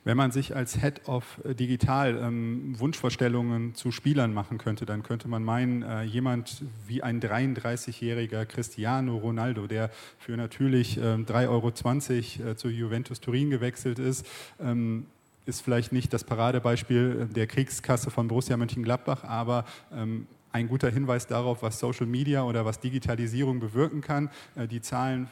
Wenn 0.03 0.17
man 0.17 0.31
sich 0.31 0.55
als 0.55 0.79
Head 0.79 1.07
of 1.07 1.41
Digital 1.43 2.17
ähm, 2.21 2.79
Wunschvorstellungen 2.79 3.73
zu 3.75 3.91
Spielern 3.91 4.33
machen 4.33 4.57
könnte, 4.57 4.85
dann 4.85 5.03
könnte 5.03 5.27
man 5.27 5.43
meinen, 5.43 5.81
äh, 5.81 6.03
jemand 6.03 6.63
wie 6.87 7.01
ein 7.01 7.19
33-jähriger 7.19 8.45
Cristiano 8.45 9.17
Ronaldo, 9.17 9.67
der 9.67 9.89
für 10.19 10.37
natürlich 10.37 10.97
ähm, 10.97 11.25
3,20 11.25 11.47
Euro 12.39 12.51
äh, 12.51 12.55
zu 12.55 12.69
Juventus 12.69 13.19
Turin 13.19 13.49
gewechselt 13.49 13.97
ist, 13.97 14.27
ähm, 14.59 15.07
ist 15.45 15.61
vielleicht 15.61 15.91
nicht 15.91 16.13
das 16.13 16.23
Paradebeispiel 16.23 17.27
der 17.35 17.47
Kriegskasse 17.47 18.09
von 18.09 18.27
Borussia 18.27 18.57
Mönchengladbach, 18.57 19.23
aber 19.23 19.65
ähm, 19.91 20.27
ein 20.51 20.67
guter 20.69 20.89
Hinweis 20.89 21.27
darauf, 21.27 21.61
was 21.63 21.79
Social 21.79 22.05
Media 22.05 22.43
oder 22.43 22.63
was 22.63 22.79
Digitalisierung 22.79 23.59
bewirken 23.59 24.01
kann. 24.01 24.29
Äh, 24.55 24.67
die 24.67 24.81
Zahlen 24.81 25.27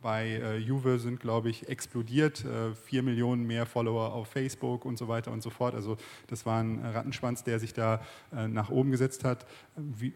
bei 0.00 0.28
äh, 0.28 0.58
Juve 0.58 0.98
sind, 0.98 1.20
glaube 1.20 1.50
ich, 1.50 1.68
explodiert. 1.68 2.44
Äh, 2.44 2.74
vier 2.74 3.02
Millionen 3.02 3.46
mehr 3.46 3.66
Follower 3.66 4.12
auf 4.12 4.28
Facebook 4.28 4.84
und 4.84 4.98
so 4.98 5.08
weiter 5.08 5.32
und 5.32 5.42
so 5.42 5.50
fort. 5.50 5.74
Also 5.74 5.96
das 6.26 6.46
war 6.46 6.60
ein 6.60 6.84
Rattenschwanz, 6.84 7.44
der 7.44 7.58
sich 7.58 7.72
da 7.72 8.00
äh, 8.32 8.48
nach 8.48 8.70
oben 8.70 8.90
gesetzt 8.90 9.24
hat. 9.24 9.46
Wie, 9.76 10.12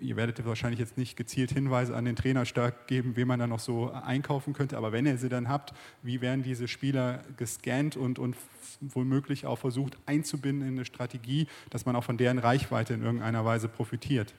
ihr 0.00 0.16
werdet 0.16 0.44
wahrscheinlich 0.44 0.80
jetzt 0.80 0.96
nicht 0.96 1.16
gezielt 1.16 1.50
Hinweise 1.50 1.96
an 1.96 2.04
den 2.04 2.16
Trainer 2.16 2.44
stark 2.44 2.86
geben, 2.86 3.16
wen 3.16 3.28
man 3.28 3.38
da 3.38 3.46
noch 3.46 3.60
so 3.60 3.90
einkaufen 3.90 4.52
könnte. 4.52 4.76
Aber 4.76 4.92
wenn 4.92 5.06
ihr 5.06 5.18
sie 5.18 5.28
dann 5.28 5.48
habt, 5.48 5.72
wie 6.02 6.20
werden 6.20 6.42
diese 6.42 6.68
Spieler 6.68 7.22
gescannt 7.36 7.96
und, 7.96 8.18
und 8.18 8.36
womöglich 8.80 9.46
auch 9.46 9.58
versucht 9.58 9.98
einzubinden 10.06 10.66
in 10.66 10.74
eine 10.74 10.84
Strategie, 10.84 11.46
dass 11.70 11.86
man 11.86 11.96
auch 11.96 12.04
von 12.04 12.18
deren 12.18 12.38
Reichweite 12.38 12.94
in 12.94 13.02
irgendeiner 13.02 13.44
Weise 13.44 13.68
profitiert? 13.68 14.34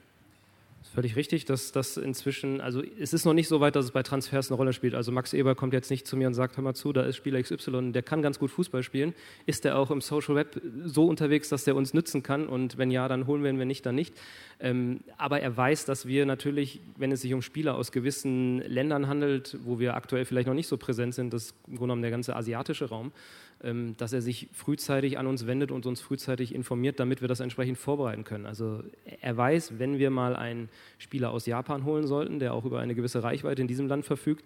Völlig 0.93 1.15
richtig, 1.15 1.45
dass 1.45 1.71
das 1.71 1.97
inzwischen, 1.97 2.61
also 2.61 2.81
es 2.99 3.13
ist 3.13 3.25
noch 3.25 3.33
nicht 3.33 3.47
so 3.47 3.59
weit, 3.59 3.75
dass 3.75 3.85
es 3.85 3.91
bei 3.91 4.03
Transfers 4.03 4.49
eine 4.49 4.57
Rolle 4.57 4.73
spielt. 4.73 4.95
Also 4.95 5.11
Max 5.11 5.33
Eber 5.33 5.53
kommt 5.53 5.73
jetzt 5.73 5.91
nicht 5.91 6.07
zu 6.07 6.17
mir 6.17 6.27
und 6.27 6.33
sagt, 6.33 6.57
hör 6.57 6.63
mal 6.63 6.73
zu, 6.73 6.93
da 6.93 7.03
ist 7.03 7.17
Spieler 7.17 7.41
XY, 7.41 7.91
der 7.91 8.03
kann 8.03 8.21
ganz 8.21 8.39
gut 8.39 8.51
Fußball 8.51 8.83
spielen. 8.83 9.13
Ist 9.45 9.65
der 9.65 9.77
auch 9.77 9.91
im 9.91 10.01
Social 10.01 10.35
Web 10.35 10.61
so 10.85 11.05
unterwegs, 11.05 11.49
dass 11.49 11.65
der 11.65 11.75
uns 11.75 11.93
nützen 11.93 12.23
kann? 12.23 12.47
Und 12.47 12.77
wenn 12.77 12.89
ja, 12.89 13.07
dann 13.07 13.27
holen 13.27 13.43
wir 13.43 13.49
ihn, 13.49 13.59
wenn 13.59 13.67
nicht, 13.67 13.85
dann 13.85 13.95
nicht. 13.95 14.15
Ähm, 14.59 15.01
aber 15.17 15.39
er 15.39 15.55
weiß, 15.55 15.85
dass 15.85 16.07
wir 16.07 16.25
natürlich, 16.25 16.81
wenn 16.97 17.11
es 17.11 17.21
sich 17.21 17.33
um 17.33 17.41
Spieler 17.41 17.75
aus 17.75 17.91
gewissen 17.91 18.59
Ländern 18.59 19.07
handelt, 19.07 19.57
wo 19.63 19.79
wir 19.79 19.95
aktuell 19.95 20.25
vielleicht 20.25 20.47
noch 20.47 20.55
nicht 20.55 20.67
so 20.67 20.77
präsent 20.77 21.13
sind, 21.13 21.33
das 21.33 21.47
ist 21.47 21.55
im 21.67 21.75
Grunde 21.75 21.87
genommen 21.87 22.01
der 22.01 22.11
ganze 22.11 22.35
asiatische 22.35 22.85
Raum, 22.85 23.11
dass 23.59 24.13
er 24.13 24.21
sich 24.21 24.49
frühzeitig 24.53 25.17
an 25.17 25.25
uns 25.25 25.47
wendet 25.47 25.71
und 25.71 25.85
uns 25.85 25.99
frühzeitig 25.99 26.53
informiert, 26.53 26.99
damit 26.99 27.21
wir 27.21 27.27
das 27.27 27.39
entsprechend 27.39 27.77
vorbereiten 27.77 28.23
können. 28.23 28.45
Also 28.45 28.83
er 29.21 29.35
weiß, 29.35 29.79
wenn 29.79 29.97
wir 29.97 30.11
mal 30.11 30.35
einen 30.35 30.69
Spieler 30.99 31.31
aus 31.31 31.47
Japan 31.47 31.83
holen 31.83 32.05
sollten, 32.05 32.39
der 32.39 32.53
auch 32.53 32.65
über 32.65 32.79
eine 32.79 32.93
gewisse 32.93 33.23
Reichweite 33.23 33.61
in 33.61 33.67
diesem 33.67 33.87
Land 33.87 34.05
verfügt, 34.05 34.45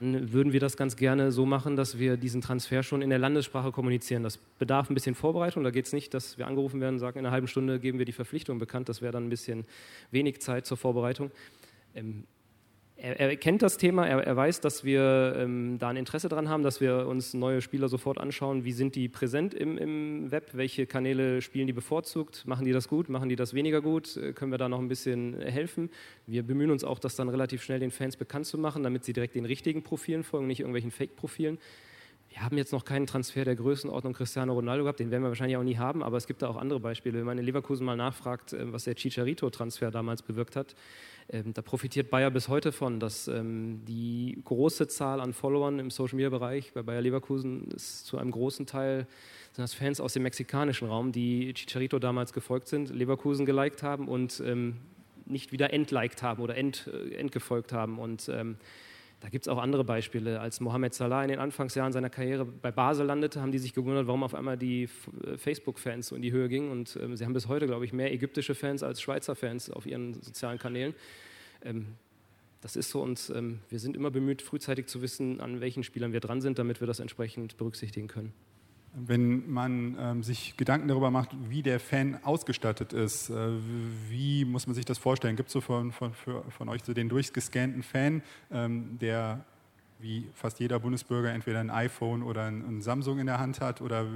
dann 0.00 0.32
würden 0.32 0.52
wir 0.52 0.60
das 0.60 0.76
ganz 0.76 0.96
gerne 0.96 1.32
so 1.32 1.46
machen, 1.46 1.76
dass 1.76 1.98
wir 1.98 2.16
diesen 2.16 2.40
Transfer 2.40 2.82
schon 2.82 3.02
in 3.02 3.10
der 3.10 3.18
Landessprache 3.18 3.72
kommunizieren. 3.72 4.22
Das 4.22 4.36
bedarf 4.36 4.90
ein 4.90 4.94
bisschen 4.94 5.14
Vorbereitung. 5.14 5.64
Da 5.64 5.70
geht 5.70 5.86
es 5.86 5.92
nicht, 5.92 6.12
dass 6.14 6.38
wir 6.38 6.46
angerufen 6.46 6.80
werden 6.80 6.96
und 6.96 7.00
sagen, 7.00 7.18
in 7.18 7.26
einer 7.26 7.32
halben 7.32 7.48
Stunde 7.48 7.80
geben 7.80 7.98
wir 7.98 8.04
die 8.04 8.12
Verpflichtung 8.12 8.58
bekannt. 8.58 8.88
Das 8.88 9.00
wäre 9.02 9.12
dann 9.12 9.26
ein 9.26 9.30
bisschen 9.30 9.64
wenig 10.10 10.40
Zeit 10.40 10.66
zur 10.66 10.76
Vorbereitung. 10.76 11.30
Er, 12.98 13.20
er, 13.20 13.36
kennt 13.36 13.60
das 13.60 13.76
Thema, 13.76 14.06
er, 14.06 14.20
er 14.20 14.36
weiß, 14.36 14.62
dass 14.62 14.82
wir 14.82 15.34
ähm, 15.36 15.78
da 15.78 15.90
ein 15.90 15.96
Interesse 15.96 16.30
daran 16.30 16.48
haben, 16.48 16.62
dass 16.62 16.80
wir 16.80 17.06
uns 17.06 17.34
neue 17.34 17.60
Spieler 17.60 17.90
sofort 17.90 18.18
anschauen, 18.18 18.64
wie 18.64 18.72
sind 18.72 18.94
die 18.94 19.10
präsent 19.10 19.52
im, 19.52 19.76
im, 19.76 20.30
Web, 20.30 20.50
welche 20.54 20.86
Kanäle 20.86 21.42
spielen 21.42 21.66
die 21.66 21.74
bevorzugt, 21.74 22.46
machen 22.46 22.64
die 22.64 22.72
das 22.72 22.88
gut, 22.88 23.10
machen 23.10 23.28
die 23.28 23.36
das 23.36 23.52
weniger 23.52 23.82
gut, 23.82 24.16
äh, 24.16 24.32
können 24.32 24.50
wir 24.50 24.56
da 24.56 24.70
noch 24.70 24.78
ein 24.78 24.88
bisschen 24.88 25.38
helfen. 25.42 25.90
Wir 26.26 26.42
bemühen 26.42 26.70
uns 26.70 26.84
auch, 26.84 26.98
das 26.98 27.16
dann 27.16 27.28
relativ 27.28 27.62
schnell 27.62 27.80
den 27.80 27.90
Fans 27.90 28.16
bekannt 28.16 28.46
zu 28.46 28.56
machen, 28.56 28.82
damit 28.82 29.04
sie 29.04 29.12
direkt 29.12 29.34
den 29.34 29.44
richtigen 29.44 29.82
Profilen 29.82 30.24
folgen, 30.24 30.46
nicht 30.46 30.60
irgendwelchen 30.60 30.90
Fake-Profilen. 30.90 31.58
Wir 32.28 32.42
haben 32.42 32.58
jetzt 32.58 32.72
noch 32.72 32.84
keinen 32.84 33.06
Transfer 33.06 33.44
der 33.44 33.56
Größenordnung 33.56 34.12
Cristiano 34.12 34.52
Ronaldo 34.52 34.84
gehabt, 34.84 35.00
den 35.00 35.10
werden 35.10 35.22
wir 35.22 35.28
wahrscheinlich 35.28 35.56
auch 35.56 35.62
nie 35.62 35.78
haben, 35.78 36.02
aber 36.02 36.16
es 36.16 36.26
gibt 36.26 36.42
da 36.42 36.48
auch 36.48 36.56
andere 36.56 36.80
Beispiele. 36.80 37.18
Wenn 37.18 37.24
man 37.24 37.38
in 37.38 37.44
Leverkusen 37.44 37.86
mal 37.86 37.96
nachfragt, 37.96 38.52
äh, 38.52 38.72
was 38.72 38.84
der 38.84 38.94
Chicharito-Transfer 38.94 39.90
damals 39.90 40.22
bewirkt 40.22 40.56
hat, 40.56 40.74
ähm, 41.28 41.54
da 41.54 41.62
profitiert 41.62 42.10
Bayer 42.10 42.30
bis 42.30 42.48
heute 42.48 42.72
von, 42.72 43.00
dass 43.00 43.26
ähm, 43.26 43.84
die 43.84 44.38
große 44.44 44.86
Zahl 44.88 45.20
an 45.20 45.32
Followern 45.32 45.78
im 45.78 45.90
Social-Media-Bereich 45.90 46.72
bei 46.72 46.82
Bayer 46.82 47.00
Leverkusen 47.00 47.70
ist 47.70 48.06
zu 48.06 48.18
einem 48.18 48.30
großen 48.30 48.66
Teil 48.66 49.06
sind 49.52 49.62
das 49.62 49.72
Fans 49.72 50.00
aus 50.00 50.12
dem 50.12 50.22
mexikanischen 50.22 50.86
Raum, 50.86 51.12
die 51.12 51.54
Chicharito 51.54 51.98
damals 51.98 52.34
gefolgt 52.34 52.68
sind, 52.68 52.90
Leverkusen 52.90 53.46
geliked 53.46 53.82
haben 53.82 54.06
und 54.06 54.42
ähm, 54.44 54.76
nicht 55.24 55.50
wieder 55.50 55.72
entliked 55.72 56.22
haben 56.22 56.42
oder 56.42 56.56
ent, 56.56 56.90
äh, 56.92 57.14
entgefolgt 57.14 57.72
haben. 57.72 57.98
Und 57.98 58.30
da 59.26 59.30
gibt 59.30 59.44
es 59.44 59.48
auch 59.48 59.58
andere 59.58 59.82
Beispiele. 59.82 60.38
Als 60.38 60.60
Mohamed 60.60 60.94
Salah 60.94 61.24
in 61.24 61.28
den 61.28 61.40
Anfangsjahren 61.40 61.92
seiner 61.92 62.10
Karriere 62.10 62.44
bei 62.44 62.70
Basel 62.70 63.06
landete, 63.06 63.40
haben 63.40 63.50
die 63.50 63.58
sich 63.58 63.74
gewundert, 63.74 64.06
warum 64.06 64.22
auf 64.22 64.36
einmal 64.36 64.56
die 64.56 64.84
äh, 65.24 65.36
Facebook-Fans 65.36 66.06
so 66.06 66.14
in 66.14 66.22
die 66.22 66.30
Höhe 66.30 66.48
gingen. 66.48 66.70
Und 66.70 66.96
ähm, 67.02 67.16
sie 67.16 67.24
haben 67.24 67.32
bis 67.32 67.48
heute, 67.48 67.66
glaube 67.66 67.84
ich, 67.84 67.92
mehr 67.92 68.12
ägyptische 68.12 68.54
Fans 68.54 68.84
als 68.84 69.02
Schweizer 69.02 69.34
Fans 69.34 69.68
auf 69.68 69.84
ihren 69.84 70.14
sozialen 70.22 70.60
Kanälen. 70.60 70.94
Ähm, 71.64 71.96
das 72.60 72.76
ist 72.76 72.90
so 72.90 73.02
und 73.02 73.32
ähm, 73.34 73.58
wir 73.68 73.80
sind 73.80 73.96
immer 73.96 74.12
bemüht, 74.12 74.42
frühzeitig 74.42 74.86
zu 74.86 75.02
wissen, 75.02 75.40
an 75.40 75.60
welchen 75.60 75.82
Spielern 75.82 76.12
wir 76.12 76.20
dran 76.20 76.40
sind, 76.40 76.60
damit 76.60 76.78
wir 76.78 76.86
das 76.86 77.00
entsprechend 77.00 77.56
berücksichtigen 77.56 78.06
können 78.06 78.32
wenn 78.98 79.50
man 79.50 79.96
ähm, 80.00 80.22
sich 80.22 80.56
Gedanken 80.56 80.88
darüber 80.88 81.10
macht, 81.10 81.30
wie 81.50 81.62
der 81.62 81.78
Fan 81.80 82.18
ausgestattet 82.24 82.94
ist, 82.94 83.28
äh, 83.28 83.50
wie 84.08 84.46
muss 84.46 84.66
man 84.66 84.74
sich 84.74 84.86
das 84.86 84.96
vorstellen? 84.96 85.36
Gibt 85.36 85.48
es 85.48 85.52
so 85.52 85.60
von, 85.60 85.92
von, 85.92 86.14
für, 86.14 86.42
von, 86.50 86.70
euch 86.70 86.82
so 86.82 86.94
den 86.94 87.10
durchgescannten 87.10 87.82
Fan, 87.82 88.22
ähm, 88.50 88.98
der 88.98 89.44
wie 89.98 90.28
fast 90.34 90.60
jeder 90.60 90.78
Bundesbürger 90.78 91.32
entweder 91.32 91.60
ein 91.60 91.70
iPhone 91.70 92.22
oder 92.22 92.44
ein, 92.44 92.62
ein 92.66 92.82
Samsung 92.82 93.18
in 93.18 93.26
der 93.26 93.38
Hand 93.38 93.60
hat? 93.60 93.80
Oder 93.80 94.06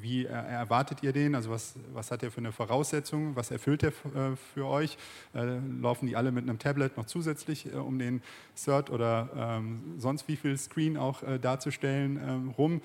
wie 0.00 0.24
erwartet 0.24 1.02
ihr 1.02 1.12
den? 1.12 1.34
Also 1.34 1.50
was, 1.50 1.74
was 1.92 2.10
hat 2.10 2.22
er 2.22 2.30
für 2.30 2.38
eine 2.38 2.52
Voraussetzung? 2.52 3.34
Was 3.34 3.50
erfüllt 3.50 3.82
er 3.82 3.88
äh, 3.88 4.36
für 4.54 4.66
euch? 4.66 4.96
Äh, 5.34 5.58
laufen 5.80 6.06
die 6.06 6.16
alle 6.16 6.30
mit 6.30 6.44
einem 6.44 6.58
Tablet 6.58 6.96
noch 6.96 7.06
zusätzlich 7.06 7.72
äh, 7.72 7.76
um 7.76 7.98
den 7.98 8.22
Cert 8.54 8.90
oder 8.90 9.30
ähm, 9.36 9.94
sonst 9.98 10.28
wie 10.28 10.36
viel 10.36 10.56
Screen 10.56 10.96
auch 10.96 11.22
äh, 11.22 11.38
darzustellen 11.38 12.20
ähm, 12.24 12.48
rum? 12.50 12.80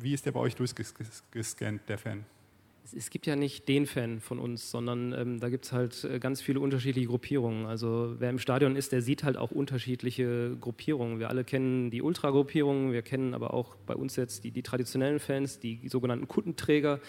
Wie 0.00 0.14
ist 0.14 0.26
der 0.26 0.32
bei 0.32 0.40
euch 0.40 0.56
durchgescannt, 0.56 1.82
der 1.88 1.98
Fan? 1.98 2.24
Es 2.96 3.10
gibt 3.10 3.26
ja 3.26 3.36
nicht 3.36 3.68
den 3.68 3.84
Fan 3.84 4.20
von 4.20 4.38
uns, 4.38 4.70
sondern 4.70 5.12
ähm, 5.12 5.40
da 5.40 5.50
gibt 5.50 5.66
es 5.66 5.72
halt 5.72 6.04
äh, 6.04 6.18
ganz 6.18 6.40
viele 6.40 6.60
unterschiedliche 6.60 7.06
Gruppierungen. 7.06 7.66
Also 7.66 8.14
wer 8.18 8.30
im 8.30 8.38
Stadion 8.38 8.76
ist, 8.76 8.92
der 8.92 9.02
sieht 9.02 9.24
halt 9.24 9.36
auch 9.36 9.50
unterschiedliche 9.50 10.56
Gruppierungen. 10.58 11.18
Wir 11.18 11.28
alle 11.28 11.44
kennen 11.44 11.90
die 11.90 12.00
Ultra-Gruppierungen, 12.00 12.92
wir 12.92 13.02
kennen 13.02 13.34
aber 13.34 13.52
auch 13.52 13.74
bei 13.86 13.94
uns 13.94 14.16
jetzt 14.16 14.44
die, 14.44 14.52
die 14.52 14.62
traditionellen 14.62 15.18
Fans, 15.18 15.58
die 15.58 15.86
sogenannten 15.88 16.28
Kundenträger. 16.28 17.00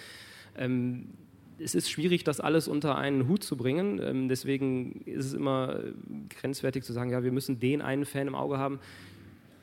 Ähm, 0.57 1.13
es 1.59 1.75
ist 1.75 1.89
schwierig, 1.89 2.23
das 2.23 2.39
alles 2.39 2.67
unter 2.67 2.97
einen 2.97 3.27
Hut 3.27 3.43
zu 3.43 3.55
bringen. 3.55 4.01
Ähm, 4.01 4.27
deswegen 4.27 5.01
ist 5.05 5.27
es 5.27 5.33
immer 5.33 5.81
grenzwertig 6.29 6.83
zu 6.83 6.93
sagen, 6.93 7.09
ja, 7.09 7.23
wir 7.23 7.31
müssen 7.31 7.59
den 7.59 7.81
einen 7.81 8.05
Fan 8.05 8.27
im 8.27 8.35
Auge 8.35 8.57
haben. 8.57 8.79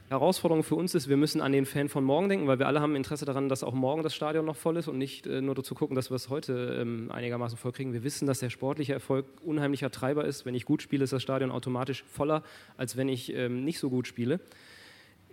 Herausforderung 0.09 0.63
für 0.63 0.77
uns 0.77 0.95
ist, 0.95 1.09
wir 1.09 1.17
müssen 1.17 1.41
an 1.41 1.51
den 1.51 1.67
Fan 1.67 1.89
von 1.89 2.05
morgen 2.05 2.29
denken, 2.29 2.47
weil 2.47 2.61
wir 2.61 2.69
alle 2.69 2.81
haben 2.81 2.95
Interesse 2.95 3.25
daran, 3.25 3.49
dass 3.49 3.65
auch 3.65 3.75
morgen 3.75 4.05
das 4.05 4.15
Stadion 4.15 4.45
noch 4.45 4.55
voll 4.55 4.77
ist 4.77 4.87
und 4.87 4.99
nicht 4.99 5.27
äh, 5.27 5.41
nur 5.41 5.57
dazu 5.57 5.75
gucken, 5.75 5.97
dass 5.97 6.11
wir 6.11 6.15
es 6.15 6.29
heute 6.29 6.79
ähm, 6.81 7.11
einigermaßen 7.11 7.59
voll 7.59 7.73
kriegen. 7.73 7.93
Wir 7.93 8.05
wissen, 8.05 8.27
dass 8.27 8.39
der 8.39 8.51
sportliche 8.51 8.93
Erfolg 8.93 9.27
unheimlicher 9.45 9.91
Treiber 9.91 10.25
ist. 10.25 10.47
Wenn 10.47 10.55
ich 10.55 10.65
gut 10.65 10.81
spiele, 10.81 11.03
ist 11.03 11.13
das 11.13 11.23
Stadion 11.23 11.51
automatisch 11.51 12.05
voller, 12.05 12.45
als 12.77 12.97
wenn 12.97 13.09
ich 13.09 13.35
ähm, 13.35 13.65
nicht 13.65 13.81
so 13.81 13.91
gut 13.91 14.07
spiele. 14.07 14.39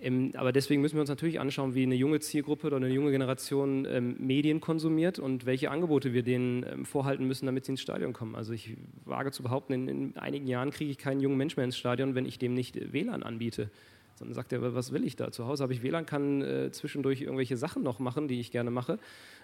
Ähm, 0.02 0.32
aber 0.36 0.52
deswegen 0.52 0.82
müssen 0.82 0.96
wir 0.96 1.02
uns 1.02 1.10
natürlich 1.10 1.40
anschauen, 1.40 1.76
wie 1.76 1.84
eine 1.84 1.96
junge 1.96 2.20
Zielgruppe 2.20 2.66
oder 2.66 2.78
eine 2.78 2.90
junge 2.90 3.12
Generation 3.12 3.86
ähm, 3.88 4.16
Medien 4.20 4.60
konsumiert 4.60 5.20
und 5.20 5.46
welche 5.46 5.70
Angebote 5.70 6.14
wir 6.14 6.24
denen 6.24 6.66
ähm, 6.68 6.86
vorhalten 6.86 7.28
müssen, 7.28 7.46
damit 7.46 7.66
sie 7.66 7.74
ins 7.74 7.82
Stadion 7.82 8.12
kommen. 8.12 8.34
Also 8.34 8.54
ich 8.54 8.76
wage 9.06 9.32
zu 9.32 9.44
behaupten, 9.44 9.74
in, 9.74 9.88
in 9.88 10.18
einigen 10.18 10.48
Jahren 10.48 10.72
kriege 10.72 10.90
ich 10.90 10.98
keinen 10.98 11.22
jungen 11.22 11.38
Mensch 11.38 11.58
mehr 11.58 11.66
ins 11.66 11.78
Stadion, 11.78 12.16
wenn 12.16 12.26
ich 12.26 12.40
dem 12.40 12.56
nicht 12.56 12.92
WLAN 12.92 13.22
anbiete. 13.22 13.70
Sondern 14.16 14.34
sagt 14.34 14.54
er, 14.54 14.76
was 14.76 14.92
will 14.92 15.04
ich 15.04 15.16
da? 15.16 15.32
Zu 15.32 15.48
Hause 15.48 15.64
habe 15.64 15.74
ich 15.74 15.84
WLAN, 15.84 16.06
kann 16.06 16.42
äh, 16.42 16.72
zwischendurch 16.72 17.22
irgendwelche 17.22 17.58
Sachen 17.58 17.84
noch 17.84 18.00
machen, 18.00 18.28
die 18.28 18.40
ich 18.40 18.52
gerne 18.52 18.72
mache. 18.72 19.00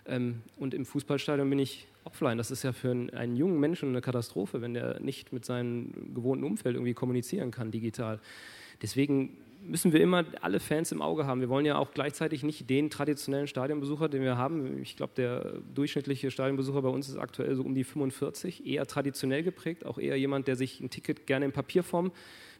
Ähm, 0.05 0.41
und 0.57 0.73
im 0.73 0.85
Fußballstadion 0.85 1.49
bin 1.49 1.59
ich 1.59 1.87
offline. 2.03 2.37
Das 2.37 2.51
ist 2.51 2.63
ja 2.63 2.71
für 2.71 2.91
einen, 2.91 3.09
einen, 3.11 3.35
jungen 3.35 3.59
Menschen 3.59 3.89
eine 3.89 4.01
Katastrophe, 4.01 4.61
wenn 4.61 4.73
der 4.73 4.99
nicht 4.99 5.33
mit 5.33 5.45
seinem 5.45 6.13
gewohnten 6.13 6.43
Umfeld 6.43 6.75
irgendwie 6.75 6.93
kommunizieren 6.93 7.51
kann 7.51 7.71
digital. 7.71 8.19
Deswegen 8.81 9.37
müssen 9.69 9.93
wir 9.93 10.01
immer 10.01 10.25
alle 10.41 10.59
Fans 10.59 10.91
im 10.91 11.01
Auge 11.01 11.25
haben. 11.25 11.41
Wir 11.41 11.49
wollen 11.49 11.65
ja 11.65 11.77
auch 11.77 11.91
gleichzeitig 11.91 12.43
nicht 12.43 12.69
den 12.69 12.89
traditionellen 12.89 13.47
Stadionbesucher, 13.47 14.09
den 14.09 14.23
wir 14.23 14.37
haben. 14.37 14.81
Ich 14.81 14.97
glaube, 14.97 15.13
der 15.15 15.59
durchschnittliche 15.73 16.31
Stadionbesucher 16.31 16.81
bei 16.81 16.89
uns 16.89 17.07
ist 17.07 17.17
aktuell 17.17 17.55
so 17.55 17.63
um 17.63 17.75
die 17.75 17.83
45, 17.83 18.65
eher 18.65 18.85
traditionell 18.85 19.43
geprägt, 19.43 19.85
auch 19.85 19.97
eher 19.97 20.17
jemand, 20.17 20.47
der 20.47 20.55
sich 20.55 20.81
ein 20.81 20.89
Ticket 20.89 21.27
gerne 21.27 21.45
in 21.45 21.51
Papierform 21.51 22.11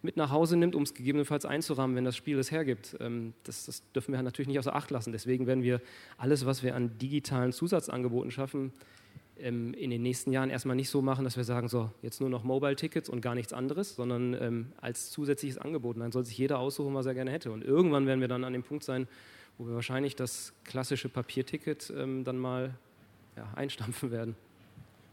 mit 0.01 0.15
nach 0.15 0.31
Hause 0.31 0.55
nimmt, 0.55 0.75
um 0.75 0.83
es 0.83 0.93
gegebenenfalls 0.93 1.45
einzurahmen, 1.45 1.95
wenn 1.95 2.05
das 2.05 2.15
Spiel 2.15 2.39
es 2.39 2.51
hergibt. 2.51 2.95
Ähm, 2.99 3.33
das, 3.43 3.65
das 3.65 3.83
dürfen 3.91 4.13
wir 4.13 4.21
natürlich 4.21 4.47
nicht 4.47 4.59
außer 4.59 4.75
Acht 4.75 4.91
lassen. 4.91 5.11
Deswegen 5.11 5.47
werden 5.47 5.63
wir 5.63 5.81
alles, 6.17 6.45
was 6.45 6.63
wir 6.63 6.75
an 6.75 6.97
digitalen 6.99 7.51
Zusatzangeboten 7.51 8.31
schaffen, 8.31 8.71
in 9.39 9.89
den 9.89 10.01
nächsten 10.01 10.31
Jahren 10.31 10.49
erstmal 10.49 10.75
nicht 10.75 10.89
so 10.89 11.01
machen, 11.01 11.23
dass 11.23 11.37
wir 11.37 11.43
sagen, 11.43 11.67
so, 11.67 11.89
jetzt 12.01 12.19
nur 12.19 12.29
noch 12.29 12.43
Mobile-Tickets 12.43 13.09
und 13.09 13.21
gar 13.21 13.35
nichts 13.35 13.53
anderes, 13.53 13.95
sondern 13.95 14.33
ähm, 14.33 14.71
als 14.81 15.11
zusätzliches 15.11 15.57
Angebot. 15.57 15.97
Dann 15.97 16.11
soll 16.11 16.25
sich 16.25 16.37
jeder 16.37 16.59
aussuchen, 16.59 16.93
was 16.93 17.05
er 17.05 17.13
gerne 17.13 17.31
hätte. 17.31 17.51
Und 17.51 17.63
irgendwann 17.63 18.05
werden 18.05 18.21
wir 18.21 18.27
dann 18.27 18.43
an 18.43 18.53
dem 18.53 18.63
Punkt 18.63 18.83
sein, 18.83 19.07
wo 19.57 19.67
wir 19.67 19.75
wahrscheinlich 19.75 20.15
das 20.15 20.53
klassische 20.63 21.09
Papierticket 21.09 21.89
dann 21.89 22.37
mal 22.37 22.73
ja, 23.35 23.51
einstampfen 23.55 24.11
werden. 24.11 24.35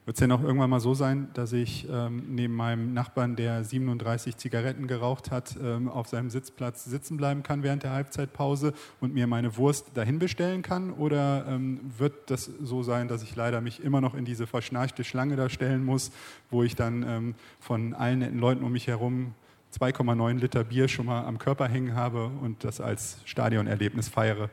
Wird 0.06 0.18
es 0.18 0.20
denn 0.20 0.30
auch 0.30 0.40
irgendwann 0.40 0.70
mal 0.70 0.78
so 0.78 0.94
sein, 0.94 1.30
dass 1.34 1.52
ich 1.52 1.88
ähm, 1.90 2.22
neben 2.28 2.54
meinem 2.54 2.94
Nachbarn, 2.94 3.34
der 3.34 3.64
37 3.64 4.36
Zigaretten 4.36 4.86
geraucht 4.86 5.32
hat, 5.32 5.56
ähm, 5.60 5.88
auf 5.88 6.06
seinem 6.06 6.30
Sitzplatz 6.30 6.84
sitzen 6.84 7.16
bleiben 7.16 7.42
kann 7.42 7.64
während 7.64 7.82
der 7.82 7.90
Halbzeitpause 7.90 8.72
und 9.00 9.14
mir 9.14 9.26
meine 9.26 9.56
Wurst 9.56 9.96
dahin 9.96 10.20
bestellen 10.20 10.62
kann? 10.62 10.92
Oder 10.92 11.46
ähm, 11.48 11.80
wird 11.98 12.30
das 12.30 12.44
so 12.44 12.84
sein, 12.84 13.08
dass 13.08 13.24
ich 13.24 13.34
leider 13.34 13.60
mich 13.60 13.82
immer 13.82 14.00
noch 14.00 14.14
in 14.14 14.24
diese 14.24 14.46
verschnarchte 14.46 15.02
Schlange 15.02 15.34
da 15.34 15.48
stellen 15.48 15.84
muss, 15.84 16.12
wo 16.50 16.62
ich 16.62 16.76
dann 16.76 17.02
ähm, 17.02 17.34
von 17.58 17.92
allen 17.92 18.20
netten 18.20 18.38
Leuten 18.38 18.62
um 18.62 18.70
mich 18.70 18.86
herum 18.86 19.34
2,9 19.76 20.38
Liter 20.38 20.62
Bier 20.62 20.86
schon 20.86 21.06
mal 21.06 21.24
am 21.24 21.38
Körper 21.40 21.66
hängen 21.66 21.96
habe 21.96 22.30
und 22.42 22.62
das 22.62 22.80
als 22.80 23.18
Stadionerlebnis 23.24 24.08
feiere? 24.08 24.50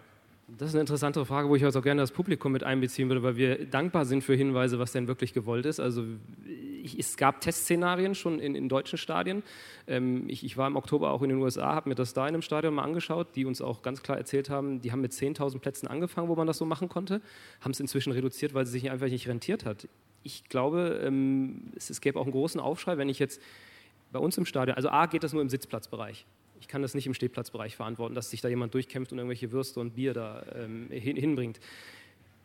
Das 0.58 0.70
ist 0.70 0.76
eine 0.76 0.82
interessante 0.82 1.26
Frage, 1.26 1.50
wo 1.50 1.56
ich 1.56 1.64
also 1.64 1.80
auch 1.80 1.84
gerne 1.84 2.02
das 2.02 2.12
Publikum 2.12 2.52
mit 2.52 2.64
einbeziehen 2.64 3.10
würde, 3.10 3.24
weil 3.24 3.38
wir 3.38 3.66
dankbar 3.66 4.06
sind 4.06 4.24
für 4.24 4.36
Hinweise, 4.36 4.78
was 4.78 4.92
denn 4.92 5.08
wirklich 5.08 5.34
gewollt 5.34 5.66
ist. 5.66 5.80
Also 5.80 6.04
es 6.98 7.18
gab 7.18 7.42
Testszenarien 7.42 8.14
schon 8.14 8.40
in, 8.40 8.54
in 8.54 8.70
deutschen 8.70 8.98
Stadien. 8.98 9.42
Ähm, 9.88 10.26
ich, 10.28 10.44
ich, 10.44 10.56
war 10.56 10.68
im 10.68 10.76
Oktober 10.76 11.12
auch 11.12 11.24
in 11.24 11.30
den 11.30 11.40
USA, 11.40 11.74
habe 11.74 11.90
mir 11.90 11.96
das 11.96 12.14
da 12.14 12.28
in 12.28 12.36
einem 12.36 12.42
Stadion 12.44 12.76
mal 12.76 12.84
angeschaut, 12.84 13.36
die 13.36 13.46
uns 13.46 13.62
auch 13.62 13.82
ganz 13.82 14.04
klar 14.04 14.18
erzählt 14.18 14.50
haben, 14.50 14.82
die 14.82 14.92
haben 14.92 15.02
mit 15.02 15.12
10.000 15.14 15.60
Plätzen 15.60 15.88
angefangen, 15.88 16.28
wo 16.28 16.36
man 16.36 16.46
das 16.46 16.58
so 16.58 16.66
machen 16.66 16.88
konnte, 16.88 17.22
haben 17.62 17.72
es 17.72 17.80
inzwischen 17.80 18.12
reduziert, 18.12 18.54
weil 18.54 18.64
es 18.64 18.72
sich 18.72 18.92
einfach 18.92 19.08
nicht 19.08 19.28
rentiert 19.28 19.66
hat. 19.66 19.88
Ich 20.24 20.50
glaube, 20.50 21.02
ähm, 21.04 21.72
es, 21.76 21.90
es 21.90 22.00
gäbe 22.00 22.20
auch 22.20 22.24
einen 22.24 22.32
großen 22.32 22.62
Aufschrei, 22.62 22.98
wenn 22.98 23.10
ich 23.10 23.18
jetzt 23.18 23.42
bei 24.12 24.20
uns 24.20 24.38
im 24.38 24.46
Stadion, 24.46 24.76
also 24.76 24.90
A 24.90 25.08
geht 25.08 25.24
das 25.24 25.34
nur 25.34 25.42
im 25.42 25.50
Sitzplatzbereich. 25.50 26.26
Ich 26.64 26.70
kann 26.70 26.82
das 26.82 26.94
nicht 26.94 27.06
im 27.08 27.14
Stehplatzbereich 27.14 27.76
verantworten, 27.76 28.16
dass 28.16 28.30
sich 28.30 28.40
da 28.40 28.48
jemand 28.48 28.74
durchkämpft 28.74 29.12
und 29.12 29.18
irgendwelche 29.18 29.52
Würste 29.52 29.82
und 29.82 29.96
Bier 29.96 30.14
da 30.14 30.46
ähm, 30.56 30.88
hin, 30.90 31.18
hinbringt. 31.18 31.60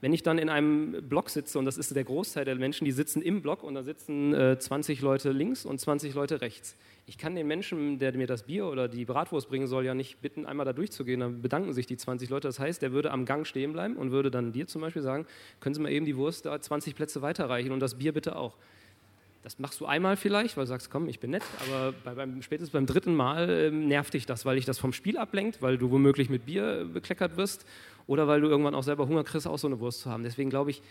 Wenn 0.00 0.12
ich 0.12 0.24
dann 0.24 0.38
in 0.38 0.48
einem 0.48 1.08
Block 1.08 1.30
sitze, 1.30 1.56
und 1.56 1.66
das 1.66 1.78
ist 1.78 1.94
der 1.94 2.02
Großteil 2.02 2.44
der 2.44 2.56
Menschen, 2.56 2.84
die 2.84 2.90
sitzen 2.90 3.22
im 3.22 3.42
Block 3.42 3.62
und 3.62 3.76
da 3.76 3.84
sitzen 3.84 4.34
äh, 4.34 4.58
20 4.58 5.02
Leute 5.02 5.30
links 5.30 5.64
und 5.64 5.78
20 5.78 6.14
Leute 6.14 6.40
rechts. 6.40 6.74
Ich 7.06 7.16
kann 7.16 7.36
den 7.36 7.46
Menschen, 7.46 8.00
der 8.00 8.12
mir 8.14 8.26
das 8.26 8.42
Bier 8.42 8.66
oder 8.66 8.88
die 8.88 9.04
Bratwurst 9.04 9.48
bringen 9.48 9.68
soll, 9.68 9.84
ja 9.84 9.94
nicht 9.94 10.20
bitten, 10.20 10.44
einmal 10.44 10.66
da 10.66 10.72
durchzugehen. 10.72 11.20
Dann 11.20 11.40
bedanken 11.40 11.72
sich 11.72 11.86
die 11.86 11.96
20 11.96 12.28
Leute. 12.28 12.48
Das 12.48 12.58
heißt, 12.58 12.82
der 12.82 12.90
würde 12.90 13.12
am 13.12 13.24
Gang 13.24 13.46
stehen 13.46 13.72
bleiben 13.72 13.94
und 13.94 14.10
würde 14.10 14.32
dann 14.32 14.50
dir 14.50 14.66
zum 14.66 14.80
Beispiel 14.80 15.02
sagen, 15.02 15.26
können 15.60 15.76
Sie 15.76 15.80
mal 15.80 15.92
eben 15.92 16.06
die 16.06 16.16
Wurst 16.16 16.44
da 16.44 16.60
20 16.60 16.96
Plätze 16.96 17.22
weiterreichen 17.22 17.70
und 17.70 17.78
das 17.78 17.94
Bier 17.94 18.12
bitte 18.12 18.34
auch. 18.34 18.56
Das 19.48 19.58
machst 19.58 19.80
du 19.80 19.86
einmal 19.86 20.18
vielleicht, 20.18 20.58
weil 20.58 20.64
du 20.64 20.68
sagst, 20.68 20.90
komm, 20.90 21.08
ich 21.08 21.20
bin 21.20 21.30
nett, 21.30 21.42
aber 21.66 21.94
bei, 22.04 22.12
beim, 22.12 22.42
spätestens 22.42 22.70
beim 22.70 22.84
dritten 22.84 23.14
Mal 23.14 23.48
äh, 23.48 23.70
nervt 23.70 24.12
dich 24.12 24.26
das, 24.26 24.44
weil 24.44 24.56
dich 24.56 24.66
das 24.66 24.78
vom 24.78 24.92
Spiel 24.92 25.16
ablenkt, 25.16 25.62
weil 25.62 25.78
du 25.78 25.90
womöglich 25.90 26.28
mit 26.28 26.44
Bier 26.44 26.86
bekleckert 26.92 27.38
wirst 27.38 27.64
oder 28.06 28.28
weil 28.28 28.42
du 28.42 28.48
irgendwann 28.48 28.74
auch 28.74 28.82
selber 28.82 29.08
Hunger 29.08 29.24
kriegst, 29.24 29.46
auch 29.46 29.56
so 29.56 29.66
eine 29.66 29.80
Wurst 29.80 30.00
zu 30.00 30.10
haben. 30.10 30.22
Deswegen 30.22 30.50
glaube 30.50 30.70
ich, 30.70 30.82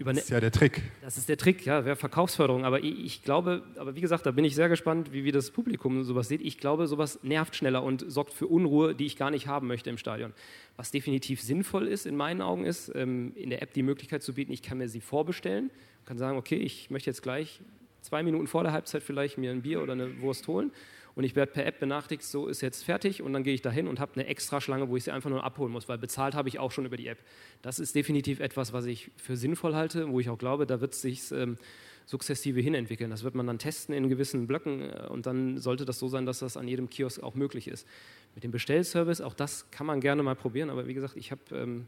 das 0.00 0.16
ist 0.16 0.30
ja 0.30 0.40
der 0.40 0.50
Trick. 0.50 0.82
Das 1.02 1.16
ist 1.16 1.28
der 1.28 1.36
Trick, 1.36 1.64
ja, 1.64 1.84
wäre 1.84 1.94
Verkaufsförderung. 1.94 2.64
Aber 2.64 2.82
ich, 2.82 2.98
ich, 3.04 3.22
glaube, 3.22 3.62
aber 3.76 3.94
wie 3.94 4.00
gesagt, 4.00 4.26
da 4.26 4.32
bin 4.32 4.44
ich 4.44 4.56
sehr 4.56 4.68
gespannt, 4.68 5.12
wie, 5.12 5.22
wie 5.22 5.30
das 5.30 5.52
Publikum 5.52 6.02
sowas 6.02 6.26
sieht. 6.26 6.42
Ich 6.42 6.58
glaube, 6.58 6.88
sowas 6.88 7.20
nervt 7.22 7.54
schneller 7.54 7.84
und 7.84 8.04
sorgt 8.10 8.32
für 8.32 8.48
Unruhe, 8.48 8.96
die 8.96 9.06
ich 9.06 9.16
gar 9.16 9.30
nicht 9.30 9.46
haben 9.46 9.68
möchte 9.68 9.90
im 9.90 9.98
Stadion. 9.98 10.32
Was 10.76 10.90
definitiv 10.90 11.40
sinnvoll 11.40 11.86
ist, 11.86 12.06
in 12.06 12.16
meinen 12.16 12.42
Augen, 12.42 12.64
ist, 12.64 12.90
ähm, 12.92 13.34
in 13.36 13.50
der 13.50 13.62
App 13.62 13.72
die 13.72 13.84
Möglichkeit 13.84 14.24
zu 14.24 14.34
bieten, 14.34 14.52
ich 14.52 14.62
kann 14.62 14.78
mir 14.78 14.88
sie 14.88 15.00
vorbestellen, 15.00 15.70
kann 16.04 16.18
sagen, 16.18 16.36
okay, 16.36 16.56
ich 16.56 16.90
möchte 16.90 17.10
jetzt 17.10 17.22
gleich 17.22 17.60
zwei 18.04 18.22
Minuten 18.22 18.46
vor 18.46 18.62
der 18.62 18.72
Halbzeit 18.72 19.02
vielleicht 19.02 19.38
mir 19.38 19.50
ein 19.50 19.62
Bier 19.62 19.82
oder 19.82 19.92
eine 19.92 20.20
Wurst 20.20 20.46
holen 20.46 20.70
und 21.14 21.24
ich 21.24 21.36
werde 21.36 21.52
per 21.52 21.64
App 21.64 21.80
benachrichtigt, 21.80 22.24
so 22.24 22.48
ist 22.48 22.60
jetzt 22.60 22.82
fertig 22.84 23.22
und 23.22 23.32
dann 23.32 23.44
gehe 23.44 23.54
ich 23.54 23.62
dahin 23.62 23.88
und 23.88 24.00
habe 24.00 24.12
eine 24.14 24.26
extra 24.26 24.60
Schlange, 24.60 24.88
wo 24.88 24.96
ich 24.96 25.04
sie 25.04 25.10
einfach 25.10 25.30
nur 25.30 25.44
abholen 25.44 25.72
muss, 25.72 25.88
weil 25.88 25.98
bezahlt 25.98 26.34
habe 26.34 26.48
ich 26.48 26.58
auch 26.58 26.70
schon 26.70 26.84
über 26.84 26.96
die 26.96 27.06
App. 27.06 27.18
Das 27.62 27.78
ist 27.78 27.94
definitiv 27.94 28.40
etwas, 28.40 28.72
was 28.72 28.84
ich 28.86 29.10
für 29.16 29.36
sinnvoll 29.36 29.74
halte, 29.74 30.10
wo 30.10 30.20
ich 30.20 30.28
auch 30.28 30.38
glaube, 30.38 30.66
da 30.66 30.80
wird 30.80 30.92
es 30.92 31.02
sich 31.02 31.30
ähm, 31.32 31.56
sukzessive 32.04 32.60
hinentwickeln. 32.60 33.10
Das 33.10 33.22
wird 33.22 33.34
man 33.34 33.46
dann 33.46 33.58
testen 33.58 33.94
in 33.94 34.08
gewissen 34.08 34.46
Blöcken 34.46 34.90
äh, 34.90 35.06
und 35.08 35.26
dann 35.26 35.58
sollte 35.58 35.84
das 35.84 35.98
so 35.98 36.08
sein, 36.08 36.26
dass 36.26 36.40
das 36.40 36.56
an 36.56 36.68
jedem 36.68 36.90
Kiosk 36.90 37.22
auch 37.22 37.34
möglich 37.34 37.68
ist. 37.68 37.86
Mit 38.34 38.44
dem 38.44 38.50
Bestellservice, 38.50 39.20
auch 39.20 39.34
das 39.34 39.70
kann 39.70 39.86
man 39.86 40.00
gerne 40.00 40.22
mal 40.22 40.34
probieren, 40.34 40.68
aber 40.68 40.86
wie 40.86 40.94
gesagt, 40.94 41.16
ich 41.16 41.30
habe 41.30 41.42
ähm, 41.52 41.86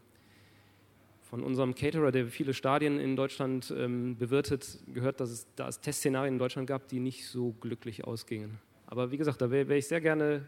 von 1.28 1.42
unserem 1.42 1.74
Caterer, 1.74 2.12
der 2.12 2.26
viele 2.26 2.54
Stadien 2.54 3.00
in 3.00 3.16
Deutschland 3.16 3.74
ähm, 3.76 4.16
bewirtet, 4.16 4.78
gehört, 4.92 5.20
dass 5.20 5.30
es 5.30 5.46
da 5.56 5.68
es 5.68 5.80
Testszenarien 5.80 6.34
in 6.34 6.38
Deutschland 6.38 6.68
gab, 6.68 6.86
die 6.88 7.00
nicht 7.00 7.26
so 7.26 7.52
glücklich 7.60 8.04
ausgingen. 8.04 8.58
Aber 8.86 9.10
wie 9.10 9.16
gesagt, 9.16 9.40
da 9.42 9.50
wäre 9.50 9.68
wär 9.68 9.76
ich 9.76 9.88
sehr 9.88 10.00
gerne 10.00 10.46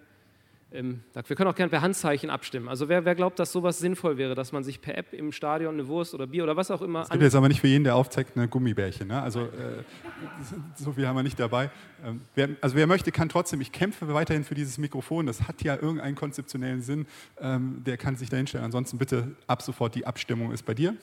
ähm, 0.70 1.00
wir 1.14 1.34
können 1.34 1.48
auch 1.48 1.54
gerne 1.54 1.70
per 1.70 1.80
Handzeichen 1.80 2.28
abstimmen. 2.28 2.68
Also 2.68 2.90
wer, 2.90 3.06
wer, 3.06 3.14
glaubt, 3.14 3.38
dass 3.38 3.52
sowas 3.52 3.78
sinnvoll 3.78 4.18
wäre, 4.18 4.34
dass 4.34 4.52
man 4.52 4.64
sich 4.64 4.82
per 4.82 4.98
App 4.98 5.14
im 5.14 5.32
Stadion 5.32 5.74
eine 5.74 5.88
Wurst 5.88 6.12
oder 6.12 6.26
Bier 6.26 6.44
oder 6.44 6.56
was 6.56 6.70
auch 6.70 6.82
immer. 6.82 7.02
Es 7.02 7.08
gibt 7.08 7.22
jetzt 7.22 7.34
aber 7.34 7.48
nicht 7.48 7.60
für 7.60 7.68
jeden, 7.68 7.84
der 7.84 7.96
aufzeigt, 7.96 8.36
eine 8.36 8.48
Gummibärchen. 8.48 9.08
Ne? 9.08 9.22
Also 9.22 9.44
äh, 9.44 9.82
so 10.74 10.92
viel 10.92 11.06
haben 11.06 11.16
wir 11.16 11.22
nicht 11.22 11.40
dabei. 11.40 11.70
Ähm, 12.04 12.20
wer, 12.34 12.50
also 12.60 12.76
wer 12.76 12.86
möchte, 12.86 13.10
kann 13.12 13.30
trotzdem. 13.30 13.62
Ich 13.62 13.72
kämpfe 13.72 14.12
weiterhin 14.12 14.44
für 14.44 14.54
dieses 14.54 14.76
Mikrofon. 14.76 15.24
Das 15.24 15.48
hat 15.48 15.62
ja 15.62 15.74
irgendeinen 15.74 16.16
konzeptionellen 16.16 16.82
Sinn. 16.82 17.06
Ähm, 17.40 17.82
der 17.86 17.96
kann 17.96 18.16
sich 18.16 18.28
da 18.28 18.36
hinstellen. 18.36 18.66
Ansonsten 18.66 18.98
bitte 18.98 19.36
ab 19.46 19.62
sofort 19.62 19.94
die 19.94 20.06
Abstimmung 20.06 20.52
ist 20.52 20.66
bei 20.66 20.74
dir. 20.74 20.94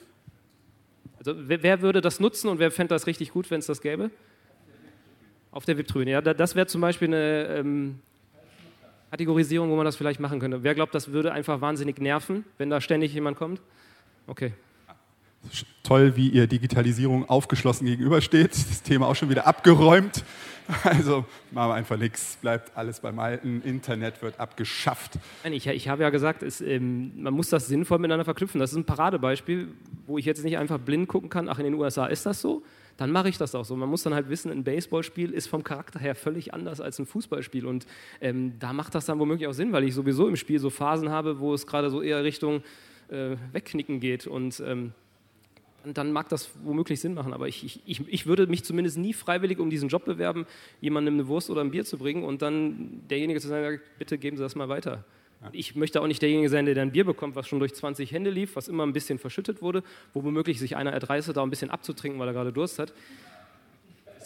Also 1.17 1.33
wer, 1.37 1.63
wer 1.63 1.81
würde 1.81 2.01
das 2.01 2.19
nutzen 2.19 2.49
und 2.49 2.59
wer 2.59 2.69
fände 2.69 2.93
das 2.93 3.07
richtig 3.07 3.31
gut, 3.31 3.49
wenn 3.49 3.59
es 3.59 3.65
das 3.65 3.81
gäbe? 3.81 4.11
Auf 5.49 5.65
der 5.65 5.75
VIP-Tribüne. 5.75 6.11
Ja, 6.11 6.21
das 6.21 6.53
wäre 6.53 6.67
zum 6.67 6.81
Beispiel 6.81 7.07
eine 7.07 7.47
ähm, 7.47 7.99
Kategorisierung, 9.11 9.69
wo 9.69 9.75
man 9.75 9.85
das 9.85 9.95
vielleicht 9.95 10.19
machen 10.19 10.39
könnte. 10.39 10.63
Wer 10.63 10.75
glaubt, 10.75 10.93
das 10.93 11.11
würde 11.11 11.31
einfach 11.31 11.61
wahnsinnig 11.61 11.99
nerven, 11.99 12.45
wenn 12.57 12.69
da 12.69 12.81
ständig 12.81 13.13
jemand 13.13 13.37
kommt? 13.37 13.61
Okay. 14.27 14.53
Toll, 15.83 16.15
wie 16.15 16.29
ihr 16.29 16.47
Digitalisierung 16.47 17.27
aufgeschlossen 17.29 17.85
gegenübersteht. 17.85 18.51
Das 18.69 18.81
Thema 18.81 19.07
auch 19.07 19.15
schon 19.15 19.29
wieder 19.29 19.47
abgeräumt. 19.47 20.23
Also 20.83 21.25
machen 21.51 21.69
wir 21.69 21.73
einfach 21.75 21.97
nichts, 21.97 22.37
bleibt 22.41 22.75
alles 22.75 22.99
beim 22.99 23.19
Alten. 23.19 23.61
Internet 23.61 24.21
wird 24.23 24.39
abgeschafft. 24.39 25.19
Ich, 25.43 25.67
ich 25.67 25.87
habe 25.89 26.01
ja 26.01 26.09
gesagt, 26.09 26.41
es, 26.41 26.59
ähm, 26.59 27.11
man 27.21 27.33
muss 27.33 27.49
das 27.49 27.67
sinnvoll 27.67 27.99
miteinander 27.99 28.25
verknüpfen. 28.25 28.59
Das 28.59 28.71
ist 28.71 28.77
ein 28.77 28.85
Paradebeispiel, 28.85 29.67
wo 30.07 30.17
ich 30.17 30.25
jetzt 30.25 30.43
nicht 30.43 30.57
einfach 30.57 30.79
blind 30.79 31.07
gucken 31.07 31.29
kann, 31.29 31.49
ach, 31.49 31.59
in 31.59 31.65
den 31.65 31.75
USA 31.75 32.07
ist 32.07 32.25
das 32.25 32.41
so 32.41 32.63
dann 32.97 33.11
mache 33.11 33.29
ich 33.29 33.37
das 33.37 33.55
auch 33.55 33.65
so. 33.65 33.75
Man 33.75 33.89
muss 33.89 34.03
dann 34.03 34.13
halt 34.13 34.29
wissen, 34.29 34.51
ein 34.51 34.63
Baseballspiel 34.63 35.31
ist 35.31 35.47
vom 35.47 35.63
Charakter 35.63 35.99
her 35.99 36.15
völlig 36.15 36.53
anders 36.53 36.79
als 36.79 36.99
ein 36.99 37.05
Fußballspiel. 37.05 37.65
Und 37.65 37.85
ähm, 38.21 38.53
da 38.59 38.73
macht 38.73 38.95
das 38.95 39.05
dann 39.05 39.19
womöglich 39.19 39.47
auch 39.47 39.53
Sinn, 39.53 39.73
weil 39.73 39.83
ich 39.83 39.93
sowieso 39.93 40.27
im 40.27 40.35
Spiel 40.35 40.59
so 40.59 40.69
Phasen 40.69 41.09
habe, 41.09 41.39
wo 41.39 41.53
es 41.53 41.67
gerade 41.67 41.89
so 41.89 42.01
eher 42.01 42.23
Richtung 42.23 42.63
äh, 43.09 43.35
Wegknicken 43.51 43.99
geht. 43.99 44.27
Und 44.27 44.61
ähm, 44.65 44.93
dann 45.93 46.11
mag 46.11 46.29
das 46.29 46.49
womöglich 46.63 46.99
Sinn 46.99 47.13
machen. 47.13 47.33
Aber 47.33 47.47
ich, 47.47 47.81
ich, 47.85 48.01
ich 48.07 48.25
würde 48.25 48.47
mich 48.47 48.63
zumindest 48.63 48.97
nie 48.97 49.13
freiwillig 49.13 49.59
um 49.59 49.69
diesen 49.69 49.89
Job 49.89 50.05
bewerben, 50.05 50.45
jemandem 50.81 51.15
eine 51.15 51.27
Wurst 51.27 51.49
oder 51.49 51.61
ein 51.61 51.71
Bier 51.71 51.85
zu 51.85 51.97
bringen 51.97 52.23
und 52.23 52.41
dann 52.41 53.01
derjenige 53.09 53.39
zu 53.39 53.47
sagen, 53.47 53.79
bitte 53.99 54.17
geben 54.17 54.37
Sie 54.37 54.43
das 54.43 54.55
mal 54.55 54.69
weiter. 54.69 55.03
Ich 55.51 55.75
möchte 55.75 56.01
auch 56.01 56.07
nicht 56.07 56.21
derjenige 56.21 56.49
sein, 56.49 56.65
der 56.65 56.81
ein 56.81 56.91
Bier 56.91 57.05
bekommt, 57.05 57.35
was 57.35 57.47
schon 57.47 57.59
durch 57.59 57.73
20 57.73 58.11
Hände 58.11 58.31
lief, 58.31 58.55
was 58.55 58.67
immer 58.67 58.83
ein 58.83 58.93
bisschen 58.93 59.19
verschüttet 59.19 59.61
wurde, 59.61 59.83
wo 60.13 60.23
womöglich 60.23 60.59
sich 60.59 60.75
einer 60.75 60.91
erdreistet, 60.91 61.37
da 61.37 61.43
ein 61.43 61.49
bisschen 61.49 61.69
abzutrinken, 61.69 62.19
weil 62.19 62.27
er 62.27 62.33
gerade 62.33 62.51
Durst 62.51 62.79
hat. 62.79 62.93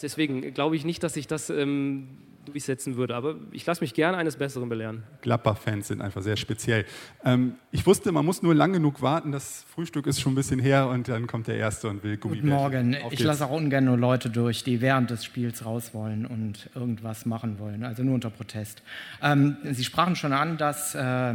Deswegen 0.02 0.54
glaube 0.54 0.76
ich 0.76 0.84
nicht, 0.84 1.02
dass 1.02 1.14
sich 1.14 1.26
das 1.26 1.50
ähm, 1.50 2.08
durchsetzen 2.44 2.96
würde. 2.96 3.14
Aber 3.14 3.36
ich 3.52 3.64
lasse 3.66 3.80
mich 3.80 3.94
gerne 3.94 4.16
eines 4.16 4.36
Besseren 4.36 4.68
belehren. 4.68 5.02
Gladbach-Fans 5.22 5.88
sind 5.88 6.00
einfach 6.00 6.22
sehr 6.22 6.36
speziell. 6.36 6.84
Ähm, 7.24 7.54
ich 7.70 7.86
wusste, 7.86 8.12
man 8.12 8.24
muss 8.24 8.42
nur 8.42 8.54
lang 8.54 8.72
genug 8.72 9.02
warten. 9.02 9.32
Das 9.32 9.64
Frühstück 9.74 10.06
ist 10.06 10.20
schon 10.20 10.32
ein 10.32 10.36
bisschen 10.36 10.60
her 10.60 10.88
und 10.88 11.08
dann 11.08 11.26
kommt 11.26 11.46
der 11.46 11.56
Erste 11.56 11.88
und 11.88 12.02
will 12.02 12.16
Gummibärchen. 12.16 12.50
Guten 12.50 13.02
Morgen. 13.02 13.12
ich 13.12 13.20
lasse 13.22 13.46
auch 13.46 13.50
ungern 13.50 13.84
nur 13.84 13.96
Leute 13.96 14.30
durch, 14.30 14.64
die 14.64 14.80
während 14.80 15.10
des 15.10 15.24
Spiels 15.24 15.64
raus 15.64 15.94
wollen 15.94 16.26
und 16.26 16.70
irgendwas 16.74 17.26
machen 17.26 17.58
wollen. 17.58 17.84
Also 17.84 18.02
nur 18.02 18.14
unter 18.14 18.30
Protest. 18.30 18.82
Ähm, 19.22 19.56
Sie 19.64 19.84
sprachen 19.84 20.16
schon 20.16 20.32
an, 20.32 20.56
dass... 20.56 20.94
Äh, 20.94 21.34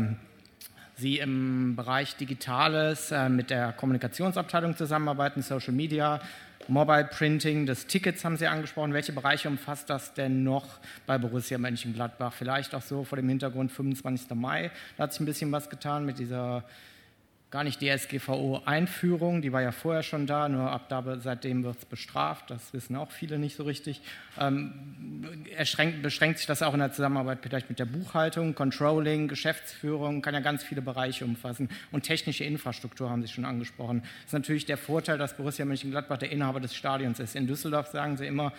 Sie 0.97 1.17
im 1.17 1.75
Bereich 1.75 2.15
Digitales 2.15 3.11
äh, 3.11 3.27
mit 3.27 3.49
der 3.49 3.73
Kommunikationsabteilung 3.73 4.77
zusammenarbeiten, 4.77 5.41
Social 5.41 5.73
Media, 5.73 6.21
Mobile 6.67 7.05
Printing, 7.05 7.65
das 7.65 7.85
Tickets 7.85 8.25
haben 8.25 8.37
Sie 8.37 8.47
angesprochen. 8.47 8.93
Welche 8.93 9.11
Bereiche 9.11 9.47
umfasst 9.47 9.89
das 9.89 10.13
denn 10.13 10.43
noch 10.43 10.65
bei 11.05 11.17
Borussia 11.17 11.57
Mönchengladbach? 11.57 12.33
Vielleicht 12.33 12.73
auch 12.73 12.81
so 12.81 13.03
vor 13.03 13.17
dem 13.17 13.29
Hintergrund 13.29 13.71
25. 13.71 14.31
Mai. 14.35 14.71
Da 14.97 15.03
hat 15.03 15.13
sich 15.13 15.21
ein 15.21 15.25
bisschen 15.25 15.51
was 15.51 15.69
getan 15.69 16.05
mit 16.05 16.17
dieser 16.17 16.63
gar 17.55 17.63
nicht 17.63 17.79
DSGVO-Einführung, 17.79 19.41
die 19.41 19.53
war 19.53 19.61
ja 19.61 19.71
vorher 19.71 20.03
schon 20.03 20.27
da, 20.27 20.49
nur 20.49 20.69
ab 20.69 20.89
da 20.89 21.01
seitdem 21.21 21.63
wird 21.63 21.77
es 21.77 21.85
bestraft, 21.85 22.51
das 22.51 22.73
wissen 22.73 22.97
auch 22.97 23.11
viele 23.11 23.39
nicht 23.39 23.55
so 23.55 23.63
richtig. 23.63 24.01
Ähm, 24.37 25.23
beschränkt 26.01 26.37
sich 26.39 26.47
das 26.47 26.61
auch 26.61 26.73
in 26.73 26.81
der 26.81 26.91
Zusammenarbeit 26.91 27.39
vielleicht 27.41 27.69
mit 27.69 27.79
der 27.79 27.85
Buchhaltung, 27.85 28.55
Controlling, 28.55 29.29
Geschäftsführung, 29.29 30.21
kann 30.21 30.33
ja 30.33 30.41
ganz 30.41 30.65
viele 30.65 30.81
Bereiche 30.81 31.23
umfassen 31.23 31.69
und 31.93 32.01
technische 32.03 32.43
Infrastruktur 32.43 33.09
haben 33.09 33.21
Sie 33.21 33.29
schon 33.29 33.45
angesprochen. 33.45 34.01
Das 34.01 34.25
ist 34.25 34.33
natürlich 34.33 34.65
der 34.65 34.77
Vorteil, 34.77 35.17
dass 35.17 35.37
Borussia 35.37 35.63
Mönchengladbach 35.63 36.17
der 36.17 36.33
Inhaber 36.33 36.59
des 36.59 36.75
Stadions 36.75 37.21
ist. 37.21 37.37
In 37.37 37.47
Düsseldorf 37.47 37.87
sagen 37.87 38.17
Sie 38.17 38.25
immer, 38.25 38.51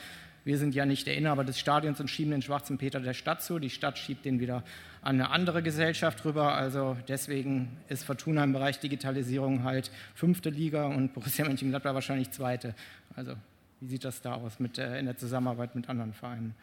wir 0.47 0.59
sind 0.59 0.77
ja 0.77 0.87
nicht 0.87 1.09
der 1.09 1.17
Inhaber 1.17 1.43
des 1.45 1.59
Stadions 1.59 1.99
und 1.99 2.09
schieben 2.09 2.31
den 2.31 2.41
schwarzen 2.41 2.79
Peter 2.79 3.01
der 3.01 3.15
Stadt 3.15 3.43
zu. 3.43 3.59
Die 3.59 3.69
Stadt 3.69 3.99
schiebt 3.99 4.25
den 4.25 4.39
wieder 4.39 4.63
an 5.07 5.21
eine 5.21 5.31
andere 5.31 5.63
Gesellschaft 5.63 6.25
rüber. 6.25 6.55
Also 6.55 6.97
deswegen 7.07 7.77
ist 7.89 8.03
Fortuna 8.03 8.43
im 8.43 8.53
Bereich 8.53 8.81
Digitalisierung 8.81 9.63
halt 9.63 9.93
fünfte 10.15 10.51
Liga 10.51 10.87
und 10.87 11.15
Borussia 11.15 11.45
Mönchengladbach 11.47 11.95
wahrscheinlich 11.95 12.33
zweite. 12.33 12.75
Also 13.15 13.35
wie 13.81 13.87
sieht 13.87 14.05
das 14.05 14.21
da 14.21 14.35
aus 14.35 14.59
mit, 14.59 14.79
äh, 14.79 14.99
in 14.99 15.07
der 15.07 15.17
Zusammenarbeit 15.17 15.77
mit 15.77 15.89
anderen 15.89 16.13
Vereinen? 16.13 16.57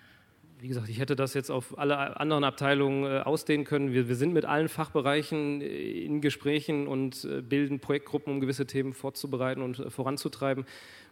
Wie 0.63 0.69
gesagt, 0.69 0.87
ich 0.87 0.97
hätte 0.97 1.17
das 1.17 1.33
jetzt 1.33 1.49
auf 1.49 1.77
alle 1.77 2.17
anderen 2.17 2.45
Abteilungen 2.45 3.03
äh, 3.03 3.19
ausdehnen 3.19 3.65
können. 3.65 3.91
Wir, 3.91 4.07
wir, 4.07 4.15
sind 4.15 4.31
mit 4.31 4.45
allen 4.45 4.69
Fachbereichen 4.69 5.59
äh, 5.59 5.65
in 5.65 6.21
Gesprächen 6.21 6.87
und 6.87 7.25
äh, 7.25 7.41
bilden 7.41 7.81
Projektgruppen, 7.81 8.31
um 8.31 8.39
gewisse 8.39 8.65
Themen 8.65 8.93
vorzubereiten 8.93 9.61
und 9.61 9.91
voranzutreiben, 9.91 10.63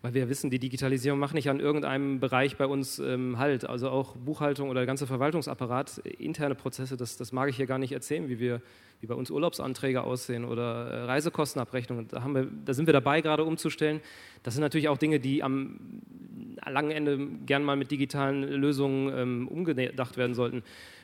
weil 0.03 0.13
wir 0.13 0.29
wissen, 0.29 0.51
die 0.51 0.59
Digitalisierung 0.59 1.19
macht 1.19 1.33
nicht 1.33 1.49
an 1.49 1.59
irgendeinem 1.59 2.21
Bereich 2.21 2.55
bei 2.55 2.65
uns 2.65 2.99
ähm, 2.99 3.39
halt. 3.39 3.65
Also 3.65 3.89
auch 3.89 4.15
Buchhaltung 4.15 4.69
oder 4.69 4.79
der 4.79 4.87
ganze 4.87 5.05
Verwaltungsapparat, 5.05 5.97
interne 5.97 6.55
Prozesse, 6.55 6.95
das, 6.95 7.17
das 7.17 7.33
mag 7.33 7.49
ich 7.49 7.57
hier 7.57 7.67
gar 7.67 7.77
nicht 7.77 7.91
erzählen, 7.91 8.29
wie 8.29 8.39
wir 8.39 8.61
wie 9.01 9.07
bei 9.07 9.15
uns 9.15 9.31
Urlaubsanträge 9.31 10.03
aussehen 10.03 10.45
oder 10.45 10.87
äh, 10.87 11.03
Reisekostenabrechnungen. 11.05 12.07
Da, 12.07 12.21
haben 12.23 12.35
wir, 12.35 12.47
da 12.65 12.73
sind 12.73 12.85
wir 12.85 12.93
dabei, 12.93 13.21
gerade 13.21 13.43
umzustellen. 13.43 13.99
Das 14.43 14.53
sind 14.53 14.61
natürlich 14.61 14.89
auch 14.89 14.97
Dinge, 14.97 15.19
die 15.19 15.43
am 15.43 15.79
langen 16.69 16.91
Ende 16.91 17.27
gern 17.45 17.63
mal 17.63 17.75
mit 17.75 17.89
digitalen 17.91 18.43
Lösungen 18.43 19.11
ähm, 19.17 19.47
umgedacht 19.47 20.17
werden 20.17 20.35
sollten. 20.35 20.63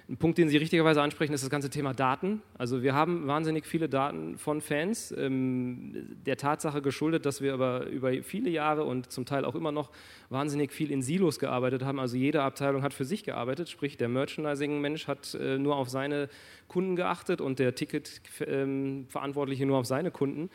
Ein 0.09 0.15
Punkt, 0.15 0.37
den 0.37 0.47
Sie 0.47 0.55
richtigerweise 0.55 1.01
ansprechen, 1.01 1.33
ist 1.33 1.43
das 1.43 1.49
ganze 1.49 1.69
Thema 1.69 1.93
Daten. 1.93 2.41
Also 2.57 2.81
wir 2.81 2.93
haben 2.93 3.27
wahnsinnig 3.27 3.65
viele 3.65 3.89
Daten 3.89 4.37
von 4.37 4.61
Fans, 4.61 5.13
ähm, 5.17 6.15
der 6.25 6.37
Tatsache 6.37 6.81
geschuldet, 6.81 7.25
dass 7.25 7.41
wir 7.41 7.53
aber 7.53 7.87
über 7.87 8.13
viele 8.23 8.49
Jahre 8.49 8.85
und 8.85 9.11
zum 9.11 9.25
Teil 9.25 9.43
auch 9.43 9.53
immer 9.53 9.73
noch 9.73 9.91
wahnsinnig 10.29 10.71
viel 10.71 10.91
in 10.91 11.01
Silos 11.01 11.39
gearbeitet 11.39 11.83
haben. 11.83 11.99
Also 11.99 12.15
jede 12.15 12.41
Abteilung 12.43 12.83
hat 12.83 12.93
für 12.93 13.03
sich 13.03 13.25
gearbeitet, 13.25 13.67
sprich 13.67 13.97
der 13.97 14.07
Merchandising-Mensch 14.07 15.07
hat 15.07 15.33
äh, 15.33 15.57
nur 15.57 15.75
auf 15.75 15.89
seine 15.89 16.29
Kunden 16.69 16.95
geachtet 16.95 17.41
und 17.41 17.59
der 17.59 17.75
Ticket-Verantwortliche 17.75 19.63
ähm, 19.63 19.67
nur 19.67 19.77
auf 19.77 19.87
seine 19.87 20.11
Kunden. 20.11 20.49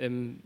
Ähm, 0.00 0.40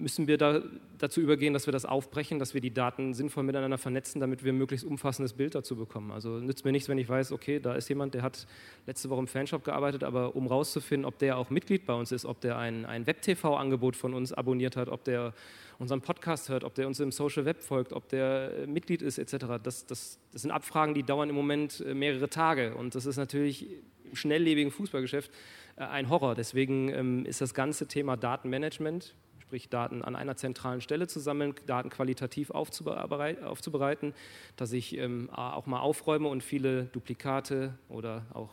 müssen 0.00 0.26
wir 0.26 0.38
da 0.38 0.62
dazu 0.98 1.20
übergehen, 1.20 1.52
dass 1.52 1.66
wir 1.66 1.72
das 1.72 1.84
aufbrechen, 1.84 2.38
dass 2.38 2.54
wir 2.54 2.60
die 2.60 2.72
Daten 2.72 3.14
sinnvoll 3.14 3.42
miteinander 3.42 3.78
vernetzen, 3.78 4.20
damit 4.20 4.44
wir 4.44 4.52
ein 4.52 4.58
möglichst 4.58 4.86
umfassendes 4.86 5.34
Bild 5.34 5.54
dazu 5.54 5.76
bekommen. 5.76 6.10
Also 6.10 6.38
nützt 6.38 6.64
mir 6.64 6.72
nichts, 6.72 6.88
wenn 6.88 6.98
ich 6.98 7.08
weiß, 7.08 7.32
okay, 7.32 7.60
da 7.60 7.74
ist 7.74 7.88
jemand, 7.88 8.14
der 8.14 8.22
hat 8.22 8.46
letzte 8.86 9.10
Woche 9.10 9.20
im 9.20 9.26
Fanshop 9.26 9.64
gearbeitet, 9.64 10.04
aber 10.04 10.34
um 10.36 10.46
rauszufinden, 10.46 11.04
ob 11.04 11.18
der 11.18 11.36
auch 11.36 11.50
Mitglied 11.50 11.86
bei 11.86 11.94
uns 11.94 12.12
ist, 12.12 12.24
ob 12.24 12.40
der 12.40 12.58
ein, 12.58 12.84
ein 12.84 13.06
Web-TV-Angebot 13.06 13.96
von 13.96 14.14
uns 14.14 14.32
abonniert 14.32 14.76
hat, 14.76 14.88
ob 14.88 15.04
der 15.04 15.34
unseren 15.78 16.02
Podcast 16.02 16.48
hört, 16.50 16.64
ob 16.64 16.74
der 16.74 16.86
uns 16.86 17.00
im 17.00 17.10
Social 17.10 17.44
Web 17.46 17.62
folgt, 17.62 17.92
ob 17.92 18.08
der 18.08 18.58
äh, 18.58 18.66
Mitglied 18.66 19.00
ist, 19.02 19.18
etc. 19.18 19.46
Das, 19.62 19.86
das, 19.86 20.18
das 20.32 20.42
sind 20.42 20.50
Abfragen, 20.50 20.94
die 20.94 21.02
dauern 21.02 21.30
im 21.30 21.34
Moment 21.34 21.80
äh, 21.80 21.94
mehrere 21.94 22.28
Tage 22.28 22.74
und 22.74 22.94
das 22.94 23.06
ist 23.06 23.16
natürlich 23.16 23.66
im 24.04 24.16
schnelllebigen 24.16 24.70
Fußballgeschäft 24.70 25.30
äh, 25.76 25.84
ein 25.84 26.10
Horror. 26.10 26.34
Deswegen 26.34 26.90
ähm, 26.90 27.24
ist 27.24 27.40
das 27.40 27.54
ganze 27.54 27.86
Thema 27.86 28.16
Datenmanagement 28.16 29.14
sprich 29.50 29.68
Daten 29.68 30.02
an 30.02 30.14
einer 30.14 30.36
zentralen 30.36 30.80
Stelle 30.80 31.08
zu 31.08 31.18
sammeln, 31.18 31.56
Daten 31.66 31.90
qualitativ 31.90 32.52
aufzubereiten, 32.52 34.14
dass 34.54 34.70
ich 34.70 34.96
ähm, 34.96 35.28
auch 35.30 35.66
mal 35.66 35.80
aufräume 35.80 36.28
und 36.28 36.44
viele 36.44 36.84
Duplikate 36.84 37.74
oder 37.88 38.26
auch 38.32 38.50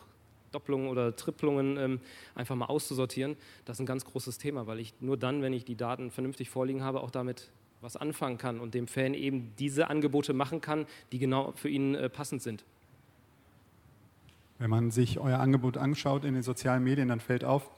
Doppelungen 0.50 0.88
oder 0.88 1.14
Triplungen 1.14 1.76
ähm, 1.76 2.00
einfach 2.34 2.56
mal 2.56 2.64
auszusortieren. 2.66 3.36
Das 3.64 3.76
ist 3.76 3.80
ein 3.80 3.86
ganz 3.86 4.06
großes 4.06 4.38
Thema, 4.38 4.66
weil 4.66 4.80
ich 4.80 4.92
nur 4.98 5.16
dann, 5.16 5.40
wenn 5.40 5.52
ich 5.52 5.64
die 5.64 5.76
Daten 5.76 6.10
vernünftig 6.10 6.50
vorliegen 6.50 6.82
habe, 6.82 7.00
auch 7.00 7.12
damit 7.12 7.52
was 7.80 7.96
anfangen 7.96 8.36
kann 8.36 8.58
und 8.58 8.74
dem 8.74 8.88
Fan 8.88 9.14
eben 9.14 9.52
diese 9.56 9.90
Angebote 9.90 10.32
machen 10.32 10.60
kann, 10.60 10.84
die 11.12 11.20
genau 11.20 11.52
für 11.52 11.68
ihn 11.68 11.94
äh, 11.94 12.08
passend 12.08 12.42
sind. 12.42 12.64
Wenn 14.58 14.70
man 14.70 14.90
sich 14.90 15.20
euer 15.20 15.38
Angebot 15.38 15.76
anschaut 15.76 16.24
in 16.24 16.34
den 16.34 16.42
sozialen 16.42 16.82
Medien, 16.82 17.06
dann 17.06 17.20
fällt 17.20 17.44
auf, 17.44 17.70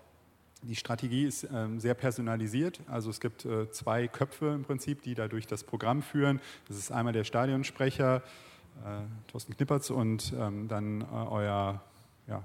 die 0.63 0.77
Strategie 0.77 1.25
ist 1.25 1.47
ähm, 1.53 1.81
sehr 1.81 1.95
personalisiert. 1.95 2.81
Also 2.87 3.11
es 3.11 3.21
gibt 3.21 3.45
äh, 3.45 3.71
zwei 3.71 4.09
Köpfe 4.09 4.49
im 4.49 4.65
Prinzip, 4.65 5.03
die 5.03 5.15
dadurch 5.15 5.47
das 5.47 5.65
Programm 5.65 6.03
führen. 6.03 6.41
Das 6.69 6.77
ist 6.77 6.93
einmal 6.93 7.13
der 7.13 7.25
Stadionsprecher, 7.25 8.17
äh, 8.17 9.31
Thorsten 9.31 9.55
Knippertz, 9.57 9.91
und 9.91 10.33
ähm, 10.39 10.69
dann 10.69 11.01
äh, 11.01 11.05
euer 11.05 11.83
ja, 12.29 12.43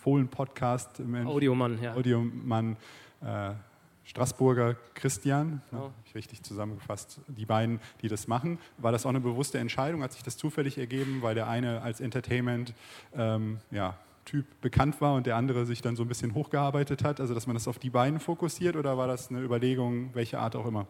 Fohlen-Podcast. 0.00 1.00
Audiomann, 1.24 1.80
ja. 1.80 1.94
Audiomann 1.94 2.76
äh, 3.20 3.52
Straßburger 4.04 4.76
Christian, 4.94 5.62
ne, 5.70 5.78
ja. 5.78 5.90
ich 6.04 6.14
richtig 6.16 6.42
zusammengefasst, 6.42 7.20
die 7.28 7.46
beiden, 7.46 7.78
die 8.02 8.08
das 8.08 8.26
machen. 8.26 8.58
War 8.78 8.90
das 8.90 9.06
auch 9.06 9.10
eine 9.10 9.20
bewusste 9.20 9.58
Entscheidung? 9.58 10.02
Hat 10.02 10.12
sich 10.12 10.24
das 10.24 10.36
zufällig 10.36 10.76
ergeben, 10.76 11.22
weil 11.22 11.36
der 11.36 11.48
eine 11.48 11.82
als 11.82 12.00
Entertainment 12.00 12.74
ähm, 13.14 13.58
ja, 13.70 13.96
Typ 14.24 14.46
bekannt 14.60 15.00
war 15.00 15.14
und 15.14 15.26
der 15.26 15.36
andere 15.36 15.66
sich 15.66 15.82
dann 15.82 15.96
so 15.96 16.02
ein 16.02 16.08
bisschen 16.08 16.34
hochgearbeitet 16.34 17.04
hat? 17.04 17.20
Also, 17.20 17.34
dass 17.34 17.46
man 17.46 17.54
das 17.54 17.68
auf 17.68 17.78
die 17.78 17.90
beiden 17.90 18.20
fokussiert 18.20 18.76
oder 18.76 18.96
war 18.96 19.06
das 19.06 19.30
eine 19.30 19.40
Überlegung, 19.40 20.10
welche 20.14 20.38
Art 20.38 20.56
auch 20.56 20.66
immer? 20.66 20.86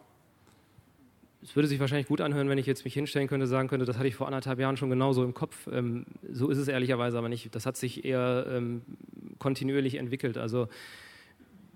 Es 1.43 1.55
würde 1.55 1.67
sich 1.67 1.79
wahrscheinlich 1.79 2.07
gut 2.07 2.21
anhören, 2.21 2.47
wenn 2.47 2.57
ich 2.57 2.65
jetzt 2.65 2.85
mich 2.85 2.93
hinstellen 2.93 3.27
könnte, 3.27 3.47
sagen 3.47 3.67
könnte, 3.67 3.85
das 3.85 3.97
hatte 3.97 4.07
ich 4.07 4.15
vor 4.15 4.27
anderthalb 4.27 4.59
Jahren 4.59 4.77
schon 4.77 4.89
genauso 4.89 5.23
im 5.25 5.33
Kopf. 5.33 5.67
Ähm, 5.71 6.05
so 6.31 6.49
ist 6.49 6.57
es 6.57 6.69
ehrlicherweise 6.69 7.17
aber 7.17 7.27
nicht. 7.27 7.53
Das 7.53 7.65
hat 7.65 7.75
sich 7.75 8.05
eher 8.05 8.45
ähm, 8.49 8.81
kontinuierlich 9.39 9.95
entwickelt. 9.95 10.37
Also 10.37 10.69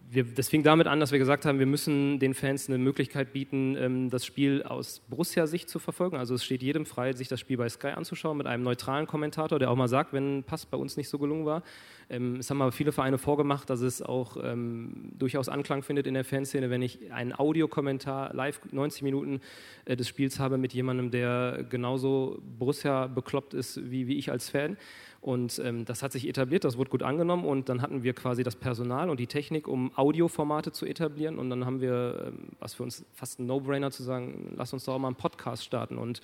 wir, 0.10 0.24
das 0.24 0.48
fing 0.48 0.64
damit 0.64 0.88
an, 0.88 1.00
dass 1.00 1.12
wir 1.12 1.20
gesagt 1.20 1.46
haben, 1.46 1.60
wir 1.60 1.66
müssen 1.66 2.20
den 2.20 2.34
Fans 2.34 2.70
eine 2.70 2.78
Möglichkeit 2.78 3.34
bieten, 3.34 3.76
ähm, 3.78 4.10
das 4.10 4.26
Spiel 4.26 4.64
aus 4.64 5.02
Borussia-Sicht 5.10 5.70
zu 5.70 5.80
verfolgen. 5.80 6.16
Also 6.16 6.36
es 6.36 6.46
steht 6.46 6.64
jedem 6.64 6.86
frei, 6.86 7.12
sich 7.14 7.28
das 7.28 7.40
Spiel 7.40 7.58
bei 7.58 7.68
Sky 7.68 7.88
anzuschauen 7.88 8.38
mit 8.38 8.48
einem 8.48 8.64
neutralen 8.64 9.06
Kommentator, 9.06 9.60
der 9.60 9.70
auch 9.70 9.76
mal 9.76 9.90
sagt, 9.90 10.14
wenn 10.14 10.40
ein 10.40 10.44
Pass 10.44 10.66
bei 10.66 10.78
uns 10.78 10.96
nicht 10.96 11.10
so 11.10 11.18
gelungen 11.20 11.46
war. 11.46 11.64
Ähm, 12.10 12.38
es 12.38 12.50
haben 12.50 12.62
aber 12.62 12.72
viele 12.72 12.94
Vereine 12.94 13.18
vorgemacht, 13.18 13.70
dass 13.70 13.82
es 13.82 14.02
auch 14.02 14.38
ähm, 14.42 15.12
durchaus 15.18 15.50
Anklang 15.50 15.84
findet 15.84 16.08
in 16.08 16.14
der 16.14 16.24
Fanszene, 16.24 16.70
wenn 16.70 16.82
ich 16.82 17.12
einen 17.12 17.34
Audiokommentar 17.34 18.34
live 18.34 18.62
90 18.72 19.02
Minuten 19.02 19.42
äh, 19.84 19.98
des 19.98 20.08
Spiels 20.08 20.40
habe 20.40 20.58
mit 20.58 20.74
jemandem, 20.74 21.12
der 21.12 21.66
genauso 21.70 22.42
Borussia 22.58 23.08
bekloppt 23.08 23.54
ist 23.54 23.92
wie, 23.92 24.08
wie 24.08 24.18
ich 24.18 24.32
als 24.32 24.50
Fan. 24.50 24.78
Und 25.22 25.60
ähm, 25.64 25.86
das 25.86 26.04
hat 26.04 26.12
sich 26.12 26.28
etabliert, 26.28 26.64
das 26.64 26.78
wurde 26.78 26.90
gut 26.90 27.04
angenommen 27.04 27.46
und 27.46 27.70
dann 27.70 27.82
hatten 27.82 28.04
wir 28.04 28.14
quasi 28.14 28.44
das 28.44 28.56
Personal 28.56 29.10
und 29.10 29.20
die 29.20 29.28
Technik, 29.28 29.68
um 29.68 29.92
Audioformate 29.98 30.72
zu 30.72 30.86
etablieren. 30.86 31.38
Und 31.40 31.50
dann 31.50 31.66
haben 31.66 31.82
wir, 31.82 32.26
ähm, 32.28 32.50
was 32.60 32.76
für 32.76 32.84
uns 32.84 33.06
fast 33.14 33.40
ein 33.40 33.48
No-Brainer 33.48 33.92
zu 33.92 34.04
sagen, 34.04 34.54
lass 34.56 34.74
uns 34.74 34.86
doch 34.86 34.94
auch 34.94 35.00
mal 35.00 35.08
einen 35.08 35.16
Podcast 35.16 35.64
starten. 35.64 35.98
Und 35.98 36.22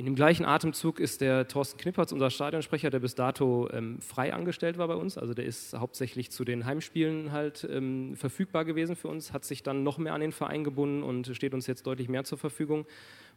in 0.00 0.06
dem 0.06 0.14
gleichen 0.14 0.46
Atemzug 0.46 0.98
ist 0.98 1.20
der 1.20 1.46
Thorsten 1.46 1.78
Knippertz, 1.78 2.10
unser 2.10 2.30
Stadionsprecher, 2.30 2.88
der 2.88 3.00
bis 3.00 3.14
dato 3.14 3.68
ähm, 3.70 4.00
frei 4.00 4.32
angestellt 4.32 4.78
war 4.78 4.88
bei 4.88 4.94
uns. 4.94 5.18
Also 5.18 5.34
der 5.34 5.44
ist 5.44 5.74
hauptsächlich 5.74 6.30
zu 6.30 6.42
den 6.42 6.64
Heimspielen 6.64 7.32
halt 7.32 7.68
ähm, 7.70 8.16
verfügbar 8.16 8.64
gewesen 8.64 8.96
für 8.96 9.08
uns, 9.08 9.34
hat 9.34 9.44
sich 9.44 9.62
dann 9.62 9.82
noch 9.82 9.98
mehr 9.98 10.14
an 10.14 10.22
den 10.22 10.32
Verein 10.32 10.64
gebunden 10.64 11.02
und 11.02 11.26
steht 11.36 11.52
uns 11.52 11.66
jetzt 11.66 11.86
deutlich 11.86 12.08
mehr 12.08 12.24
zur 12.24 12.38
Verfügung, 12.38 12.86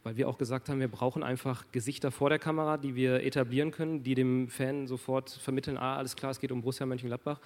weil 0.04 0.16
wir 0.16 0.26
auch 0.26 0.38
gesagt 0.38 0.70
haben, 0.70 0.80
wir 0.80 0.88
brauchen 0.88 1.22
einfach 1.22 1.66
Gesichter 1.70 2.10
vor 2.10 2.30
der 2.30 2.38
Kamera, 2.38 2.78
die 2.78 2.94
wir 2.94 3.22
etablieren 3.22 3.70
können, 3.70 4.02
die 4.02 4.14
dem 4.14 4.48
Fan 4.48 4.86
sofort 4.86 5.28
vermitteln, 5.28 5.76
ah, 5.76 5.98
alles 5.98 6.16
klar, 6.16 6.30
es 6.30 6.40
geht 6.40 6.50
um 6.50 6.62
Borussia 6.62 6.86
Mönchengladbach. 6.86 7.40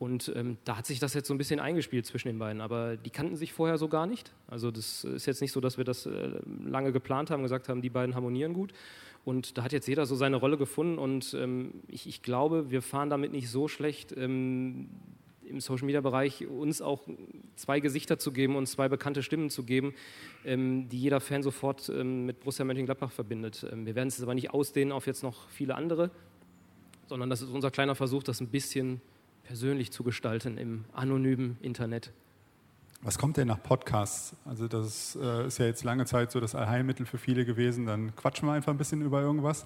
Und 0.00 0.32
ähm, 0.34 0.56
da 0.64 0.78
hat 0.78 0.86
sich 0.86 0.98
das 0.98 1.12
jetzt 1.12 1.28
so 1.28 1.34
ein 1.34 1.38
bisschen 1.38 1.60
eingespielt 1.60 2.06
zwischen 2.06 2.28
den 2.28 2.38
beiden. 2.38 2.62
Aber 2.62 2.96
die 2.96 3.10
kannten 3.10 3.36
sich 3.36 3.52
vorher 3.52 3.76
so 3.76 3.86
gar 3.86 4.06
nicht. 4.06 4.32
Also 4.48 4.70
das 4.70 5.04
ist 5.04 5.26
jetzt 5.26 5.42
nicht 5.42 5.52
so, 5.52 5.60
dass 5.60 5.76
wir 5.76 5.84
das 5.84 6.06
äh, 6.06 6.40
lange 6.64 6.90
geplant 6.90 7.30
haben, 7.30 7.42
gesagt 7.42 7.68
haben, 7.68 7.82
die 7.82 7.90
beiden 7.90 8.14
harmonieren 8.14 8.54
gut. 8.54 8.72
Und 9.26 9.58
da 9.58 9.62
hat 9.62 9.72
jetzt 9.72 9.86
jeder 9.86 10.06
so 10.06 10.14
seine 10.14 10.36
Rolle 10.36 10.56
gefunden 10.56 10.96
und 10.98 11.34
ähm, 11.34 11.74
ich, 11.86 12.06
ich, 12.06 12.22
glaube, 12.22 12.70
wir 12.70 12.80
fahren 12.80 13.10
damit 13.10 13.32
nicht 13.32 13.50
so 13.50 13.68
schlecht. 13.68 14.16
Ähm, 14.16 14.88
im 15.44 15.60
Social 15.60 15.84
Media 15.84 16.00
Bereich 16.00 16.46
uns 16.46 16.80
auch 16.80 17.02
zwei 17.56 17.80
Gesichter 17.80 18.18
zu 18.18 18.32
geben 18.32 18.56
und 18.56 18.68
zwei 18.68 18.88
bekannte 18.88 19.22
Stimmen 19.22 19.50
zu 19.50 19.64
geben, 19.64 19.92
ähm, 20.46 20.88
die 20.88 20.98
jeder 20.98 21.20
Fan 21.20 21.42
sofort 21.42 21.90
ähm, 21.90 22.24
mit 22.24 22.40
Borussia 22.40 22.64
Mönchengladbach 22.64 23.12
verbindet. 23.12 23.66
Ähm, 23.70 23.84
wir 23.84 23.94
werden 23.94 24.08
es 24.08 24.22
aber 24.22 24.34
nicht 24.34 24.54
ausdehnen 24.54 24.92
auf 24.92 25.06
jetzt 25.06 25.22
noch 25.22 25.50
viele 25.50 25.74
andere, 25.74 26.10
sondern 27.06 27.28
das 27.28 27.42
ist 27.42 27.50
unser 27.50 27.70
kleiner 27.70 27.94
Versuch, 27.94 28.22
das 28.22 28.40
ein 28.40 28.48
bisschen 28.48 29.02
persönlich 29.50 29.90
zu 29.90 30.04
gestalten 30.04 30.58
im 30.58 30.84
anonymen 30.92 31.58
Internet. 31.60 32.12
Was 33.02 33.18
kommt 33.18 33.36
denn 33.36 33.48
nach 33.48 33.60
Podcasts? 33.60 34.36
Also 34.44 34.68
das 34.68 35.18
äh, 35.20 35.48
ist 35.48 35.58
ja 35.58 35.66
jetzt 35.66 35.82
lange 35.82 36.04
Zeit 36.04 36.30
so 36.30 36.38
das 36.38 36.54
Allheilmittel 36.54 37.04
für 37.04 37.18
viele 37.18 37.44
gewesen. 37.44 37.84
Dann 37.84 38.14
quatschen 38.14 38.46
wir 38.46 38.52
einfach 38.52 38.70
ein 38.70 38.78
bisschen 38.78 39.02
über 39.02 39.20
irgendwas 39.20 39.64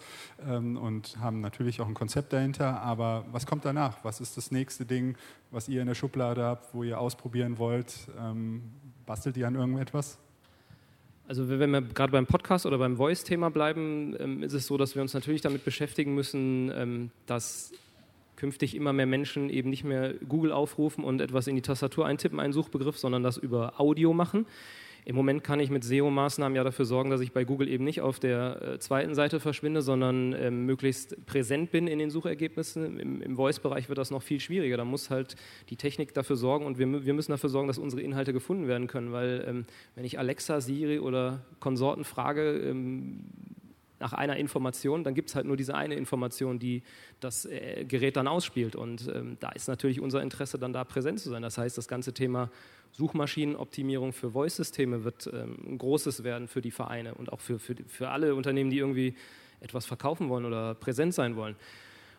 ähm, 0.49 0.79
und 0.79 1.19
haben 1.21 1.43
natürlich 1.43 1.83
auch 1.83 1.87
ein 1.87 1.93
Konzept 1.93 2.33
dahinter. 2.33 2.81
Aber 2.81 3.27
was 3.31 3.45
kommt 3.45 3.67
danach? 3.67 4.03
Was 4.05 4.23
ist 4.23 4.39
das 4.39 4.51
nächste 4.51 4.87
Ding, 4.87 5.19
was 5.51 5.69
ihr 5.69 5.83
in 5.83 5.87
der 5.87 5.95
Schublade 5.95 6.43
habt, 6.43 6.73
wo 6.73 6.83
ihr 6.83 6.99
ausprobieren 6.99 7.59
wollt? 7.59 8.09
Ähm, 8.19 8.63
bastelt 9.05 9.37
ihr 9.37 9.47
an 9.47 9.55
irgendetwas? 9.55 10.17
Also 11.29 11.51
wenn 11.51 11.73
wir 11.73 11.83
gerade 11.83 12.13
beim 12.13 12.25
Podcast 12.27 12.65
oder 12.65 12.79
beim 12.79 12.97
Voice-Thema 12.97 13.51
bleiben, 13.51 14.17
ähm, 14.19 14.43
ist 14.43 14.55
es 14.55 14.67
so, 14.67 14.79
dass 14.79 14.95
wir 14.95 15.03
uns 15.03 15.13
natürlich 15.13 15.43
damit 15.43 15.63
beschäftigen 15.63 16.15
müssen, 16.15 17.11
dass 17.27 17.73
künftig 18.45 18.77
immer 18.77 18.93
mehr 18.93 19.07
Menschen 19.07 19.49
eben 19.49 19.71
nicht 19.71 19.85
mehr 19.85 20.13
Google 20.29 20.53
aufrufen 20.53 21.03
und 21.03 21.23
etwas 21.23 21.47
in 21.47 21.57
die 21.57 21.63
Tastatur 21.63 22.05
eintippen, 22.05 22.41
einen 22.41 22.53
Suchbegriff, 22.53 22.99
sondern 22.99 23.23
das 23.23 23.39
über 23.39 23.81
Audio 23.81 24.13
machen. 24.13 24.45
Im 25.07 25.17
Moment 25.17 25.43
kann 25.43 25.61
ich 25.61 25.71
mit 25.71 25.83
SEO-Maßnahmen 25.83 26.55
ja 26.55 26.63
dafür 26.63 26.85
sorgen, 26.85 27.09
dass 27.09 27.23
ich 27.23 27.33
bei 27.33 27.45
Google 27.45 27.69
eben 27.69 27.85
nicht 27.85 28.03
auf 28.03 28.21
der 28.21 28.61
äh, 28.61 28.79
zweiten 28.79 29.15
Seite 29.15 29.41
verschwinde, 29.41 29.81
sondern 29.81 30.35
äh, 30.35 30.51
möglichst 30.51 31.25
präsent 31.25 31.71
bin 31.71 31.87
in 31.87 31.99
den 31.99 32.11
Suchergebnissen. 32.11 33.01
Im, 33.01 33.23
im 33.23 33.37
Voice-Bereich 33.37 33.89
wird 33.89 33.97
das 33.97 34.11
noch 34.11 34.23
viel 34.23 34.41
schwieriger. 34.41 34.77
Da 34.77 34.85
muss 34.85 35.09
halt 35.09 35.37
die 35.71 35.77
Technik 35.77 36.13
dafür 36.13 36.37
sorgen 36.37 36.67
und 36.67 36.79
wir, 36.79 37.07
wir 37.07 37.15
müssen 37.15 37.33
dafür 37.33 37.49
sorgen, 37.49 37.69
dass 37.69 37.79
unsere 37.79 38.03
Inhalte 38.03 38.35
gefunden 38.35 38.69
werden 38.69 38.89
können, 38.89 39.13
weil 39.13 39.43
ähm, 39.49 39.65
wenn 39.95 40.05
ich 40.05 40.19
Alexa, 40.19 40.61
Siri 40.61 40.99
oder 40.99 41.41
Konsorten 41.61 42.05
frage, 42.05 42.59
ähm, 42.59 43.25
nach 44.05 44.13
einer 44.13 44.37
Information, 44.37 45.03
dann 45.03 45.15
gibt 45.15 45.31
es 45.31 45.35
halt 45.35 45.47
nur 45.47 45.57
diese 45.57 45.75
eine 45.75 45.95
Information, 45.95 46.59
die 46.59 46.83
das 47.21 47.47
äh, 47.47 47.87
Gerät 47.89 48.19
dann 48.19 48.29
ausspielt. 48.29 48.77
Und 48.77 49.09
ähm, 49.09 49.39
da 49.41 49.49
ist 49.53 49.67
natürlich 49.67 49.99
unser 49.99 50.21
Interesse 50.21 50.59
dann 50.59 50.75
da 50.75 50.85
präsent 50.85 51.21
zu 51.21 51.31
sein. 51.31 51.41
Das 51.41 51.57
heißt, 51.57 51.79
das 51.79 51.89
ganze 51.89 52.13
Thema 52.13 52.51
Suchmaschinenoptimierung 52.93 54.13
für 54.13 54.33
Voice-Systeme 54.33 55.05
wird 55.05 55.31
ähm, 55.33 55.57
ein 55.67 55.79
großes 55.79 56.23
werden 56.23 56.49
für 56.49 56.61
die 56.61 56.71
Vereine 56.71 57.15
und 57.15 57.33
auch 57.33 57.41
für, 57.41 57.59
für, 57.59 57.77
für 57.89 58.11
alle 58.11 58.35
Unternehmen, 58.35 58.69
die 58.69 58.77
irgendwie 58.77 59.15
etwas 59.61 59.87
verkaufen 59.87 60.29
wollen 60.29 60.45
oder 60.45 60.75
präsent 60.75 61.15
sein 61.15 61.35
wollen. 61.35 61.57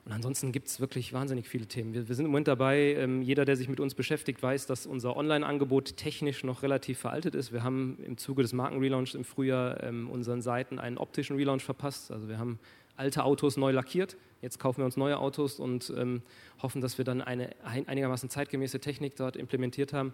Und 0.05 0.11
ansonsten 0.11 0.51
gibt 0.51 0.67
es 0.67 0.79
wirklich 0.79 1.13
wahnsinnig 1.13 1.49
viele 1.49 1.65
Themen. 1.65 1.95
Wir, 1.95 2.07
wir, 2.07 2.13
sind 2.13 2.25
im 2.25 2.31
Moment 2.31 2.47
dabei, 2.47 2.93
ähm, 2.93 3.23
jeder, 3.23 3.43
der 3.43 3.57
sich 3.57 3.67
mit 3.67 3.79
uns 3.79 3.95
beschäftigt, 3.95 4.41
weiß, 4.41 4.67
dass 4.67 4.85
unser 4.85 5.17
Online-Angebot 5.17 5.97
technisch 5.97 6.43
noch 6.43 6.61
relativ 6.61 6.99
veraltet 6.99 7.33
ist. 7.33 7.51
Wir 7.51 7.63
haben 7.63 7.97
im 8.05 8.15
Zuge 8.17 8.43
des 8.43 8.53
Markenrelaunchs 8.53 9.15
im 9.15 9.23
Frühjahr 9.23 9.81
ähm, 9.83 10.07
unseren 10.11 10.43
Seiten 10.43 10.77
einen 10.77 10.99
optischen 10.99 11.37
Relaunch 11.37 11.63
verpasst. 11.63 12.11
Also 12.11 12.29
wir 12.29 12.37
haben 12.37 12.59
alte 12.95 13.23
Autos 13.23 13.57
neu 13.57 13.71
lackiert. 13.71 14.15
Jetzt 14.43 14.59
kaufen 14.59 14.77
wir 14.81 14.85
uns 14.85 14.95
neue 14.95 15.17
Autos 15.17 15.59
und 15.59 15.91
ähm, 15.97 16.21
hoffen, 16.61 16.81
dass 16.81 16.99
wir 16.99 17.05
dann 17.05 17.21
eine 17.23 17.55
einigermaßen 17.63 18.29
zeitgemäße 18.29 18.79
Technik 18.79 19.15
dort 19.15 19.35
implementiert 19.35 19.91
haben. 19.91 20.13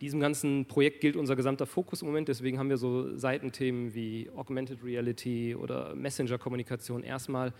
Diesem 0.00 0.20
ganzen 0.20 0.66
Projekt 0.66 1.00
gilt 1.00 1.16
unser 1.16 1.34
gesamter 1.34 1.66
Fokus 1.66 2.02
im 2.02 2.08
Moment. 2.08 2.28
Deswegen 2.28 2.60
haben 2.60 2.70
wir 2.70 2.76
so 2.76 3.16
Seitenthemen 3.16 3.92
wie 3.92 4.30
Augmented 4.36 4.84
Reality 4.84 5.56
oder 5.56 5.96
Messenger-Kommunikation 5.96 7.02
erstmal 7.02 7.52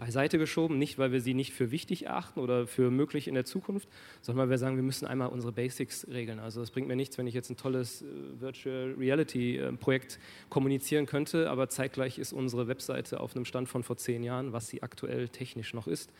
beiseite 0.00 0.38
geschoben, 0.38 0.78
nicht 0.78 0.98
weil 0.98 1.12
wir 1.12 1.20
sie 1.20 1.34
nicht 1.34 1.52
für 1.52 1.70
wichtig 1.70 2.06
erachten 2.06 2.40
oder 2.40 2.66
für 2.66 2.90
möglich 2.90 3.28
in 3.28 3.34
der 3.34 3.44
Zukunft, 3.44 3.86
sondern 4.22 4.44
weil 4.44 4.50
wir 4.50 4.58
sagen, 4.58 4.76
wir 4.76 4.82
müssen 4.82 5.06
einmal 5.06 5.28
unsere 5.28 5.52
Basics 5.52 6.06
regeln. 6.08 6.40
Also 6.40 6.62
es 6.62 6.70
bringt 6.70 6.88
mir 6.88 6.96
nichts, 6.96 7.18
wenn 7.18 7.26
ich 7.26 7.34
jetzt 7.34 7.50
ein 7.50 7.58
tolles 7.58 8.00
äh, 8.00 8.06
Virtual 8.40 8.94
Reality 8.98 9.58
äh, 9.58 9.72
Projekt 9.74 10.18
kommunizieren 10.48 11.04
könnte, 11.04 11.50
aber 11.50 11.68
zeitgleich 11.68 12.18
ist 12.18 12.32
unsere 12.32 12.66
Webseite 12.66 13.20
auf 13.20 13.36
einem 13.36 13.44
Stand 13.44 13.68
von 13.68 13.82
vor 13.82 13.98
zehn 13.98 14.22
Jahren, 14.22 14.54
was 14.54 14.68
sie 14.68 14.82
aktuell 14.82 15.28
technisch 15.28 15.74
noch 15.74 15.86
ist. 15.86 16.10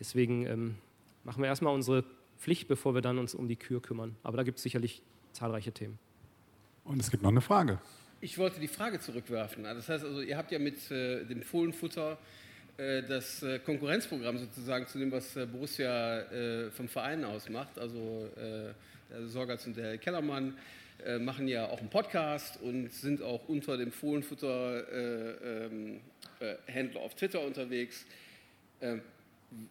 Deswegen 0.00 0.46
ähm, 0.46 0.74
machen 1.22 1.42
wir 1.42 1.48
erstmal 1.48 1.74
unsere 1.74 2.04
Pflicht, 2.38 2.66
bevor 2.66 2.94
wir 2.94 3.02
dann 3.02 3.18
uns 3.18 3.34
um 3.34 3.46
die 3.46 3.56
Kür 3.56 3.82
kümmern. 3.82 4.16
Aber 4.22 4.38
da 4.38 4.42
gibt 4.42 4.56
es 4.56 4.62
sicherlich 4.62 5.02
zahlreiche 5.32 5.72
Themen. 5.72 5.98
Und 6.84 6.98
es 6.98 7.10
gibt 7.10 7.22
noch 7.22 7.30
eine 7.30 7.42
Frage. 7.42 7.78
Ich 8.22 8.38
wollte 8.38 8.58
die 8.58 8.68
Frage 8.68 9.00
zurückwerfen. 9.00 9.64
Das 9.64 9.90
heißt 9.90 10.02
also, 10.02 10.22
ihr 10.22 10.38
habt 10.38 10.50
ja 10.50 10.58
mit 10.58 10.90
äh, 10.90 11.26
dem 11.26 11.42
Fohlenfutter 11.42 12.16
das 12.78 13.42
äh, 13.42 13.58
Konkurrenzprogramm 13.58 14.38
sozusagen 14.38 14.86
zu 14.86 15.00
dem, 15.00 15.10
was 15.10 15.34
äh, 15.34 15.46
Borussia 15.46 16.22
vom 16.70 16.88
Verein 16.88 17.24
aus 17.24 17.48
macht. 17.48 17.78
Also 17.78 18.28
der 18.36 19.26
Sorgatz 19.26 19.66
und 19.66 19.76
der 19.76 19.98
Kellermann 19.98 20.56
machen 21.20 21.46
ja 21.46 21.66
auch 21.66 21.78
einen 21.78 21.90
Podcast 21.90 22.60
und 22.60 22.92
sind 22.92 23.22
auch 23.22 23.48
unter 23.48 23.76
dem 23.76 23.92
Fohlenfutter 23.92 24.84
ähm, 25.62 26.00
auf 26.96 27.14
Twitter 27.14 27.40
unterwegs. 27.40 28.04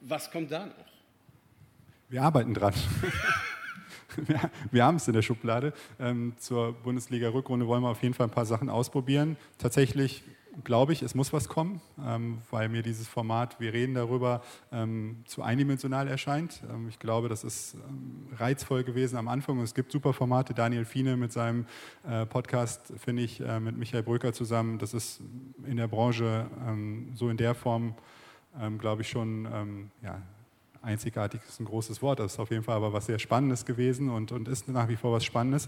Was 0.02 0.32
kommt 0.32 0.52
da 0.52 0.68
noch? 0.68 0.86
Wir 2.10 2.24
arbeiten 2.24 2.54
dran. 2.54 2.74
wir, 4.16 4.52
wir 4.72 4.86
haben 4.86 4.96
es 4.96 5.08
in 5.08 5.14
der 5.14 5.22
Schublade. 5.22 5.74
Ähm, 6.00 6.34
zur 6.38 6.74
Bundesliga-Rückrunde 6.74 7.68
wollen 7.68 7.84
wir 7.84 7.90
auf 7.90 8.02
jeden 8.04 8.14
Fall 8.14 8.28
ein 8.28 8.32
paar 8.32 8.46
Sachen 8.46 8.70
ausprobieren. 8.70 9.38
Tatsächlich 9.58 10.24
glaube 10.64 10.94
ich, 10.94 11.02
es 11.02 11.16
muss 11.16 11.34
was 11.34 11.50
kommen, 11.50 11.82
ähm, 12.04 12.40
weil 12.50 12.70
mir 12.70 12.82
dieses 12.82 13.08
Format, 13.08 13.60
wir 13.60 13.74
reden 13.74 13.94
darüber, 13.94 14.42
ähm, 14.72 15.24
zu 15.26 15.44
eindimensional 15.44 16.08
erscheint. 16.08 16.62
Ähm, 16.72 16.88
ich 16.90 17.00
glaube, 17.00 17.30
das 17.30 17.44
ist 17.44 17.76
ähm, 17.76 18.28
reizvoll 18.38 18.84
gewesen 18.84 19.18
am 19.18 19.28
Anfang 19.28 19.58
und 19.58 19.64
es 19.64 19.74
gibt 19.74 19.92
super 19.92 20.14
Formate. 20.14 20.54
Daniel 20.54 20.86
Fiene 20.86 21.18
mit 21.18 21.32
seinem 21.32 21.66
äh, 22.08 22.26
Podcast, 22.26 22.94
finde 22.98 23.24
ich, 23.24 23.40
äh, 23.40 23.60
mit 23.60 23.78
Michael 23.78 24.04
Brücker 24.04 24.34
zusammen, 24.34 24.80
das 24.80 24.94
ist 24.94 25.22
in 25.66 25.78
der 25.78 25.88
Branche 25.88 26.50
ähm, 26.68 27.12
so 27.16 27.30
in 27.30 27.38
der 27.38 27.56
Form, 27.56 27.96
ähm, 28.60 28.78
glaube 28.78 29.04
ich, 29.04 29.10
schon 29.10 29.48
ja, 30.02 30.22
einzigartig 30.82 31.42
ist 31.48 31.60
ein 31.60 31.66
großes 31.66 32.02
Wort. 32.02 32.20
Das 32.20 32.34
ist 32.34 32.40
auf 32.40 32.50
jeden 32.50 32.64
Fall 32.64 32.78
aber 32.78 32.94
was 32.94 33.06
sehr 33.06 33.20
Spannendes 33.20 33.66
gewesen 33.66 34.10
und, 34.10 34.32
und 34.32 34.48
ist 34.48 34.68
nach 34.68 34.88
wie 34.88 34.96
vor 34.96 35.12
was 35.12 35.26
Spannendes. 35.26 35.68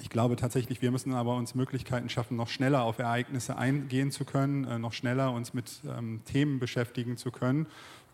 Ich 0.00 0.08
glaube 0.08 0.36
tatsächlich, 0.36 0.80
wir 0.82 0.90
müssen 0.90 1.12
aber 1.12 1.36
uns 1.36 1.54
Möglichkeiten 1.54 2.08
schaffen, 2.08 2.36
noch 2.36 2.48
schneller 2.48 2.82
auf 2.82 2.98
Ereignisse 2.98 3.56
eingehen 3.56 4.10
zu 4.10 4.24
können, 4.24 4.64
äh, 4.64 4.78
noch 4.78 4.92
schneller 4.92 5.32
uns 5.32 5.52
mit 5.52 5.82
ähm, 5.86 6.22
Themen 6.24 6.58
beschäftigen 6.58 7.16
zu 7.16 7.30
können. 7.30 7.66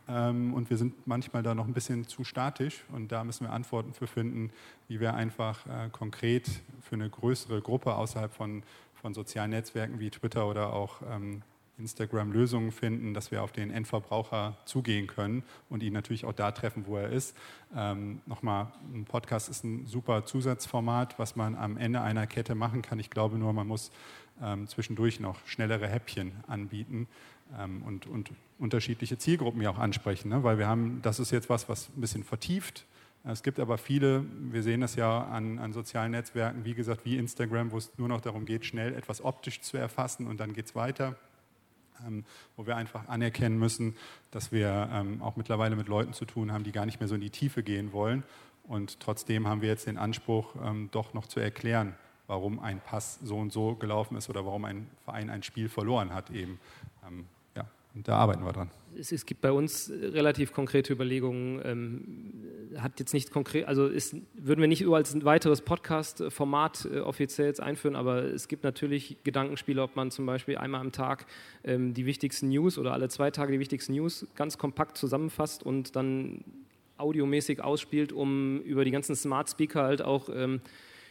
Ähm, 0.08 0.54
und 0.54 0.70
wir 0.70 0.76
sind 0.76 1.06
manchmal 1.06 1.42
da 1.42 1.54
noch 1.54 1.66
ein 1.66 1.74
bisschen 1.74 2.06
zu 2.06 2.24
statisch 2.24 2.84
und 2.92 3.12
da 3.12 3.24
müssen 3.24 3.46
wir 3.46 3.52
Antworten 3.52 3.92
für 3.92 4.06
finden, 4.06 4.50
wie 4.88 5.00
wir 5.00 5.14
einfach 5.14 5.66
äh, 5.66 5.88
konkret 5.90 6.48
für 6.80 6.94
eine 6.94 7.08
größere 7.08 7.60
Gruppe 7.60 7.94
außerhalb 7.94 8.32
von, 8.32 8.62
von 8.94 9.14
sozialen 9.14 9.50
Netzwerken 9.50 9.98
wie 9.98 10.10
Twitter 10.10 10.48
oder 10.48 10.72
auch 10.72 11.02
ähm, 11.10 11.42
Instagram 11.78 12.32
Lösungen 12.32 12.72
finden, 12.72 13.12
dass 13.12 13.30
wir 13.30 13.42
auf 13.42 13.52
den 13.52 13.70
Endverbraucher 13.70 14.56
zugehen 14.64 15.06
können 15.06 15.42
und 15.68 15.82
ihn 15.82 15.92
natürlich 15.92 16.24
auch 16.24 16.32
da 16.32 16.50
treffen, 16.50 16.86
wo 16.86 16.96
er 16.96 17.10
ist. 17.10 17.36
Ähm, 17.74 18.20
Nochmal, 18.26 18.72
ein 18.94 19.04
Podcast 19.04 19.48
ist 19.48 19.64
ein 19.64 19.86
super 19.86 20.24
Zusatzformat, 20.24 21.18
was 21.18 21.36
man 21.36 21.54
am 21.54 21.76
Ende 21.76 22.00
einer 22.00 22.26
Kette 22.26 22.54
machen 22.54 22.82
kann. 22.82 22.98
Ich 22.98 23.10
glaube 23.10 23.36
nur, 23.36 23.52
man 23.52 23.66
muss 23.66 23.90
ähm, 24.42 24.66
zwischendurch 24.66 25.20
noch 25.20 25.38
schnellere 25.46 25.86
Häppchen 25.86 26.32
anbieten 26.46 27.08
ähm, 27.58 27.82
und, 27.82 28.06
und, 28.06 28.30
unterschiedliche 28.58 29.18
Zielgruppen 29.18 29.60
ja 29.60 29.68
auch 29.68 29.78
ansprechen, 29.78 30.30
ne? 30.30 30.42
weil 30.42 30.56
wir 30.56 30.66
haben, 30.66 31.00
das 31.02 31.20
ist 31.20 31.30
jetzt 31.30 31.50
was, 31.50 31.68
was 31.68 31.90
ein 31.94 32.00
bisschen 32.00 32.24
vertieft. 32.24 32.86
Es 33.22 33.42
gibt 33.42 33.60
aber 33.60 33.76
viele, 33.76 34.24
wir 34.50 34.62
sehen 34.62 34.80
das 34.80 34.94
ja 34.96 35.24
an, 35.24 35.58
an, 35.58 35.74
sozialen 35.74 36.12
Netzwerken, 36.12 36.64
wie 36.64 36.72
gesagt, 36.72 37.04
wie 37.04 37.18
Instagram, 37.18 37.70
wo 37.70 37.76
es 37.76 37.90
nur 37.98 38.08
noch 38.08 38.22
darum 38.22 38.46
geht, 38.46 38.64
schnell 38.64 38.94
etwas 38.94 39.22
optisch 39.22 39.60
zu 39.60 39.76
erfassen 39.76 40.26
und 40.26 40.40
dann 40.40 40.54
geht 40.54 40.66
es 40.66 40.74
weiter. 40.74 41.16
Ähm, 42.06 42.24
wo 42.56 42.66
wir 42.66 42.76
einfach 42.76 43.08
anerkennen 43.08 43.58
müssen, 43.58 43.96
dass 44.30 44.52
wir 44.52 44.88
ähm, 44.92 45.22
auch 45.22 45.36
mittlerweile 45.36 45.76
mit 45.76 45.88
Leuten 45.88 46.12
zu 46.12 46.24
tun 46.24 46.52
haben, 46.52 46.64
die 46.64 46.72
gar 46.72 46.86
nicht 46.86 47.00
mehr 47.00 47.08
so 47.08 47.14
in 47.14 47.20
die 47.20 47.30
Tiefe 47.30 47.62
gehen 47.62 47.92
wollen. 47.92 48.22
Und 48.64 49.00
trotzdem 49.00 49.46
haben 49.46 49.62
wir 49.62 49.68
jetzt 49.68 49.86
den 49.86 49.98
Anspruch, 49.98 50.54
ähm, 50.62 50.88
doch 50.90 51.14
noch 51.14 51.26
zu 51.26 51.40
erklären, 51.40 51.94
warum 52.26 52.58
ein 52.58 52.80
Pass 52.80 53.18
so 53.22 53.36
und 53.36 53.52
so 53.52 53.74
gelaufen 53.76 54.16
ist 54.16 54.28
oder 54.28 54.44
warum 54.44 54.64
ein 54.64 54.90
Verein 55.04 55.30
ein 55.30 55.42
Spiel 55.42 55.68
verloren 55.68 56.12
hat 56.12 56.30
eben. 56.30 56.58
Und 57.96 58.06
da 58.06 58.16
arbeiten 58.16 58.44
wir 58.44 58.52
dran. 58.52 58.70
Es, 58.98 59.10
es 59.10 59.24
gibt 59.24 59.40
bei 59.40 59.50
uns 59.50 59.90
relativ 59.90 60.52
konkrete 60.52 60.92
Überlegungen. 60.92 61.60
Ähm, 61.64 62.80
hat 62.80 63.00
jetzt 63.00 63.14
nicht 63.14 63.30
konkret, 63.30 63.66
also 63.66 63.86
ist, 63.86 64.14
würden 64.34 64.60
wir 64.60 64.68
nicht 64.68 64.82
nur 64.82 64.96
als 64.96 65.14
ein 65.14 65.24
weiteres 65.24 65.62
Podcast-Format 65.62 66.88
äh, 66.92 67.00
offiziell 67.00 67.46
jetzt 67.48 67.60
einführen, 67.60 67.96
aber 67.96 68.22
es 68.24 68.48
gibt 68.48 68.64
natürlich 68.64 69.16
Gedankenspiele, 69.24 69.82
ob 69.82 69.96
man 69.96 70.10
zum 70.10 70.26
Beispiel 70.26 70.58
einmal 70.58 70.82
am 70.82 70.92
Tag 70.92 71.24
ähm, 71.64 71.94
die 71.94 72.04
wichtigsten 72.04 72.50
News 72.50 72.76
oder 72.76 72.92
alle 72.92 73.08
zwei 73.08 73.30
Tage 73.30 73.52
die 73.52 73.60
wichtigsten 73.60 73.94
News 73.94 74.26
ganz 74.34 74.58
kompakt 74.58 74.98
zusammenfasst 74.98 75.62
und 75.62 75.96
dann 75.96 76.44
audiomäßig 76.98 77.62
ausspielt, 77.62 78.12
um 78.12 78.60
über 78.60 78.84
die 78.84 78.90
ganzen 78.90 79.16
Smart 79.16 79.48
Speaker 79.48 79.84
halt 79.84 80.02
auch 80.02 80.28
ähm, 80.28 80.60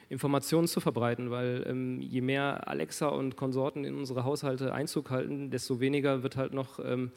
Informationen 0.09 0.67
zu 0.67 0.79
verbreiten, 0.79 1.31
weil 1.31 1.65
ähm, 1.67 1.99
je 2.01 2.21
mehr 2.21 2.67
Alexa 2.67 3.07
und 3.07 3.35
Konsorten 3.35 3.83
in 3.85 3.95
unsere 3.95 4.23
Haushalte 4.23 4.73
Einzug 4.73 5.09
halten, 5.09 5.49
desto 5.49 5.79
weniger 5.79 6.23
wird 6.23 6.37
halt 6.37 6.53
noch 6.53 6.79
ähm, 6.79 7.11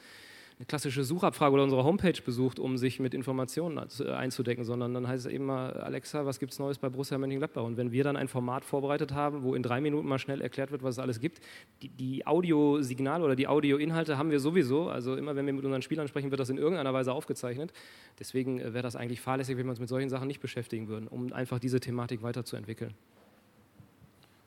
eine 0.58 0.66
klassische 0.66 1.04
Suchabfrage 1.04 1.54
oder 1.54 1.62
unsere 1.62 1.84
Homepage 1.84 2.20
besucht, 2.20 2.58
um 2.58 2.78
sich 2.78 2.98
mit 2.98 3.14
Informationen 3.14 3.78
äh, 4.00 4.10
einzudecken, 4.10 4.64
sondern 4.64 4.92
dann 4.92 5.06
heißt 5.06 5.26
es 5.26 5.32
eben 5.32 5.46
mal, 5.46 5.72
Alexa, 5.74 6.26
was 6.26 6.40
gibt 6.40 6.52
es 6.52 6.58
Neues 6.58 6.78
bei 6.78 6.88
Borussia 6.88 7.16
Mönchengladbach? 7.16 7.62
Und 7.62 7.76
wenn 7.76 7.92
wir 7.92 8.02
dann 8.02 8.16
ein 8.16 8.26
Format 8.26 8.64
vorbereitet 8.64 9.12
haben, 9.12 9.44
wo 9.44 9.54
in 9.54 9.62
drei 9.62 9.80
Minuten 9.80 10.08
mal 10.08 10.18
schnell 10.18 10.40
erklärt 10.40 10.72
wird, 10.72 10.82
was 10.82 10.96
es 10.96 10.98
alles 10.98 11.20
gibt, 11.20 11.40
die, 11.80 11.90
die 11.90 12.26
Audiosignale 12.26 13.24
oder 13.24 13.36
die 13.36 13.46
Audioinhalte 13.46 14.18
haben 14.18 14.32
wir 14.32 14.40
sowieso, 14.40 14.88
also 14.88 15.14
immer 15.14 15.36
wenn 15.36 15.46
wir 15.46 15.52
mit 15.52 15.64
unseren 15.64 15.82
Spielern 15.82 16.08
sprechen, 16.08 16.32
wird 16.32 16.40
das 16.40 16.50
in 16.50 16.58
irgendeiner 16.58 16.92
Weise 16.92 17.12
aufgezeichnet. 17.12 17.72
Deswegen 18.18 18.58
äh, 18.58 18.74
wäre 18.74 18.82
das 18.82 18.96
eigentlich 18.96 19.20
fahrlässig, 19.20 19.56
wenn 19.56 19.66
wir 19.66 19.70
uns 19.70 19.80
mit 19.80 19.88
solchen 19.88 20.10
Sachen 20.10 20.26
nicht 20.26 20.40
beschäftigen 20.40 20.88
würden, 20.88 21.06
um 21.06 21.32
einfach 21.32 21.60
diese 21.60 21.78
Thematik 21.78 22.22
weiterzuentwickeln. 22.22 22.94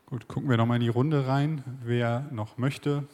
Gut, 0.08 0.28
gucken 0.28 0.50
wir 0.50 0.58
nochmal 0.58 0.76
in 0.76 0.84
die 0.84 0.90
Runde 0.90 1.26
rein, 1.26 1.64
wer 1.86 2.28
noch 2.32 2.58
möchte. 2.58 3.06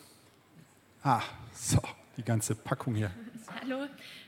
Ah, 1.04 1.22
so 1.54 1.80
die 2.18 2.24
ganze 2.24 2.55
Packung 2.55 2.95
hier. 2.95 3.11
Hallo, 3.61 3.86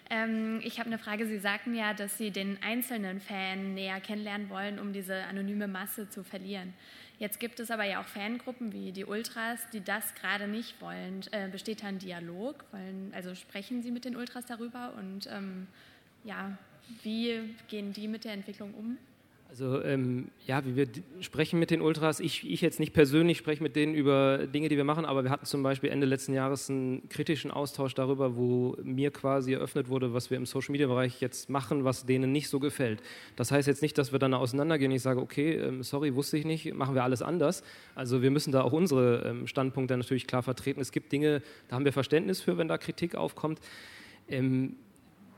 ähm, 0.10 0.62
ich 0.64 0.80
habe 0.80 0.88
eine 0.88 1.00
Frage. 1.00 1.28
Sie 1.28 1.40
sagten 1.40 1.76
ja, 1.76 1.94
dass 1.94 2.18
Sie 2.18 2.32
den 2.32 2.62
einzelnen 2.64 3.20
Fan 3.20 3.74
näher 3.74 4.00
kennenlernen 4.00 4.50
wollen, 4.50 4.80
um 4.80 4.94
diese 4.94 5.24
anonyme 5.26 5.68
Masse 5.68 6.10
zu 6.10 6.24
verlieren. 6.24 6.74
Jetzt 7.18 7.40
gibt 7.40 7.60
es 7.60 7.70
aber 7.70 7.84
ja 7.84 8.00
auch 8.02 8.08
Fangruppen 8.08 8.72
wie 8.72 8.94
die 8.94 9.04
Ultras, 9.04 9.60
die 9.74 9.82
das 9.84 10.16
gerade 10.16 10.48
nicht 10.48 10.80
wollen. 10.82 11.22
Äh, 11.32 11.50
besteht 11.50 11.84
da 11.84 11.88
ein 11.88 12.00
Dialog? 12.00 12.64
Wollen, 12.72 13.12
also 13.14 13.36
sprechen 13.36 13.84
Sie 13.84 13.92
mit 13.92 14.06
den 14.06 14.16
Ultras 14.16 14.46
darüber? 14.46 14.94
Und 14.98 15.28
ähm, 15.28 15.68
ja, 16.24 16.58
wie 17.04 17.56
gehen 17.68 17.92
die 17.92 18.08
mit 18.08 18.24
der 18.24 18.34
Entwicklung 18.34 18.74
um? 18.74 18.98
Also 19.50 19.82
ähm, 19.82 20.30
ja, 20.46 20.62
wir 20.64 20.86
sprechen 21.22 21.58
mit 21.58 21.72
den 21.72 21.82
Ultras, 21.82 22.20
ich, 22.20 22.48
ich 22.48 22.62
jetzt 22.62 22.80
nicht 22.80 22.94
persönlich 22.94 23.40
spreche 23.40 23.64
mit 23.64 23.76
denen 23.76 23.96
über 23.96 24.46
Dinge, 24.46 24.70
die 24.70 24.78
wir 24.78 24.84
machen, 24.84 25.06
aber 25.06 25.24
wir 25.24 25.32
hatten 25.32 25.48
zum 25.48 25.64
Beispiel 25.64 25.90
Ende 25.90 26.06
letzten 26.06 26.34
Jahres 26.34 26.70
einen 26.70 27.10
kritischen 27.10 27.50
Austausch 27.50 27.96
darüber, 27.96 28.36
wo 28.36 28.78
mir 28.84 29.10
quasi 29.10 29.54
eröffnet 29.54 29.90
wurde, 29.90 30.14
was 30.14 30.30
wir 30.30 30.38
im 30.38 30.46
Social-Media-Bereich 30.46 31.20
jetzt 31.20 31.50
machen, 31.50 31.84
was 31.84 32.06
denen 32.06 32.32
nicht 32.32 32.48
so 32.48 32.60
gefällt. 32.60 33.02
Das 33.38 33.52
heißt 33.52 33.68
jetzt 33.68 33.82
nicht, 33.82 33.98
dass 33.98 34.12
wir 34.12 34.20
dann 34.20 34.36
auseinandergehen. 34.36 34.92
Ich 34.92 35.02
sage, 35.02 35.20
okay, 35.20 35.56
ähm, 35.56 35.82
sorry, 35.82 36.14
wusste 36.14 36.38
ich 36.38 36.46
nicht, 36.46 36.72
machen 36.76 36.94
wir 36.94 37.04
alles 37.04 37.24
anders. 37.24 37.64
Also 37.96 38.22
wir 38.22 38.30
müssen 38.30 38.52
da 38.52 38.62
auch 38.62 38.72
unsere 38.72 39.24
ähm, 39.26 39.48
Standpunkte 39.48 39.98
natürlich 39.98 40.28
klar 40.28 40.44
vertreten. 40.44 40.80
Es 40.80 40.92
gibt 40.92 41.12
Dinge, 41.12 41.42
da 41.70 41.76
haben 41.76 41.86
wir 41.86 41.94
Verständnis 41.94 42.40
für, 42.40 42.60
wenn 42.60 42.68
da 42.68 42.78
Kritik 42.78 43.16
aufkommt. 43.16 43.60
Ähm, 44.28 44.76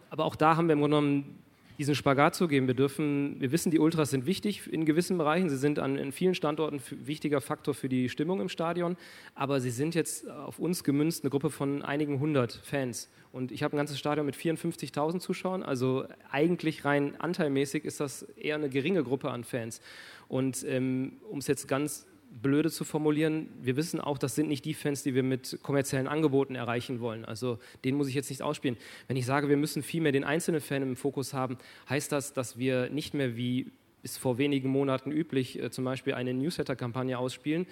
aber 0.10 0.26
auch 0.26 0.36
da 0.36 0.58
haben 0.58 0.68
wir 0.68 0.74
im 0.74 0.82
Grunde 0.82 0.98
genommen 0.98 1.42
diesen 1.78 1.96
Spagat 1.96 2.36
zu 2.36 2.48
geben. 2.48 2.68
Wir 2.68 2.74
dürfen, 2.74 3.40
wir 3.40 3.52
wissen, 3.52 3.72
die 3.72 3.80
Ultras 3.80 4.12
sind 4.12 4.26
wichtig 4.26 4.72
in 4.72 4.86
gewissen 4.86 5.18
Bereichen. 5.18 5.50
Sie 5.50 5.58
sind 5.58 5.80
an 5.80 5.98
in 5.98 6.12
vielen 6.12 6.36
Standorten 6.36 6.80
ein 6.80 7.08
wichtiger 7.08 7.42
Faktor 7.42 7.74
für 7.74 7.90
die 7.90 8.10
Stimmung 8.10 8.42
im 8.42 8.50
Stadion. 8.50 8.98
Aber 9.36 9.60
sie 9.60 9.72
sind 9.72 9.96
jetzt 9.96 10.30
auf 10.30 10.60
uns 10.60 10.84
gemünzt 10.84 11.24
eine 11.24 11.30
Gruppe 11.30 11.50
von 11.50 11.82
einigen 11.82 12.20
hundert 12.20 12.54
Fans. 12.64 13.10
Und 13.32 13.52
ich 13.52 13.64
habe 13.64 13.76
ein 13.76 13.78
ganzes 13.78 13.98
Stadion 13.98 14.26
mit 14.26 14.36
54.000 14.36 15.20
Zuschauern. 15.20 15.64
Also 15.64 16.06
eigentlich 16.30 16.86
rein 16.86 17.20
anteilmäßig 17.20 17.86
ist 17.86 18.00
das 18.00 18.24
eher 18.24 18.56
eine 18.56 18.70
geringe 18.70 19.04
Gruppe 19.04 19.32
an 19.32 19.44
Fans. 19.44 19.82
Und 20.28 20.66
ähm, 20.68 21.14
um 21.30 21.40
es 21.40 21.48
jetzt 21.48 21.68
ganz 21.68 22.06
blöde 22.42 22.72
zu 22.72 22.84
formulieren, 22.84 23.50
wir 23.62 23.76
wissen 23.76 24.00
auch, 24.00 24.18
das 24.18 24.36
sind 24.36 24.48
nicht 24.48 24.66
die 24.66 24.74
Fans, 24.74 25.04
die 25.04 25.14
wir 25.14 25.24
mit 25.24 25.60
kommerziellen 25.62 26.08
Angeboten 26.08 26.56
erreichen 26.56 27.00
wollen. 27.00 27.26
Also 27.26 27.60
den 27.84 27.96
muss 27.96 28.08
ich 28.08 28.16
jetzt 28.16 28.30
nicht 28.30 28.42
ausspielen. 28.42 28.78
Wenn 29.08 29.18
ich 29.18 29.26
sage, 29.26 29.50
wir 29.50 29.58
müssen 29.58 29.84
viel 29.84 30.02
mehr 30.02 30.12
den 30.12 30.24
einzelnen 30.24 30.62
Fan 30.62 30.82
im 30.82 30.96
Fokus 30.96 31.34
haben, 31.34 31.58
heißt 31.90 32.12
das, 32.12 32.34
dass 32.34 32.58
wir 32.58 32.90
nicht 32.90 33.14
mehr 33.14 33.36
wie 33.36 33.72
bis 34.02 34.18
vor 34.18 34.38
wenigen 34.38 34.70
Monaten 34.70 35.12
üblich 35.12 35.62
äh, 35.62 35.70
zum 35.70 35.86
Beispiel 35.86 36.14
eine 36.14 36.34
Newsletter-Kampagne 36.34 37.18
ausspielen, 37.20 37.68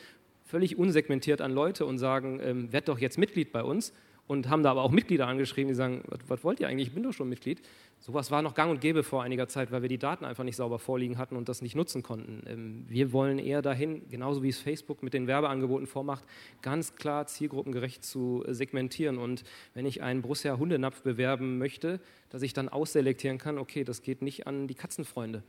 völlig 0.46 0.78
unsegmentiert 0.78 1.42
an 1.42 1.52
Leute 1.52 1.86
und 1.86 1.98
sagen, 1.98 2.40
ähm, 2.44 2.72
werd 2.72 2.88
doch 2.88 3.00
jetzt 3.00 3.18
Mitglied 3.18 3.52
bei 3.52 3.64
uns 3.64 3.94
und 4.30 4.48
haben 4.48 4.62
da 4.62 4.70
aber 4.70 4.84
auch 4.84 4.92
Mitglieder 4.92 5.28
angeschrieben, 5.28 5.70
die 5.70 5.74
sagen, 5.74 6.04
was, 6.08 6.20
was 6.28 6.44
wollt 6.44 6.60
ihr 6.60 6.68
eigentlich, 6.68 6.90
ich 6.90 6.94
bin 6.94 7.02
doch 7.02 7.14
schon 7.14 7.28
Mitglied. 7.28 7.64
Sowas 8.00 8.30
war 8.30 8.44
noch 8.44 8.54
gang 8.54 8.70
und 8.70 8.80
gäbe 8.80 9.02
vor 9.02 9.24
einiger 9.24 9.48
Zeit, 9.48 9.72
weil 9.72 9.82
wir 9.82 9.90
die 9.90 9.98
Daten 9.98 10.24
einfach 10.24 10.44
nicht 10.44 10.56
sauber 10.56 10.78
vorliegen 10.78 11.18
hatten 11.18 11.36
und 11.36 11.50
das 11.50 11.64
nicht 11.64 11.76
nutzen 11.76 12.04
konnten. 12.04 12.44
Ähm, 12.46 12.86
wir 12.88 13.12
wollen 13.12 13.40
eher 13.40 13.64
dahin, 13.64 14.08
genauso 14.08 14.44
wie 14.44 14.50
es 14.50 14.60
Facebook 14.60 15.02
mit 15.02 15.16
den 15.16 15.26
Werbeangeboten 15.26 15.88
vormacht, 15.88 16.24
ganz 16.62 16.96
klar 16.96 17.26
zielgruppengerecht 17.26 18.04
zu 18.04 18.44
segmentieren. 18.48 19.18
Und 19.18 19.44
wenn 19.74 19.88
ich 19.88 20.04
einen 20.04 20.22
Borussia 20.22 20.60
Hundenapf 20.60 21.02
bewerben 21.02 21.58
möchte, 21.58 22.00
dass 22.30 22.44
ich 22.44 22.54
dann 22.54 22.70
ausselektieren 22.70 23.40
kann, 23.40 23.58
okay, 23.58 23.84
das 23.84 24.04
geht 24.04 24.22
nicht 24.22 24.46
an 24.46 24.68
die 24.68 24.76
Katzenfreunde. 24.76 25.42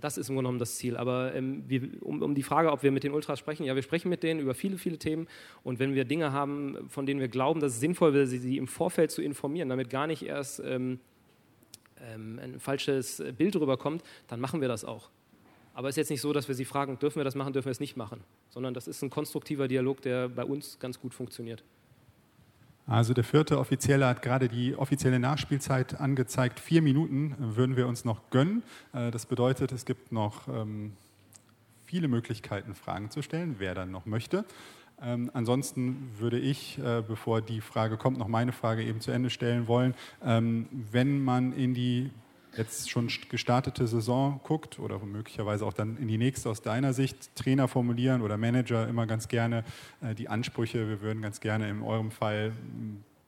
Das 0.00 0.18
ist 0.18 0.28
im 0.28 0.34
Grunde 0.34 0.48
genommen 0.48 0.58
das 0.58 0.76
Ziel. 0.76 0.96
Aber 0.96 1.34
ähm, 1.34 1.64
wir, 1.66 2.02
um, 2.02 2.22
um, 2.22 2.34
die 2.34 2.42
Frage, 2.42 2.72
ob 2.72 2.82
wir 2.82 2.90
mit 2.92 3.04
den 3.04 3.12
Ultras 3.12 3.38
sprechen, 3.38 3.64
ja, 3.64 3.74
wir 3.74 3.82
sprechen 3.82 4.08
mit 4.08 4.22
denen 4.22 4.40
über 4.40 4.54
viele, 4.54 4.78
viele 4.78 4.98
Themen. 4.98 5.28
Und 5.62 5.78
wenn 5.78 5.94
wir 5.94 6.04
Dinge 6.04 6.32
haben, 6.32 6.88
von 6.88 7.06
denen 7.06 7.20
wir 7.20 7.28
glauben, 7.28 7.60
dass 7.60 7.72
es 7.72 7.80
sinnvoll 7.80 8.14
wäre, 8.14 8.26
sie, 8.26 8.38
sie 8.38 8.56
im 8.56 8.66
Vorfeld 8.66 9.10
zu 9.10 9.22
informieren, 9.22 9.68
damit 9.68 9.90
gar 9.90 10.06
nicht 10.06 10.22
erst 10.22 10.60
ähm, 10.64 11.00
ähm, 12.00 12.38
ein 12.42 12.60
falsches 12.60 13.22
Bild 13.36 13.56
rüberkommt, 13.56 14.02
dann 14.28 14.40
machen 14.40 14.60
wir 14.60 14.68
das 14.68 14.84
auch. 14.84 15.10
Aber 15.74 15.88
es 15.88 15.92
ist 15.92 15.98
jetzt 15.98 16.10
nicht 16.10 16.22
so, 16.22 16.32
dass 16.32 16.48
wir 16.48 16.54
sie 16.54 16.64
fragen, 16.64 16.98
dürfen 16.98 17.16
wir 17.16 17.24
das 17.24 17.34
machen, 17.34 17.52
dürfen 17.52 17.66
wir 17.66 17.72
es 17.72 17.80
nicht 17.80 17.96
machen, 17.96 18.24
sondern 18.48 18.72
das 18.72 18.88
ist 18.88 19.02
ein 19.02 19.10
konstruktiver 19.10 19.68
Dialog, 19.68 20.00
der 20.00 20.28
bei 20.28 20.44
uns 20.44 20.78
ganz 20.78 20.98
gut 20.98 21.12
funktioniert. 21.12 21.64
Also 22.86 23.14
der 23.14 23.24
vierte 23.24 23.58
Offizielle 23.58 24.06
hat 24.06 24.22
gerade 24.22 24.48
die 24.48 24.76
offizielle 24.76 25.18
Nachspielzeit 25.18 26.00
angezeigt. 26.00 26.60
Vier 26.60 26.82
Minuten 26.82 27.34
würden 27.38 27.76
wir 27.76 27.88
uns 27.88 28.04
noch 28.04 28.30
gönnen. 28.30 28.62
Äh, 28.92 29.10
das 29.10 29.26
bedeutet, 29.26 29.72
es 29.72 29.84
gibt 29.84 30.12
noch 30.12 30.46
ähm, 30.46 30.92
viele 31.84 32.06
Möglichkeiten, 32.06 32.74
Fragen 32.74 33.10
zu 33.10 33.22
stellen, 33.22 33.56
wer 33.58 33.74
dann 33.74 33.90
noch 33.90 34.06
möchte. 34.06 34.44
Ähm, 35.02 35.30
ansonsten 35.34 36.10
würde 36.18 36.38
ich, 36.38 36.78
äh, 36.78 37.02
bevor 37.06 37.42
die 37.42 37.60
Frage 37.60 37.96
kommt, 37.96 38.18
noch 38.18 38.28
meine 38.28 38.52
Frage 38.52 38.82
eben 38.82 39.00
zu 39.00 39.10
Ende 39.10 39.30
stellen 39.30 39.66
wollen. 39.66 39.94
Ähm, 40.24 40.68
wenn 40.70 41.22
man 41.22 41.52
in 41.52 41.74
die 41.74 42.10
jetzt 42.56 42.90
schon 42.90 43.08
gestartete 43.28 43.86
Saison 43.86 44.40
guckt 44.42 44.78
oder 44.78 44.98
möglicherweise 44.98 45.64
auch 45.64 45.72
dann 45.72 45.96
in 45.96 46.08
die 46.08 46.18
nächste 46.18 46.50
aus 46.50 46.62
deiner 46.62 46.92
Sicht, 46.92 47.34
Trainer 47.36 47.68
formulieren 47.68 48.22
oder 48.22 48.36
Manager 48.36 48.88
immer 48.88 49.06
ganz 49.06 49.28
gerne 49.28 49.64
äh, 50.00 50.14
die 50.14 50.28
Ansprüche. 50.28 50.88
Wir 50.88 51.00
würden 51.00 51.22
ganz 51.22 51.40
gerne 51.40 51.68
in 51.68 51.82
eurem 51.82 52.10
Fall 52.10 52.52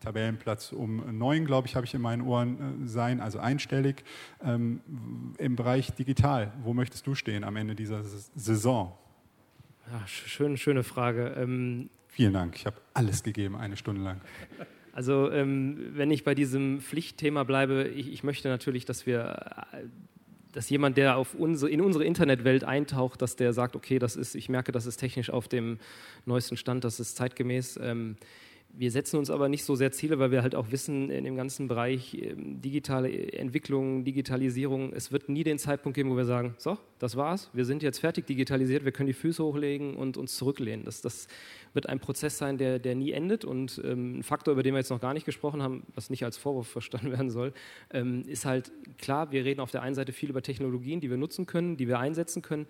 Tabellenplatz 0.01 0.73
um 0.73 1.19
neun, 1.19 1.45
glaube 1.45 1.67
ich, 1.67 1.75
habe 1.75 1.85
ich 1.85 1.95
in 1.95 2.01
meinen 2.01 2.23
Ohren 2.23 2.85
äh, 2.85 2.89
sein, 2.89 3.21
also 3.21 3.39
einstellig. 3.39 4.05
Ähm, 4.43 4.81
Im 5.39 5.57
Bereich 5.57 5.93
digital, 5.93 6.53
wo 6.63 6.73
möchtest 6.75 7.07
du 7.07 7.15
stehen 7.15 7.45
am 7.45 7.57
Ende 7.57 7.75
dieser 7.75 8.03
Saison? 8.05 8.93
Ja, 9.91 10.07
schön, 10.07 10.57
schöne 10.57 10.85
Frage. 10.85 11.35
Ähm, 11.37 11.91
Vielen 12.09 12.33
Dank, 12.33 12.57
ich 12.57 12.67
habe 12.67 12.81
alles 12.95 13.23
gegeben, 13.23 13.57
eine 13.57 13.77
Stunde 13.77 14.03
lang. 14.03 14.21
Also 14.99 15.31
ähm, 15.31 15.93
wenn 15.93 16.11
ich 16.11 16.25
bei 16.25 16.35
diesem 16.35 16.81
Pflichtthema 16.81 17.45
bleibe, 17.45 17.87
ich, 17.87 18.13
ich, 18.13 18.25
möchte 18.25 18.49
natürlich, 18.49 18.85
dass 18.85 19.07
wir, 19.07 19.41
dass 20.51 20.69
jemand, 20.71 20.97
der 20.97 21.19
auf 21.19 21.35
unsere, 21.35 21.71
in 21.71 21.81
unsere 21.81 22.05
Internetwelt 22.05 22.65
eintaucht, 22.65 23.23
dass 23.23 23.37
der 23.37 23.53
sagt, 23.53 23.77
okay, 23.77 24.01
das 24.01 24.17
ist, 24.17 24.35
ich 24.35 24.49
merke, 24.49 24.73
das 24.73 24.87
ist 24.87 24.97
technisch 24.97 25.31
auf 25.31 25.47
dem 25.47 25.79
neuesten 26.27 26.57
Stand, 26.57 26.83
das 26.83 26.99
ist 26.99 27.15
zeitgemäß. 27.15 27.79
Ähm, 27.81 28.17
wir 28.71 28.91
setzen 28.91 29.17
uns 29.17 29.31
aber 29.31 29.49
nicht 29.49 29.65
so 29.65 29.75
sehr 29.75 29.93
Ziele, 29.93 30.19
weil 30.19 30.31
wir 30.31 30.43
halt 30.43 30.55
auch 30.55 30.71
wissen, 30.71 31.11
in 31.11 31.25
dem 31.25 31.37
ganzen 31.37 31.69
Bereich 31.69 32.15
ähm, 32.15 32.61
digitale 32.61 33.33
Entwicklung, 33.33 34.05
Digitalisierung, 34.05 34.93
es 34.93 35.11
wird 35.11 35.29
nie 35.29 35.43
den 35.43 35.59
Zeitpunkt 35.59 35.97
geben, 35.97 36.11
wo 36.11 36.17
wir 36.17 36.27
sagen, 36.27 36.55
so, 36.59 36.79
das 36.99 37.17
war's, 37.17 37.51
wir 37.53 37.65
sind 37.65 37.83
jetzt 37.83 37.99
fertig 37.99 38.27
digitalisiert, 38.27 38.85
wir 38.85 38.93
können 38.93 39.09
die 39.09 39.15
Füße 39.15 39.43
hochlegen 39.43 39.97
und 39.97 40.17
uns 40.17 40.37
zurücklehnen. 40.37 40.85
Das, 40.85 41.01
das 41.01 41.29
wird 41.73 41.89
ein 41.89 41.99
Prozess 41.99 42.39
sein, 42.39 42.59
der, 42.59 42.79
der 42.79 42.95
nie 42.95 43.13
endet 43.13 43.45
und 43.45 43.81
ähm, 43.85 44.19
ein 44.19 44.23
Faktor, 44.23 44.53
über 44.53 44.63
den 44.63 44.75
wir 44.75 44.79
jetzt 44.79 44.91
noch 44.91 45.01
gar 45.01 45.15
nicht 45.15 45.27
gesprochen 45.27 45.63
haben, 45.63 45.85
was 45.95 46.11
nicht 46.11 46.25
als 46.25 46.37
Vorwurf 46.37 46.69
verstanden 46.79 47.11
werden 47.11 47.31
soll, 47.31 47.53
ähm, 47.91 48.23
ist 48.27 48.45
halt 48.45 48.71
klar, 48.99 49.33
wir 49.33 49.45
reden 49.45 49.61
auf 49.61 49.71
der 49.71 49.83
einen 49.83 49.95
Seite 49.95 50.13
viel 50.13 50.31
über 50.31 50.43
Technologien, 50.43 51.01
die 51.01 51.11
wir 51.11 51.17
nutzen 51.17 51.47
können, 51.47 51.77
die 51.77 51.89
wir 51.89 51.99
einsetzen 51.99 52.43
können, 52.43 52.67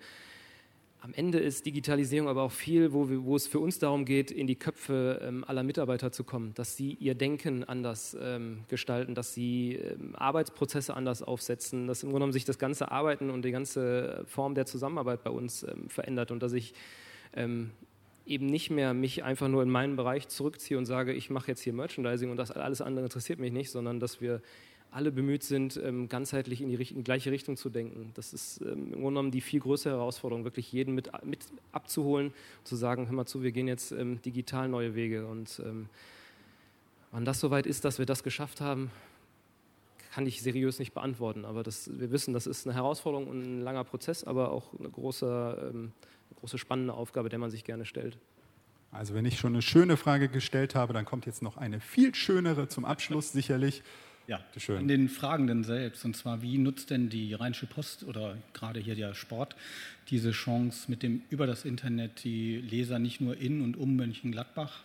am 1.01 1.13
Ende 1.13 1.39
ist 1.39 1.65
Digitalisierung 1.65 2.27
aber 2.27 2.43
auch 2.43 2.51
viel, 2.51 2.91
wo, 2.91 3.09
wir, 3.09 3.23
wo 3.23 3.35
es 3.35 3.47
für 3.47 3.59
uns 3.59 3.79
darum 3.79 4.03
geht, 4.03 4.31
in 4.31 4.47
die 4.47 4.57
Köpfe 4.57 5.21
ähm, 5.23 5.45
aller 5.47 5.63
Mitarbeiter 5.63 6.11
zu 6.11 6.25
kommen, 6.25 6.53
dass 6.55 6.75
sie 6.75 6.93
ihr 6.99 7.15
Denken 7.15 7.63
anders 7.63 8.17
ähm, 8.19 8.65
gestalten, 8.67 9.15
dass 9.15 9.33
sie 9.33 9.75
ähm, 9.75 10.15
Arbeitsprozesse 10.15 10.93
anders 10.93 11.23
aufsetzen, 11.23 11.87
dass 11.87 12.03
im 12.03 12.09
Grunde 12.09 12.19
genommen 12.19 12.33
sich 12.33 12.43
das 12.43 12.59
ganze 12.59 12.91
Arbeiten 12.91 13.29
und 13.29 13.45
die 13.45 13.51
ganze 13.51 14.25
Form 14.27 14.55
der 14.55 14.65
Zusammenarbeit 14.65 15.23
bei 15.23 15.29
uns 15.29 15.63
ähm, 15.63 15.89
verändert 15.89 16.31
und 16.31 16.43
dass 16.43 16.51
ich 16.51 16.73
ähm, 17.33 17.71
eben 18.25 18.45
nicht 18.47 18.69
mehr 18.69 18.93
mich 18.93 19.23
einfach 19.23 19.47
nur 19.47 19.63
in 19.63 19.69
meinen 19.69 19.95
Bereich 19.95 20.27
zurückziehe 20.27 20.77
und 20.77 20.85
sage, 20.85 21.13
ich 21.13 21.29
mache 21.29 21.47
jetzt 21.47 21.61
hier 21.61 21.73
Merchandising 21.73 22.29
und 22.29 22.37
das 22.37 22.51
alles 22.51 22.81
andere 22.81 23.05
interessiert 23.05 23.39
mich 23.39 23.53
nicht, 23.53 23.71
sondern 23.71 24.01
dass 24.01 24.19
wir 24.19 24.41
alle 24.91 25.11
bemüht 25.11 25.43
sind, 25.43 25.77
ähm, 25.83 26.09
ganzheitlich 26.09 26.61
in 26.61 26.69
die, 26.69 26.75
in 26.75 26.97
die, 26.97 27.03
gleiche 27.03 27.31
Richtung 27.31 27.57
zu 27.57 27.69
denken. 27.69 28.11
Das 28.15 28.33
ist 28.33 28.61
ähm, 28.61 28.69
im 28.69 28.89
Grunde 28.91 29.05
genommen 29.05 29.31
die 29.31 29.41
viel 29.41 29.59
größere 29.59 29.93
Herausforderung, 29.93 30.43
wirklich 30.43 30.71
jeden 30.71 30.95
mit, 30.95 31.11
mit 31.23 31.45
abzuholen, 31.71 32.33
zu 32.63 32.75
sagen, 32.75 33.07
hör 33.07 33.13
mal 33.13 33.25
zu, 33.25 33.43
wir 33.43 33.51
gehen 33.51 33.67
jetzt 33.67 33.91
ähm, 33.91 34.21
digital 34.21 34.67
neue 34.67 34.95
Wege. 34.95 35.27
Und 35.27 35.61
wann 37.11 37.25
das 37.25 37.39
soweit 37.39 37.65
ist, 37.65 37.85
dass 37.85 37.99
wir 37.99 38.05
das 38.05 38.23
geschafft 38.23 38.61
haben, 38.61 38.91
kann 40.11 40.25
ich 40.25 40.41
seriös 40.41 40.79
nicht 40.79 40.93
beantworten. 40.93 41.45
Aber 41.45 41.61
das, 41.61 41.89
wir 41.99 42.11
wissen, 42.11 42.33
das 42.33 42.47
ist 42.47 42.65
eine 42.65 42.75
Herausforderung 42.75 43.27
und 43.27 43.41
ein 43.41 43.61
langer 43.61 43.83
Prozess, 43.83 44.23
aber 44.23 44.51
auch 44.51 44.73
eine 44.79 44.89
große, 44.89 45.71
eine 45.73 45.91
große 46.39 46.57
spannende 46.57 46.93
Aufgabe, 46.93 47.29
der 47.29 47.39
man 47.39 47.51
sich 47.51 47.63
gerne 47.63 47.85
stellt. 47.85 48.17
Also 48.91 49.13
wenn 49.13 49.25
ich 49.25 49.37
schon 49.37 49.53
eine 49.53 49.61
schöne 49.61 49.97
Frage 49.97 50.29
gestellt 50.29 50.73
habe, 50.73 50.93
dann 50.93 51.05
kommt 51.05 51.25
jetzt 51.25 51.43
noch 51.43 51.57
eine 51.57 51.79
viel 51.79 52.15
schönere 52.15 52.67
zum 52.67 52.85
Abschluss 52.85 53.31
sicherlich. 53.31 53.83
Ja, 54.29 54.39
schön. 54.57 54.77
an 54.77 54.87
den 54.87 55.09
Fragenden 55.09 55.63
selbst. 55.63 56.05
Und 56.05 56.15
zwar, 56.15 56.43
wie 56.43 56.59
nutzt 56.59 56.91
denn 56.91 57.09
die 57.09 57.33
Rheinische 57.33 57.65
Post 57.65 58.03
oder 58.03 58.37
gerade 58.53 58.79
hier 58.79 58.93
der 58.93 59.15
Sport 59.15 59.55
diese 60.11 60.31
Chance, 60.31 60.85
mit 60.87 61.01
dem 61.01 61.23
über 61.31 61.47
das 61.47 61.65
Internet 61.65 62.23
die 62.23 62.57
Leser 62.57 62.99
nicht 62.99 63.21
nur 63.21 63.35
in 63.37 63.63
und 63.63 63.75
um 63.75 63.95
Mönchengladbach 63.95 64.83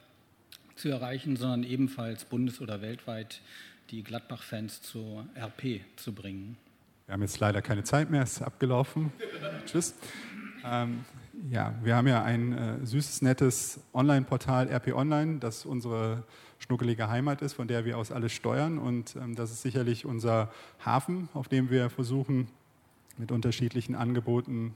zu 0.77 0.89
erreichen, 0.89 1.37
sondern 1.37 1.63
ebenfalls 1.63 2.25
bundes- 2.25 2.63
oder 2.63 2.81
weltweit 2.81 3.43
die 3.91 4.03
Gladbach-Fans 4.03 4.81
zur 4.81 5.27
RP 5.37 5.83
zu 5.97 6.15
bringen? 6.15 6.57
Wir 7.05 7.13
haben 7.13 7.23
jetzt 7.23 7.39
leider 7.39 7.61
keine 7.61 7.85
Zeit 7.85 8.11
mehr, 8.11 8.23
es 8.23 8.39
ist 8.39 8.43
abgelaufen. 8.43 9.13
Tschüss. 9.67 9.95
Ähm, 10.65 11.05
ja, 11.51 11.75
wir 11.83 11.97
haben 11.97 12.09
ja 12.09 12.25
ein 12.25 12.53
äh, 12.57 12.87
süßes, 12.87 13.21
nettes 13.21 13.81
Online-Portal 13.93 14.71
RP 14.71 14.95
Online, 14.95 15.39
das 15.39 15.67
unsere 15.67 16.25
schnuckelige 16.65 17.09
Heimat 17.09 17.43
ist, 17.43 17.53
von 17.53 17.69
der 17.69 17.85
wir 17.85 17.99
aus 17.99 18.11
alles 18.11 18.33
steuern. 18.33 18.79
Und 18.79 19.17
ähm, 19.17 19.35
das 19.35 19.51
ist 19.51 19.63
sicherlich 19.63 20.07
unser 20.07 20.51
Hafen, 20.85 21.29
auf 21.35 21.49
dem 21.49 21.71
wir 21.71 21.91
versuchen, 21.91 22.49
mit 23.19 23.31
unterschiedlichen 23.31 23.95
Angeboten 23.95 24.75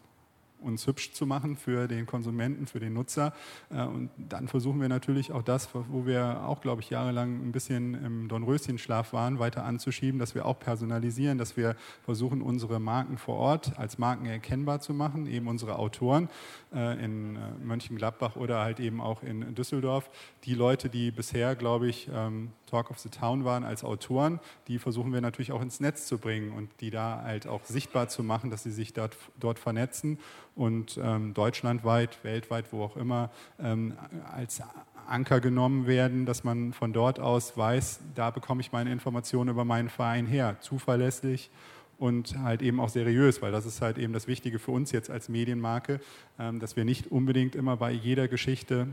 uns 0.60 0.86
hübsch 0.86 1.12
zu 1.12 1.26
machen 1.26 1.56
für 1.56 1.88
den 1.88 2.06
Konsumenten, 2.06 2.66
für 2.66 2.80
den 2.80 2.92
Nutzer. 2.92 3.32
Äh, 3.70 3.82
und 3.84 4.10
dann 4.16 4.48
versuchen 4.48 4.80
wir 4.80 4.88
natürlich 4.88 5.32
auch 5.32 5.42
das, 5.42 5.68
wo 5.74 6.06
wir 6.06 6.44
auch, 6.44 6.60
glaube 6.60 6.82
ich, 6.82 6.90
jahrelang 6.90 7.46
ein 7.46 7.52
bisschen 7.52 7.94
im 7.94 8.28
Dornröschenschlaf 8.28 9.12
waren, 9.12 9.38
weiter 9.38 9.64
anzuschieben, 9.64 10.18
dass 10.18 10.34
wir 10.34 10.46
auch 10.46 10.58
personalisieren, 10.58 11.38
dass 11.38 11.56
wir 11.56 11.76
versuchen, 12.04 12.42
unsere 12.42 12.80
Marken 12.80 13.18
vor 13.18 13.36
Ort 13.36 13.78
als 13.78 13.98
Marken 13.98 14.26
erkennbar 14.26 14.80
zu 14.80 14.94
machen, 14.94 15.26
eben 15.26 15.48
unsere 15.48 15.78
Autoren 15.78 16.28
äh, 16.74 17.04
in 17.04 17.36
äh, 17.36 17.38
Mönchengladbach 17.62 18.36
oder 18.36 18.60
halt 18.60 18.80
eben 18.80 19.00
auch 19.00 19.22
in 19.22 19.54
Düsseldorf. 19.54 20.10
Die 20.44 20.54
Leute, 20.54 20.88
die 20.88 21.10
bisher, 21.10 21.54
glaube 21.54 21.88
ich, 21.88 22.08
ähm, 22.12 22.52
Talk 22.68 22.90
of 22.90 22.98
the 22.98 23.08
Town 23.08 23.44
waren 23.44 23.64
als 23.64 23.82
Autoren, 23.82 24.40
die 24.66 24.78
versuchen 24.78 25.12
wir 25.12 25.20
natürlich 25.20 25.52
auch 25.52 25.62
ins 25.62 25.80
Netz 25.80 26.06
zu 26.06 26.18
bringen 26.18 26.52
und 26.52 26.70
die 26.80 26.90
da 26.90 27.22
halt 27.22 27.46
auch 27.46 27.64
sichtbar 27.64 28.08
zu 28.08 28.22
machen, 28.22 28.50
dass 28.50 28.62
sie 28.62 28.70
sich 28.70 28.92
dort, 28.92 29.16
dort 29.38 29.58
vernetzen 29.58 30.18
und 30.58 30.98
ähm, 31.02 31.32
deutschlandweit, 31.34 32.22
weltweit, 32.24 32.72
wo 32.72 32.82
auch 32.82 32.96
immer, 32.96 33.30
ähm, 33.62 33.94
als 34.30 34.60
Anker 35.06 35.40
genommen 35.40 35.86
werden, 35.86 36.26
dass 36.26 36.44
man 36.44 36.72
von 36.72 36.92
dort 36.92 37.20
aus 37.20 37.56
weiß, 37.56 38.00
da 38.14 38.30
bekomme 38.30 38.60
ich 38.60 38.72
meine 38.72 38.92
Informationen 38.92 39.50
über 39.50 39.64
meinen 39.64 39.88
Verein 39.88 40.26
her, 40.26 40.56
zuverlässig 40.60 41.50
und 41.98 42.38
halt 42.40 42.60
eben 42.60 42.80
auch 42.80 42.88
seriös, 42.88 43.40
weil 43.40 43.52
das 43.52 43.66
ist 43.66 43.80
halt 43.80 43.98
eben 43.98 44.12
das 44.12 44.26
Wichtige 44.26 44.58
für 44.58 44.72
uns 44.72 44.92
jetzt 44.92 45.10
als 45.10 45.28
Medienmarke, 45.28 46.00
ähm, 46.38 46.58
dass 46.58 46.76
wir 46.76 46.84
nicht 46.84 47.10
unbedingt 47.10 47.54
immer 47.54 47.76
bei 47.76 47.92
jeder 47.92 48.28
Geschichte 48.28 48.88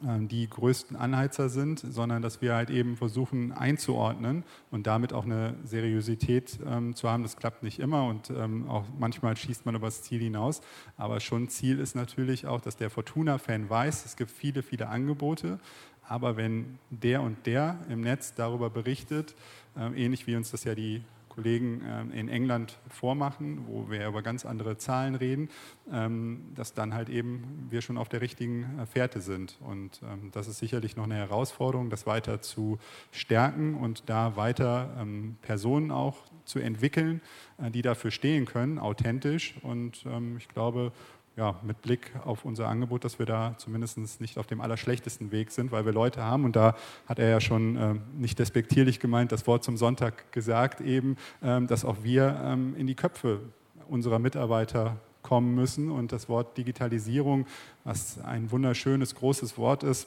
die 0.00 0.48
größten 0.48 0.96
Anheizer 0.96 1.48
sind, 1.48 1.78
sondern 1.78 2.20
dass 2.20 2.42
wir 2.42 2.54
halt 2.54 2.68
eben 2.68 2.96
versuchen 2.96 3.52
einzuordnen 3.52 4.44
und 4.70 4.86
damit 4.86 5.12
auch 5.12 5.24
eine 5.24 5.54
Seriosität 5.64 6.58
ähm, 6.66 6.94
zu 6.94 7.08
haben. 7.08 7.22
Das 7.22 7.36
klappt 7.36 7.62
nicht 7.62 7.78
immer 7.78 8.06
und 8.06 8.30
ähm, 8.30 8.68
auch 8.68 8.84
manchmal 8.98 9.36
schießt 9.36 9.64
man 9.64 9.74
über 9.74 9.86
das 9.86 10.02
Ziel 10.02 10.20
hinaus. 10.20 10.60
Aber 10.96 11.20
schon 11.20 11.48
Ziel 11.48 11.78
ist 11.78 11.94
natürlich 11.94 12.46
auch, 12.46 12.60
dass 12.60 12.76
der 12.76 12.90
Fortuna-Fan 12.90 13.70
weiß, 13.70 14.04
es 14.04 14.16
gibt 14.16 14.30
viele, 14.30 14.62
viele 14.62 14.88
Angebote. 14.88 15.58
Aber 16.06 16.36
wenn 16.36 16.78
der 16.90 17.22
und 17.22 17.46
der 17.46 17.78
im 17.88 18.02
Netz 18.02 18.34
darüber 18.34 18.68
berichtet, 18.68 19.34
äh, 19.76 20.04
ähnlich 20.04 20.26
wie 20.26 20.36
uns 20.36 20.50
das 20.50 20.64
ja 20.64 20.74
die 20.74 21.02
Kollegen 21.34 21.82
ähm, 21.86 22.12
in 22.12 22.28
England 22.28 22.78
vormachen, 22.88 23.66
wo 23.66 23.90
wir 23.90 24.06
über 24.06 24.22
ganz 24.22 24.44
andere 24.44 24.76
Zahlen 24.76 25.14
reden, 25.14 25.48
ähm, 25.92 26.52
dass 26.54 26.74
dann 26.74 26.94
halt 26.94 27.08
eben 27.08 27.66
wir 27.70 27.82
schon 27.82 27.98
auf 27.98 28.08
der 28.08 28.20
richtigen 28.20 28.78
äh, 28.78 28.86
Fährte 28.86 29.20
sind. 29.20 29.58
Und 29.60 30.00
ähm, 30.02 30.30
das 30.32 30.48
ist 30.48 30.58
sicherlich 30.58 30.96
noch 30.96 31.04
eine 31.04 31.16
Herausforderung, 31.16 31.90
das 31.90 32.06
weiter 32.06 32.40
zu 32.40 32.78
stärken 33.10 33.74
und 33.74 34.04
da 34.06 34.36
weiter 34.36 35.06
Personen 35.42 35.90
auch 35.90 36.16
zu 36.44 36.58
entwickeln, 36.58 37.20
äh, 37.58 37.70
die 37.70 37.82
dafür 37.82 38.10
stehen 38.10 38.46
können, 38.46 38.78
authentisch. 38.78 39.54
Und 39.62 40.04
ich 40.38 40.48
glaube, 40.48 40.92
ja, 41.36 41.58
mit 41.62 41.82
Blick 41.82 42.12
auf 42.24 42.44
unser 42.44 42.68
Angebot, 42.68 43.04
dass 43.04 43.18
wir 43.18 43.26
da 43.26 43.54
zumindest 43.58 44.20
nicht 44.20 44.38
auf 44.38 44.46
dem 44.46 44.60
allerschlechtesten 44.60 45.32
Weg 45.32 45.50
sind, 45.50 45.72
weil 45.72 45.84
wir 45.84 45.92
Leute 45.92 46.22
haben, 46.22 46.44
und 46.44 46.54
da 46.54 46.76
hat 47.06 47.18
er 47.18 47.28
ja 47.28 47.40
schon 47.40 47.76
äh, 47.76 47.94
nicht 48.16 48.38
despektierlich 48.38 49.00
gemeint, 49.00 49.32
das 49.32 49.46
Wort 49.46 49.64
zum 49.64 49.76
Sonntag 49.76 50.30
gesagt, 50.32 50.80
eben, 50.80 51.16
ähm, 51.42 51.66
dass 51.66 51.84
auch 51.84 52.02
wir 52.02 52.40
ähm, 52.44 52.74
in 52.76 52.86
die 52.86 52.94
Köpfe 52.94 53.40
unserer 53.88 54.18
Mitarbeiter 54.18 54.96
kommen 55.22 55.54
müssen. 55.56 55.90
Und 55.90 56.12
das 56.12 56.28
Wort 56.28 56.56
Digitalisierung, 56.56 57.46
was 57.82 58.20
ein 58.20 58.52
wunderschönes, 58.52 59.16
großes 59.16 59.58
Wort 59.58 59.82
ist, 59.82 60.06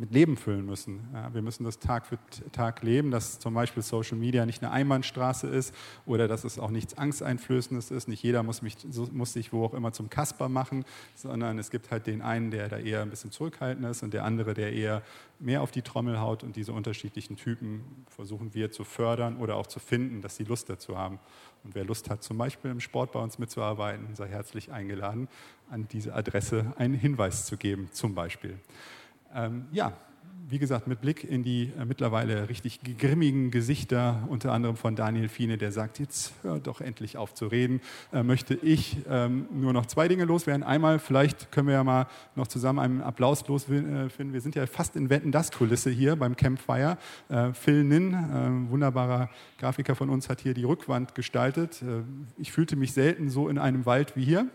mit 0.00 0.12
Leben 0.12 0.38
füllen 0.38 0.64
müssen. 0.64 1.06
Ja, 1.12 1.32
wir 1.34 1.42
müssen 1.42 1.64
das 1.64 1.78
Tag 1.78 2.06
für 2.06 2.18
Tag 2.52 2.82
leben, 2.82 3.10
dass 3.10 3.38
zum 3.38 3.52
Beispiel 3.52 3.82
Social 3.82 4.16
Media 4.16 4.46
nicht 4.46 4.62
eine 4.62 4.72
Einbahnstraße 4.72 5.46
ist 5.46 5.74
oder 6.06 6.26
dass 6.26 6.44
es 6.44 6.58
auch 6.58 6.70
nichts 6.70 6.96
Angsteinflößendes 6.96 7.90
ist. 7.90 8.08
Nicht 8.08 8.22
jeder 8.22 8.42
muss, 8.42 8.62
mich, 8.62 8.78
muss 9.12 9.34
sich 9.34 9.52
wo 9.52 9.62
auch 9.62 9.74
immer 9.74 9.92
zum 9.92 10.08
Kasper 10.08 10.48
machen, 10.48 10.86
sondern 11.14 11.58
es 11.58 11.70
gibt 11.70 11.90
halt 11.90 12.06
den 12.06 12.22
einen, 12.22 12.50
der 12.50 12.70
da 12.70 12.78
eher 12.78 13.02
ein 13.02 13.10
bisschen 13.10 13.30
zurückhaltend 13.30 13.86
ist 13.86 14.02
und 14.02 14.14
der 14.14 14.24
andere, 14.24 14.54
der 14.54 14.72
eher 14.72 15.02
mehr 15.38 15.60
auf 15.60 15.70
die 15.70 15.82
Trommel 15.82 16.18
haut. 16.18 16.44
Und 16.44 16.56
diese 16.56 16.72
unterschiedlichen 16.72 17.36
Typen 17.36 18.06
versuchen 18.08 18.54
wir 18.54 18.70
zu 18.70 18.84
fördern 18.84 19.36
oder 19.36 19.56
auch 19.56 19.66
zu 19.66 19.80
finden, 19.80 20.22
dass 20.22 20.34
sie 20.34 20.44
Lust 20.44 20.70
dazu 20.70 20.96
haben. 20.96 21.18
Und 21.62 21.74
wer 21.74 21.84
Lust 21.84 22.08
hat, 22.08 22.22
zum 22.22 22.38
Beispiel 22.38 22.70
im 22.70 22.80
Sport 22.80 23.12
bei 23.12 23.20
uns 23.20 23.38
mitzuarbeiten, 23.38 24.14
sei 24.14 24.28
herzlich 24.28 24.72
eingeladen, 24.72 25.28
an 25.68 25.88
diese 25.88 26.14
Adresse 26.14 26.72
einen 26.78 26.94
Hinweis 26.94 27.44
zu 27.44 27.58
geben, 27.58 27.90
zum 27.92 28.14
Beispiel. 28.14 28.58
Ähm, 29.34 29.66
ja, 29.72 29.92
wie 30.50 30.58
gesagt, 30.58 30.88
mit 30.88 31.00
Blick 31.00 31.22
in 31.22 31.44
die 31.44 31.72
äh, 31.78 31.84
mittlerweile 31.84 32.48
richtig 32.48 32.80
grimmigen 32.98 33.50
Gesichter, 33.50 34.26
unter 34.28 34.52
anderem 34.52 34.76
von 34.76 34.96
Daniel 34.96 35.28
Fiene, 35.28 35.56
der 35.58 35.70
sagt, 35.70 36.00
jetzt 36.00 36.32
hör 36.42 36.58
doch 36.58 36.80
endlich 36.80 37.16
auf 37.16 37.34
zu 37.34 37.46
reden, 37.46 37.80
äh, 38.12 38.24
möchte 38.24 38.54
ich 38.54 38.98
ähm, 39.08 39.46
nur 39.52 39.72
noch 39.72 39.86
zwei 39.86 40.08
Dinge 40.08 40.24
loswerden. 40.24 40.64
Einmal, 40.64 40.98
vielleicht 40.98 41.52
können 41.52 41.68
wir 41.68 41.74
ja 41.74 41.84
mal 41.84 42.06
noch 42.34 42.48
zusammen 42.48 42.80
einen 42.80 43.00
Applaus 43.00 43.46
losfinden. 43.46 44.32
Wir 44.32 44.40
sind 44.40 44.56
ja 44.56 44.66
fast 44.66 44.96
in 44.96 45.08
Wetten-Das-Kulisse 45.08 45.90
hier 45.90 46.16
beim 46.16 46.36
Campfire. 46.36 46.98
Äh, 47.28 47.52
Phil 47.52 47.84
Nin, 47.84 48.12
äh, 48.12 48.70
wunderbarer 48.70 49.30
Grafiker 49.58 49.94
von 49.94 50.10
uns, 50.10 50.28
hat 50.28 50.40
hier 50.40 50.54
die 50.54 50.64
Rückwand 50.64 51.14
gestaltet. 51.14 51.80
Äh, 51.82 52.02
ich 52.38 52.50
fühlte 52.50 52.74
mich 52.74 52.92
selten 52.92 53.30
so 53.30 53.48
in 53.48 53.58
einem 53.58 53.86
Wald 53.86 54.16
wie 54.16 54.24
hier. 54.24 54.48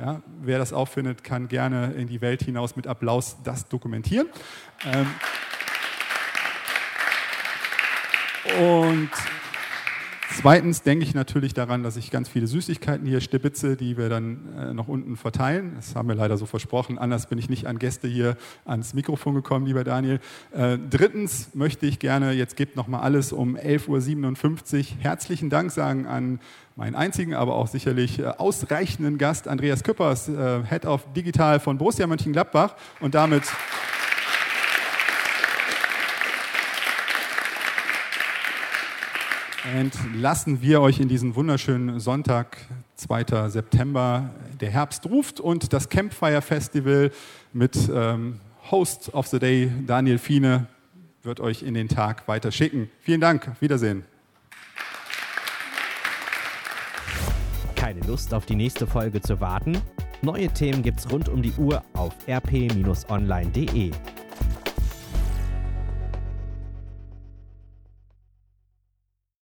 Ja, 0.00 0.22
wer 0.40 0.58
das 0.58 0.72
auffindet, 0.72 1.22
kann 1.22 1.48
gerne 1.48 1.92
in 1.92 2.08
die 2.08 2.22
Welt 2.22 2.42
hinaus 2.42 2.74
mit 2.74 2.86
Applaus 2.86 3.36
das 3.44 3.68
dokumentieren. 3.68 4.28
Ähm 4.86 5.06
und 8.58 9.10
Zweitens 10.32 10.82
denke 10.82 11.04
ich 11.04 11.12
natürlich 11.12 11.52
daran, 11.52 11.82
dass 11.82 11.96
ich 11.96 12.10
ganz 12.10 12.28
viele 12.28 12.46
Süßigkeiten 12.46 13.06
hier 13.06 13.20
stibitze, 13.20 13.76
die 13.76 13.98
wir 13.98 14.08
dann 14.08 14.48
äh, 14.56 14.72
noch 14.72 14.88
unten 14.88 15.16
verteilen. 15.16 15.72
Das 15.76 15.94
haben 15.94 16.08
wir 16.08 16.14
leider 16.14 16.38
so 16.38 16.46
versprochen. 16.46 16.98
Anders 16.98 17.28
bin 17.28 17.36
ich 17.36 17.50
nicht 17.50 17.66
an 17.66 17.78
Gäste 17.78 18.08
hier 18.08 18.36
ans 18.64 18.94
Mikrofon 18.94 19.34
gekommen, 19.34 19.66
lieber 19.66 19.84
Daniel. 19.84 20.18
Äh, 20.52 20.78
drittens 20.78 21.54
möchte 21.54 21.84
ich 21.84 21.98
gerne, 21.98 22.32
jetzt 22.32 22.56
gibt 22.56 22.76
noch 22.76 22.86
mal 22.86 23.00
alles 23.00 23.32
um 23.32 23.56
11.57 23.56 24.78
Uhr, 24.78 24.84
herzlichen 25.00 25.50
Dank 25.50 25.72
sagen 25.72 26.06
an 26.06 26.40
meinen 26.80 26.94
einzigen, 26.94 27.34
aber 27.34 27.56
auch 27.56 27.68
sicherlich 27.68 28.20
äh, 28.20 28.24
ausreichenden 28.24 29.18
Gast, 29.18 29.46
Andreas 29.46 29.84
Küppers, 29.84 30.30
äh, 30.30 30.62
Head 30.66 30.86
of 30.86 31.04
Digital 31.14 31.60
von 31.60 31.76
Borussia 31.76 32.06
Mönchengladbach. 32.06 32.74
Und 33.00 33.14
damit... 33.14 33.44
entlassen 39.74 40.62
wir 40.62 40.80
euch 40.80 40.98
in 40.98 41.08
diesen 41.08 41.36
wunderschönen 41.36 42.00
Sonntag, 42.00 42.56
2. 42.96 43.50
September. 43.50 44.30
Der 44.60 44.70
Herbst 44.70 45.04
ruft 45.04 45.38
und 45.38 45.74
das 45.74 45.90
Campfire 45.90 46.40
Festival 46.40 47.12
mit 47.52 47.76
ähm, 47.94 48.40
Host 48.70 49.12
of 49.12 49.26
the 49.26 49.38
Day 49.38 49.70
Daniel 49.86 50.18
Fiene 50.18 50.66
wird 51.22 51.40
euch 51.40 51.62
in 51.62 51.74
den 51.74 51.88
Tag 51.88 52.26
weiter 52.26 52.50
schicken. 52.50 52.90
Vielen 53.02 53.20
Dank, 53.20 53.52
Wiedersehen. 53.60 54.04
Keine 57.90 58.06
Lust 58.06 58.32
auf 58.32 58.46
die 58.46 58.54
nächste 58.54 58.86
Folge 58.86 59.20
zu 59.20 59.40
warten? 59.40 59.76
Neue 60.22 60.46
Themen 60.46 60.80
gibt's 60.80 61.10
rund 61.10 61.28
um 61.28 61.42
die 61.42 61.50
Uhr 61.58 61.82
auf 61.94 62.14
rp-online.de. 62.28 63.90